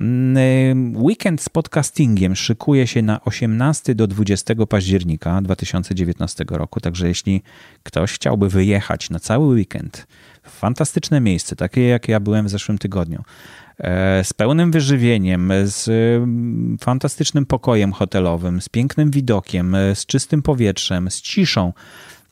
Mm, 0.00 0.96
weekend 0.96 1.42
z 1.42 1.48
podcastingiem 1.48 2.36
szykuje 2.36 2.86
się 2.86 3.02
na 3.02 3.24
18 3.24 3.94
do 3.94 4.06
20 4.06 4.54
października 4.68 5.42
2019 5.42 6.44
roku, 6.48 6.80
także 6.80 7.08
jeśli 7.08 7.42
ktoś 7.82 8.12
chciałby 8.12 8.48
wyjechać 8.48 9.10
na 9.10 9.18
cały 9.20 9.54
weekend 9.54 10.06
w 10.42 10.50
fantastyczne 10.50 11.20
miejsce, 11.20 11.56
takie 11.56 11.82
jak 11.82 12.08
ja 12.08 12.20
byłem 12.20 12.46
w 12.46 12.50
zeszłym 12.50 12.78
tygodniu, 12.78 13.22
e, 13.78 14.24
z 14.24 14.32
pełnym 14.32 14.70
wyżywieniem, 14.70 15.52
z 15.64 15.88
mm, 15.88 16.78
fantastycznym 16.80 17.46
pokojem 17.46 17.92
hotelowym, 17.92 18.60
z 18.60 18.68
pięknym 18.68 19.10
widokiem, 19.10 19.74
e, 19.74 19.94
z 19.94 20.06
czystym 20.06 20.42
powietrzem, 20.42 21.10
z 21.10 21.20
ciszą, 21.20 21.72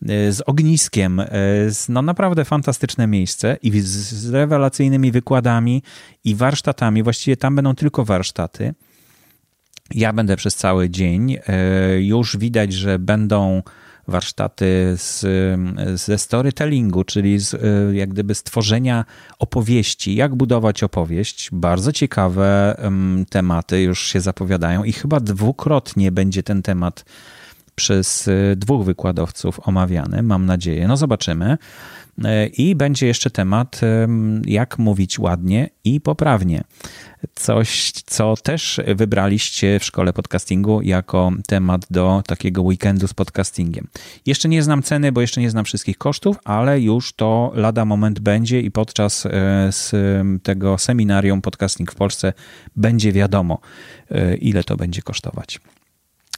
z 0.05 0.41
ogniskiem, 0.47 1.21
e, 1.21 1.27
z, 1.71 1.89
no 1.89 2.03
naprawdę 2.03 2.45
fantastyczne 2.45 3.07
miejsce 3.07 3.57
i 3.63 3.81
z, 3.81 3.87
z 3.87 4.31
rewelacyjnymi 4.31 5.13
wykładami 5.13 5.83
i 6.25 6.35
warsztatami. 6.35 7.03
Właściwie 7.03 7.37
tam 7.37 7.57
będą 7.57 7.75
tylko 7.75 8.05
warsztaty. 8.05 8.75
Ja 9.95 10.13
będę 10.13 10.37
przez 10.37 10.57
cały 10.57 10.91
dzień. 10.91 11.37
E, 11.47 12.01
już 12.03 12.37
widać, 12.37 12.73
że 12.73 12.99
będą 12.99 13.63
warsztaty 14.09 14.95
z, 14.97 15.27
ze 16.01 16.19
storytellingu, 16.19 17.05
czyli 17.05 17.39
z, 17.39 17.63
jak 17.95 18.09
gdyby 18.09 18.35
stworzenia 18.35 19.05
opowieści, 19.39 20.15
jak 20.15 20.35
budować 20.35 20.83
opowieść. 20.83 21.49
Bardzo 21.53 21.93
ciekawe 21.93 22.77
tematy 23.31 23.83
już 23.83 24.07
się 24.07 24.21
zapowiadają 24.21 24.85
i 24.85 24.93
chyba 24.93 25.21
dwukrotnie 25.21 26.13
będzie 26.13 26.43
ten 26.43 26.63
temat 26.63 27.05
przez 27.75 28.29
e, 28.29 28.57
dwóch 28.57 28.85
wykładowców 28.85 29.69
omawiany, 29.69 30.23
mam 30.23 30.47
nadzieję. 30.47 30.89
No 30.89 30.97
zobaczymy. 30.97 31.59
E, 32.25 32.47
I 32.47 32.75
będzie 32.75 33.07
jeszcze 33.07 33.31
temat, 33.31 33.81
jak 34.45 34.79
mówić 34.79 35.19
ładnie 35.19 35.71
i 35.85 36.01
poprawnie. 36.01 36.65
Coś, 37.35 37.93
co 37.93 38.35
też 38.37 38.81
wybraliście 38.95 39.79
w 39.79 39.85
szkole 39.85 40.13
podcastingu 40.13 40.83
jako 40.83 41.33
temat 41.47 41.87
do 41.91 42.23
takiego 42.27 42.63
weekendu 42.63 43.09
z 43.09 43.15
podcastingiem. 43.15 43.87
Jeszcze 44.27 44.49
nie 44.49 44.63
znam 44.63 44.83
ceny, 44.83 45.13
bo 45.13 45.21
jeszcze 45.21 45.41
nie 45.41 45.51
znam 45.51 45.65
wszystkich 45.65 45.99
kosztów, 45.99 46.37
ale 46.45 46.81
już 46.81 47.13
to 47.13 47.53
lada 47.55 47.85
moment 47.85 48.21
będzie 48.21 48.61
i 48.61 48.71
podczas 48.71 49.23
z 49.71 49.93
tego 50.43 50.79
seminarium 50.79 51.43
podcasting 51.43 51.93
w 51.93 51.95
Polsce 51.95 52.33
będzie 52.77 53.13
wiadomo, 53.13 53.59
ile 54.41 54.65
to 54.65 54.77
będzie 54.77 55.03
kosztować. 55.03 55.61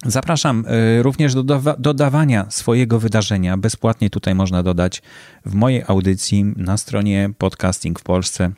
Zapraszam 0.05 0.64
y, 0.99 1.03
również 1.03 1.34
do 1.34 1.61
dodawania 1.78 2.47
swojego 2.51 2.99
wydarzenia. 2.99 3.57
Bezpłatnie 3.57 4.11
tutaj 4.11 4.34
można 4.34 4.62
dodać 4.62 5.03
w 5.47 5.55
mojej 5.55 5.82
audycji 5.86 6.44
na 6.44 6.76
stronie 6.76 7.30
Podcasting 7.38 8.01
w 8.01 8.03
Polsce 8.03 8.53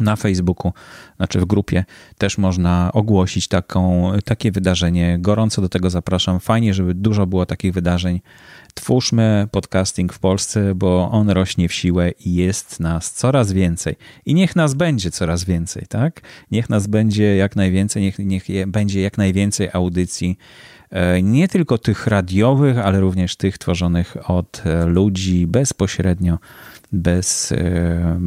na 0.00 0.16
Facebooku, 0.16 0.72
znaczy 1.16 1.40
w 1.40 1.44
grupie 1.44 1.84
też 2.18 2.38
można 2.38 2.90
ogłosić 2.92 3.48
taką, 3.48 4.12
takie 4.24 4.52
wydarzenie. 4.52 5.18
Gorąco 5.20 5.62
do 5.62 5.68
tego 5.68 5.90
zapraszam. 5.90 6.40
Fajnie, 6.40 6.74
żeby 6.74 6.94
dużo 6.94 7.26
było 7.26 7.46
takich 7.46 7.72
wydarzeń. 7.72 8.20
Twórzmy 8.74 9.48
podcasting 9.50 10.12
w 10.12 10.18
Polsce, 10.18 10.74
bo 10.74 11.10
on 11.10 11.30
rośnie 11.30 11.68
w 11.68 11.72
siłę 11.72 12.10
i 12.10 12.34
jest 12.34 12.80
nas 12.80 13.12
coraz 13.12 13.52
więcej. 13.52 13.96
I 14.26 14.34
niech 14.34 14.56
nas 14.56 14.74
będzie 14.74 15.10
coraz 15.10 15.44
więcej, 15.44 15.86
tak? 15.88 16.20
Niech 16.50 16.70
nas 16.70 16.86
będzie 16.86 17.36
jak 17.36 17.56
najwięcej, 17.56 18.02
niech, 18.02 18.18
niech 18.18 18.44
będzie 18.66 19.00
jak 19.00 19.18
najwięcej 19.18 19.68
audycji 19.72 20.38
e, 20.90 21.22
nie 21.22 21.48
tylko 21.48 21.78
tych 21.78 22.06
radiowych, 22.06 22.78
ale 22.78 23.00
również 23.00 23.36
tych 23.36 23.58
tworzonych 23.58 24.30
od 24.30 24.62
e, 24.64 24.86
ludzi 24.86 25.46
bezpośrednio 25.46 26.38
bez 26.92 27.52
e, 27.52 28.20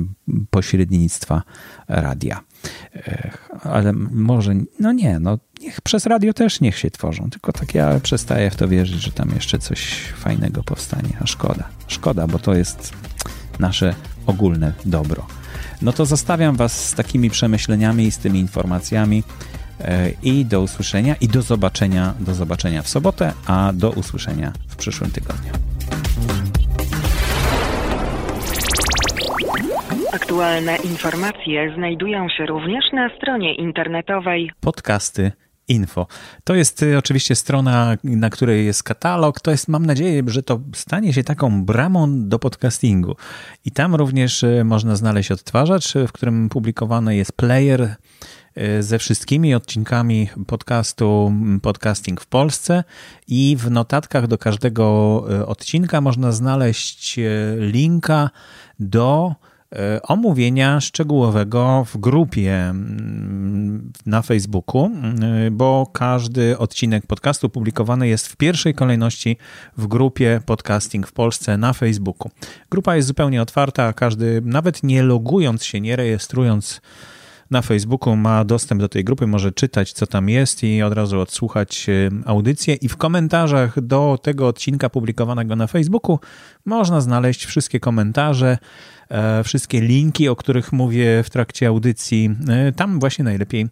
pośrednictwa 0.49 1.41
radia. 1.87 2.43
E, 2.95 3.31
ale 3.63 3.93
może, 4.11 4.53
no 4.79 4.91
nie, 4.91 5.19
no 5.19 5.37
niech 5.61 5.81
przez 5.81 6.05
radio 6.05 6.33
też 6.33 6.61
niech 6.61 6.77
się 6.77 6.91
tworzą, 6.91 7.29
tylko 7.29 7.51
tak 7.51 7.75
ja 7.75 7.99
przestaję 7.99 8.51
w 8.51 8.55
to 8.55 8.67
wierzyć, 8.67 9.01
że 9.01 9.11
tam 9.11 9.29
jeszcze 9.35 9.59
coś 9.59 9.95
fajnego 10.15 10.63
powstanie, 10.63 11.17
a 11.19 11.27
szkoda. 11.27 11.69
Szkoda, 11.87 12.27
bo 12.27 12.39
to 12.39 12.53
jest 12.53 12.93
nasze 13.59 13.95
ogólne 14.25 14.73
dobro. 14.85 15.27
No 15.81 15.93
to 15.93 16.05
zostawiam 16.05 16.55
Was 16.55 16.89
z 16.89 16.93
takimi 16.93 17.29
przemyśleniami 17.29 18.03
i 18.03 18.11
z 18.11 18.17
tymi 18.17 18.39
informacjami 18.39 19.23
e, 19.79 20.09
i 20.09 20.45
do 20.45 20.61
usłyszenia 20.61 21.15
i 21.15 21.27
do 21.27 21.41
zobaczenia, 21.41 22.13
do 22.19 22.35
zobaczenia 22.35 22.81
w 22.81 22.89
sobotę, 22.89 23.33
a 23.45 23.73
do 23.73 23.91
usłyszenia 23.91 24.53
w 24.67 24.75
przyszłym 24.75 25.11
tygodniu. 25.11 25.51
Aktualne 30.33 30.75
informacje 30.75 31.73
znajdują 31.75 32.29
się 32.29 32.45
również 32.45 32.85
na 32.93 33.09
stronie 33.17 33.55
internetowej 33.55 34.51
podcasty 34.59 35.31
info. 35.67 36.07
To 36.43 36.55
jest 36.55 36.83
y, 36.83 36.97
oczywiście 36.97 37.35
strona, 37.35 37.97
na 38.03 38.29
której 38.29 38.65
jest 38.65 38.83
katalog. 38.83 39.39
To 39.39 39.51
jest, 39.51 39.67
mam 39.67 39.85
nadzieję, 39.85 40.23
że 40.27 40.43
to 40.43 40.59
stanie 40.75 41.13
się 41.13 41.23
taką 41.23 41.65
bramą 41.65 42.27
do 42.29 42.39
podcastingu. 42.39 43.15
I 43.65 43.71
tam 43.71 43.95
również 43.95 44.43
y, 44.43 44.63
można 44.63 44.95
znaleźć 44.95 45.31
odtwarzacz, 45.31 45.93
w 46.07 46.11
którym 46.11 46.49
publikowany 46.49 47.15
jest 47.15 47.31
player 47.31 47.81
y, 48.57 48.83
ze 48.83 48.99
wszystkimi 48.99 49.55
odcinkami 49.55 50.29
podcastu 50.47 51.33
Podcasting 51.61 52.21
w 52.21 52.27
Polsce 52.27 52.83
i 53.27 53.55
w 53.59 53.71
notatkach 53.71 54.27
do 54.27 54.37
każdego 54.37 55.15
odcinka 55.47 56.01
można 56.01 56.31
znaleźć 56.31 57.19
linka 57.57 58.29
do 58.79 59.35
omówienia 60.03 60.81
szczegółowego 60.81 61.85
w 61.93 61.97
grupie 61.97 62.55
mm, 62.55 63.91
na 64.05 64.21
Facebooku, 64.21 64.91
e, 65.45 65.51
bo 65.51 65.87
każdy 65.93 66.57
odcinek 66.57 67.07
podcastu 67.07 67.49
publikowany 67.49 68.07
jest 68.07 68.27
w 68.27 68.35
pierwszej 68.35 68.73
kolejności 68.73 69.37
w 69.77 69.87
grupie 69.87 70.41
Podcasting 70.45 71.07
w 71.07 71.13
Polsce 71.13 71.57
na 71.57 71.73
Facebooku. 71.73 72.31
Grupa 72.69 72.95
jest 72.95 73.07
zupełnie 73.07 73.41
otwarta, 73.41 73.93
każdy, 73.93 74.41
nawet 74.45 74.83
nie 74.83 75.03
logując 75.03 75.63
się, 75.63 75.81
nie 75.81 75.95
rejestrując 75.95 76.81
na 77.51 77.61
Facebooku 77.61 78.15
ma 78.15 78.45
dostęp 78.45 78.81
do 78.81 78.89
tej 78.89 79.03
grupy, 79.03 79.27
może 79.27 79.51
czytać, 79.51 79.93
co 79.93 80.07
tam 80.07 80.29
jest 80.29 80.63
i 80.63 80.81
od 80.81 80.93
razu 80.93 81.19
odsłuchać 81.19 81.89
e, 81.89 82.09
audycję. 82.25 82.75
I 82.75 82.89
w 82.89 82.97
komentarzach 82.97 83.81
do 83.81 84.19
tego 84.21 84.47
odcinka 84.47 84.89
publikowanego 84.89 85.55
na 85.55 85.67
Facebooku 85.67 86.19
można 86.65 87.01
znaleźć 87.01 87.45
wszystkie 87.45 87.79
komentarze 87.79 88.57
E, 89.02 89.02
wszystkie 89.43 89.81
linki, 89.81 90.29
o 90.29 90.35
których 90.35 90.71
mówię 90.71 91.23
w 91.23 91.29
trakcie 91.29 91.67
audycji, 91.67 92.35
e, 92.49 92.71
tam 92.71 92.99
właśnie 92.99 93.25
najlepiej 93.25 93.67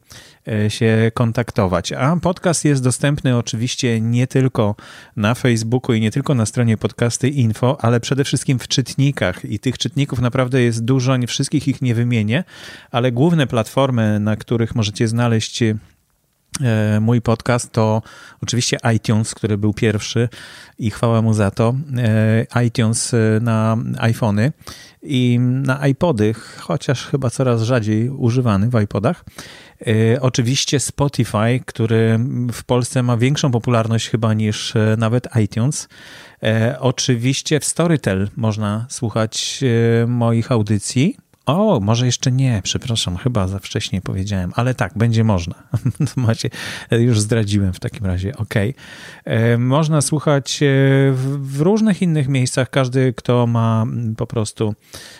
e, 0.47 0.69
się 0.69 1.11
kontaktować. 1.13 1.91
A 1.91 2.15
podcast 2.15 2.65
jest 2.65 2.83
dostępny 2.83 3.37
oczywiście 3.37 4.01
nie 4.01 4.27
tylko 4.27 4.75
na 5.15 5.35
Facebooku 5.35 5.95
i 5.95 6.01
nie 6.01 6.11
tylko 6.11 6.35
na 6.35 6.45
stronie 6.45 6.77
podcasty 6.77 7.29
info, 7.29 7.77
ale 7.81 7.99
przede 7.99 8.23
wszystkim 8.23 8.59
w 8.59 8.67
czytnikach. 8.67 9.45
I 9.45 9.59
tych 9.59 9.77
czytników 9.77 10.19
naprawdę 10.19 10.61
jest 10.61 10.85
dużo, 10.85 11.17
nie 11.17 11.27
wszystkich 11.27 11.67
ich 11.67 11.81
nie 11.81 11.95
wymienię, 11.95 12.43
ale 12.91 13.11
główne 13.11 13.47
platformy, 13.47 14.19
na 14.19 14.35
których 14.35 14.75
możecie 14.75 15.07
znaleźć 15.07 15.63
mój 17.01 17.21
podcast 17.21 17.71
to 17.71 18.01
oczywiście 18.43 18.77
iTunes, 18.95 19.35
który 19.35 19.57
był 19.57 19.73
pierwszy 19.73 20.29
i 20.79 20.91
chwała 20.91 21.21
mu 21.21 21.33
za 21.33 21.51
to. 21.51 21.73
iTunes 22.65 23.15
na 23.41 23.77
iPhony 23.97 24.51
i 25.03 25.39
na 25.39 25.87
iPody, 25.87 26.33
chociaż 26.59 27.05
chyba 27.05 27.29
coraz 27.29 27.61
rzadziej 27.61 28.09
używany 28.09 28.69
w 28.69 28.81
iPodach. 28.81 29.23
E, 29.87 30.21
oczywiście 30.21 30.79
Spotify, 30.79 31.59
który 31.65 32.19
w 32.53 32.63
Polsce 32.63 33.03
ma 33.03 33.17
większą 33.17 33.51
popularność 33.51 34.09
chyba 34.09 34.33
niż 34.33 34.75
e, 34.75 34.95
nawet 34.97 35.27
iTunes. 35.43 35.87
E, 36.43 36.77
oczywiście 36.79 37.59
w 37.59 37.65
Storytel 37.65 38.29
można 38.35 38.85
słuchać 38.89 39.63
moich 40.07 40.51
audycji. 40.51 41.17
O, 41.45 41.79
może 41.79 42.05
jeszcze 42.05 42.31
nie, 42.31 42.61
przepraszam, 42.63 43.17
chyba 43.17 43.47
za 43.47 43.59
wcześnie 43.59 44.01
powiedziałem, 44.01 44.51
ale 44.55 44.73
tak, 44.73 44.97
będzie 44.97 45.23
można. 45.23 45.55
Macie, 46.15 46.49
już 46.91 47.19
zdradziłem 47.19 47.73
w 47.73 47.79
takim 47.79 48.05
razie, 48.05 48.37
ok. 48.37 48.53
E, 49.25 49.57
można 49.57 50.01
słuchać 50.01 50.63
e, 50.63 50.65
w 51.37 51.61
różnych 51.61 52.01
innych 52.01 52.27
miejscach. 52.27 52.69
Każdy, 52.69 53.13
kto 53.13 53.47
ma 53.47 53.85
po 54.17 54.27
prostu 54.27 54.75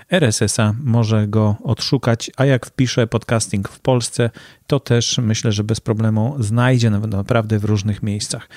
RSS-a, 0.10 0.74
może 0.84 1.28
go 1.28 1.56
odszukać, 1.64 2.32
a 2.38 2.46
jak 2.46 2.66
wpisze 2.66 3.08
podcasting 3.08 3.70
w 3.70 3.80
Polsce, 3.80 4.30
to 4.68 4.80
też 4.80 5.18
myślę, 5.18 5.52
że 5.52 5.64
bez 5.64 5.80
problemu 5.80 6.36
znajdzie 6.40 6.90
naprawdę 6.90 7.60
w 7.60 7.66
różnych 7.66 8.04
miejscach. 8.04 8.50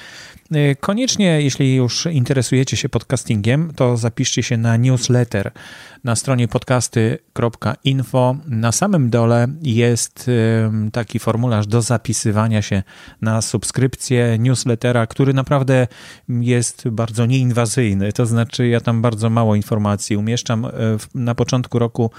E, 0.53 0.75
koniecznie, 0.75 1.43
jeśli 1.43 1.75
już 1.75 2.07
interesujecie 2.07 2.77
się 2.77 2.89
podcastingiem, 2.89 3.73
to 3.77 3.97
zapiszcie 3.97 4.43
się 4.43 4.57
na 4.57 4.77
newsletter 4.77 5.53
na 6.05 6.17
stronie 6.17 6.49
podcasty.info. 6.49 8.37
Na 8.47 8.73
samym 8.73 9.11
dole 9.11 9.47
jest 9.63 10.31
taki 10.93 11.19
formularz 11.19 11.67
do 11.67 11.83
zapisywania 11.83 12.63
się 12.63 12.83
na 13.21 13.43
subskrypcję 13.43 14.39
newslettera, 14.39 15.07
który 15.07 15.35
naprawdę 15.35 15.87
jest 16.29 16.89
bardzo 16.89 17.27
nieinwazyjny. 17.27 18.13
To 18.13 18.27
znaczy, 18.27 18.69
ja 18.69 18.81
tam 18.81 19.03
bardzo 19.03 19.31
mało 19.31 19.55
informacji 19.55 20.17
umieszczam. 20.17 20.65
E, 20.65 20.71
na 21.15 21.35
początku 21.35 21.79
roku 21.79 22.11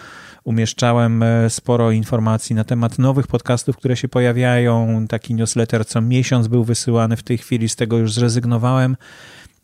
umieszczałem 0.45 1.23
e, 1.23 1.49
sporo 1.49 1.91
informacji 1.91 2.55
na 2.55 2.63
temat 2.63 2.99
nowych 2.99 3.27
podcastów, 3.27 3.77
które 3.77 3.97
się 3.97 4.07
pojawiają. 4.07 5.05
Taki 5.09 5.33
newsletter 5.33 5.85
co 5.87 6.01
miesiąc 6.01 6.47
był 6.47 6.63
wysyłany, 6.63 7.17
w 7.17 7.23
tej 7.23 7.37
chwili 7.37 7.69
z 7.69 7.75
tego 7.75 7.97
już 7.97 8.13
zrezygnowałem. 8.13 8.97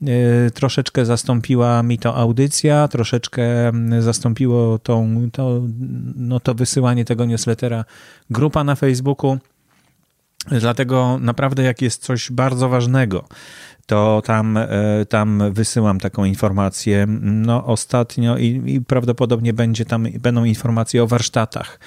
E, 0.08 0.52
troszeczkę 0.52 1.06
zastąpiła 1.06 1.84
mi 1.84 2.00
to 2.00 2.16
audycja, 2.16 2.88
troszeczkę 2.88 3.68
mm, 3.68 4.02
zastąpiło 4.02 4.80
tą, 4.80 5.30
to, 5.32 5.62
no 6.16 6.40
to 6.40 6.56
wysyłanie 6.56 7.06
tego 7.06 7.26
newslettera 7.26 7.86
grupa 8.30 8.64
na 8.64 8.76
Facebooku. 8.76 9.38
Dlatego 10.48 11.18
naprawdę, 11.22 11.64
jak 11.64 11.82
jest 11.82 12.04
coś 12.04 12.32
bardzo 12.32 12.70
ważnego, 12.70 13.28
to 13.86 14.22
tam, 14.26 14.58
e, 14.58 14.68
tam 15.10 15.44
wysyłam 15.52 16.00
taką 16.00 16.26
informację. 16.26 17.06
No 17.22 17.66
ostatnio 17.66 18.38
i, 18.38 18.62
i 18.66 18.82
prawdopodobnie 18.82 19.54
będzie 19.54 19.86
tam, 19.86 20.08
będą 20.20 20.44
informacje 20.44 21.04
o 21.04 21.08
warsztatach, 21.08 21.80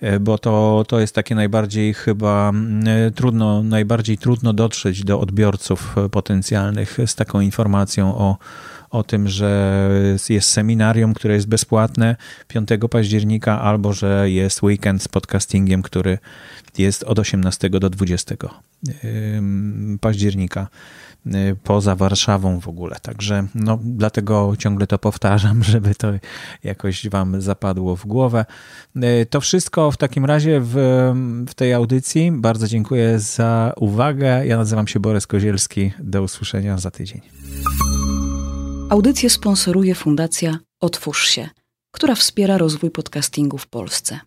e, 0.00 0.20
bo 0.20 0.38
to, 0.38 0.84
to 0.88 1.00
jest 1.00 1.14
takie 1.14 1.34
najbardziej 1.34 1.94
chyba 1.94 2.52
e, 2.86 3.10
trudno, 3.10 3.62
najbardziej 3.62 4.18
trudno 4.18 4.52
dotrzeć 4.52 5.04
do 5.04 5.20
odbiorców 5.20 5.96
potencjalnych 6.10 6.98
z 7.06 7.14
taką 7.14 7.40
informacją 7.40 8.14
o, 8.18 8.36
o 8.90 9.02
tym, 9.02 9.28
że 9.28 9.90
jest 10.28 10.50
seminarium, 10.50 11.14
które 11.14 11.34
jest 11.34 11.48
bezpłatne 11.48 12.16
5 12.48 12.68
października, 12.90 13.60
albo 13.60 13.92
że 13.92 14.30
jest 14.30 14.62
weekend 14.62 15.02
z 15.02 15.08
podcastingiem, 15.08 15.82
który 15.82 16.18
jest 16.78 17.02
od 17.04 17.18
18 17.18 17.70
do 17.70 17.90
20 17.90 18.34
października. 20.00 20.68
Y, 21.26 21.56
poza 21.64 21.94
Warszawą 21.94 22.60
w 22.60 22.68
ogóle. 22.68 22.96
Także 23.02 23.46
no, 23.54 23.78
dlatego 23.82 24.54
ciągle 24.58 24.86
to 24.86 24.98
powtarzam, 24.98 25.64
żeby 25.72 25.94
to 25.94 26.08
jakoś 26.64 27.08
Wam 27.08 27.40
zapadło 27.40 27.96
w 27.96 28.06
głowę. 28.06 28.44
Y, 28.96 29.26
to 29.30 29.40
wszystko 29.40 29.90
w 29.90 29.96
takim 29.96 30.24
razie 30.24 30.60
w, 30.60 30.74
w 31.48 31.54
tej 31.54 31.72
audycji. 31.72 32.32
Bardzo 32.32 32.66
dziękuję 32.68 33.18
za 33.18 33.72
uwagę. 33.76 34.46
Ja 34.46 34.56
nazywam 34.56 34.86
się 34.86 35.00
Borys 35.00 35.26
Kozielski. 35.26 35.92
Do 35.98 36.22
usłyszenia 36.22 36.78
za 36.78 36.90
tydzień. 36.90 37.20
Audycję 38.90 39.30
sponsoruje 39.30 39.94
Fundacja 39.94 40.58
Otwórz 40.80 41.28
się, 41.28 41.48
która 41.90 42.14
wspiera 42.14 42.58
rozwój 42.58 42.90
podcastingu 42.90 43.58
w 43.58 43.66
Polsce. 43.66 44.20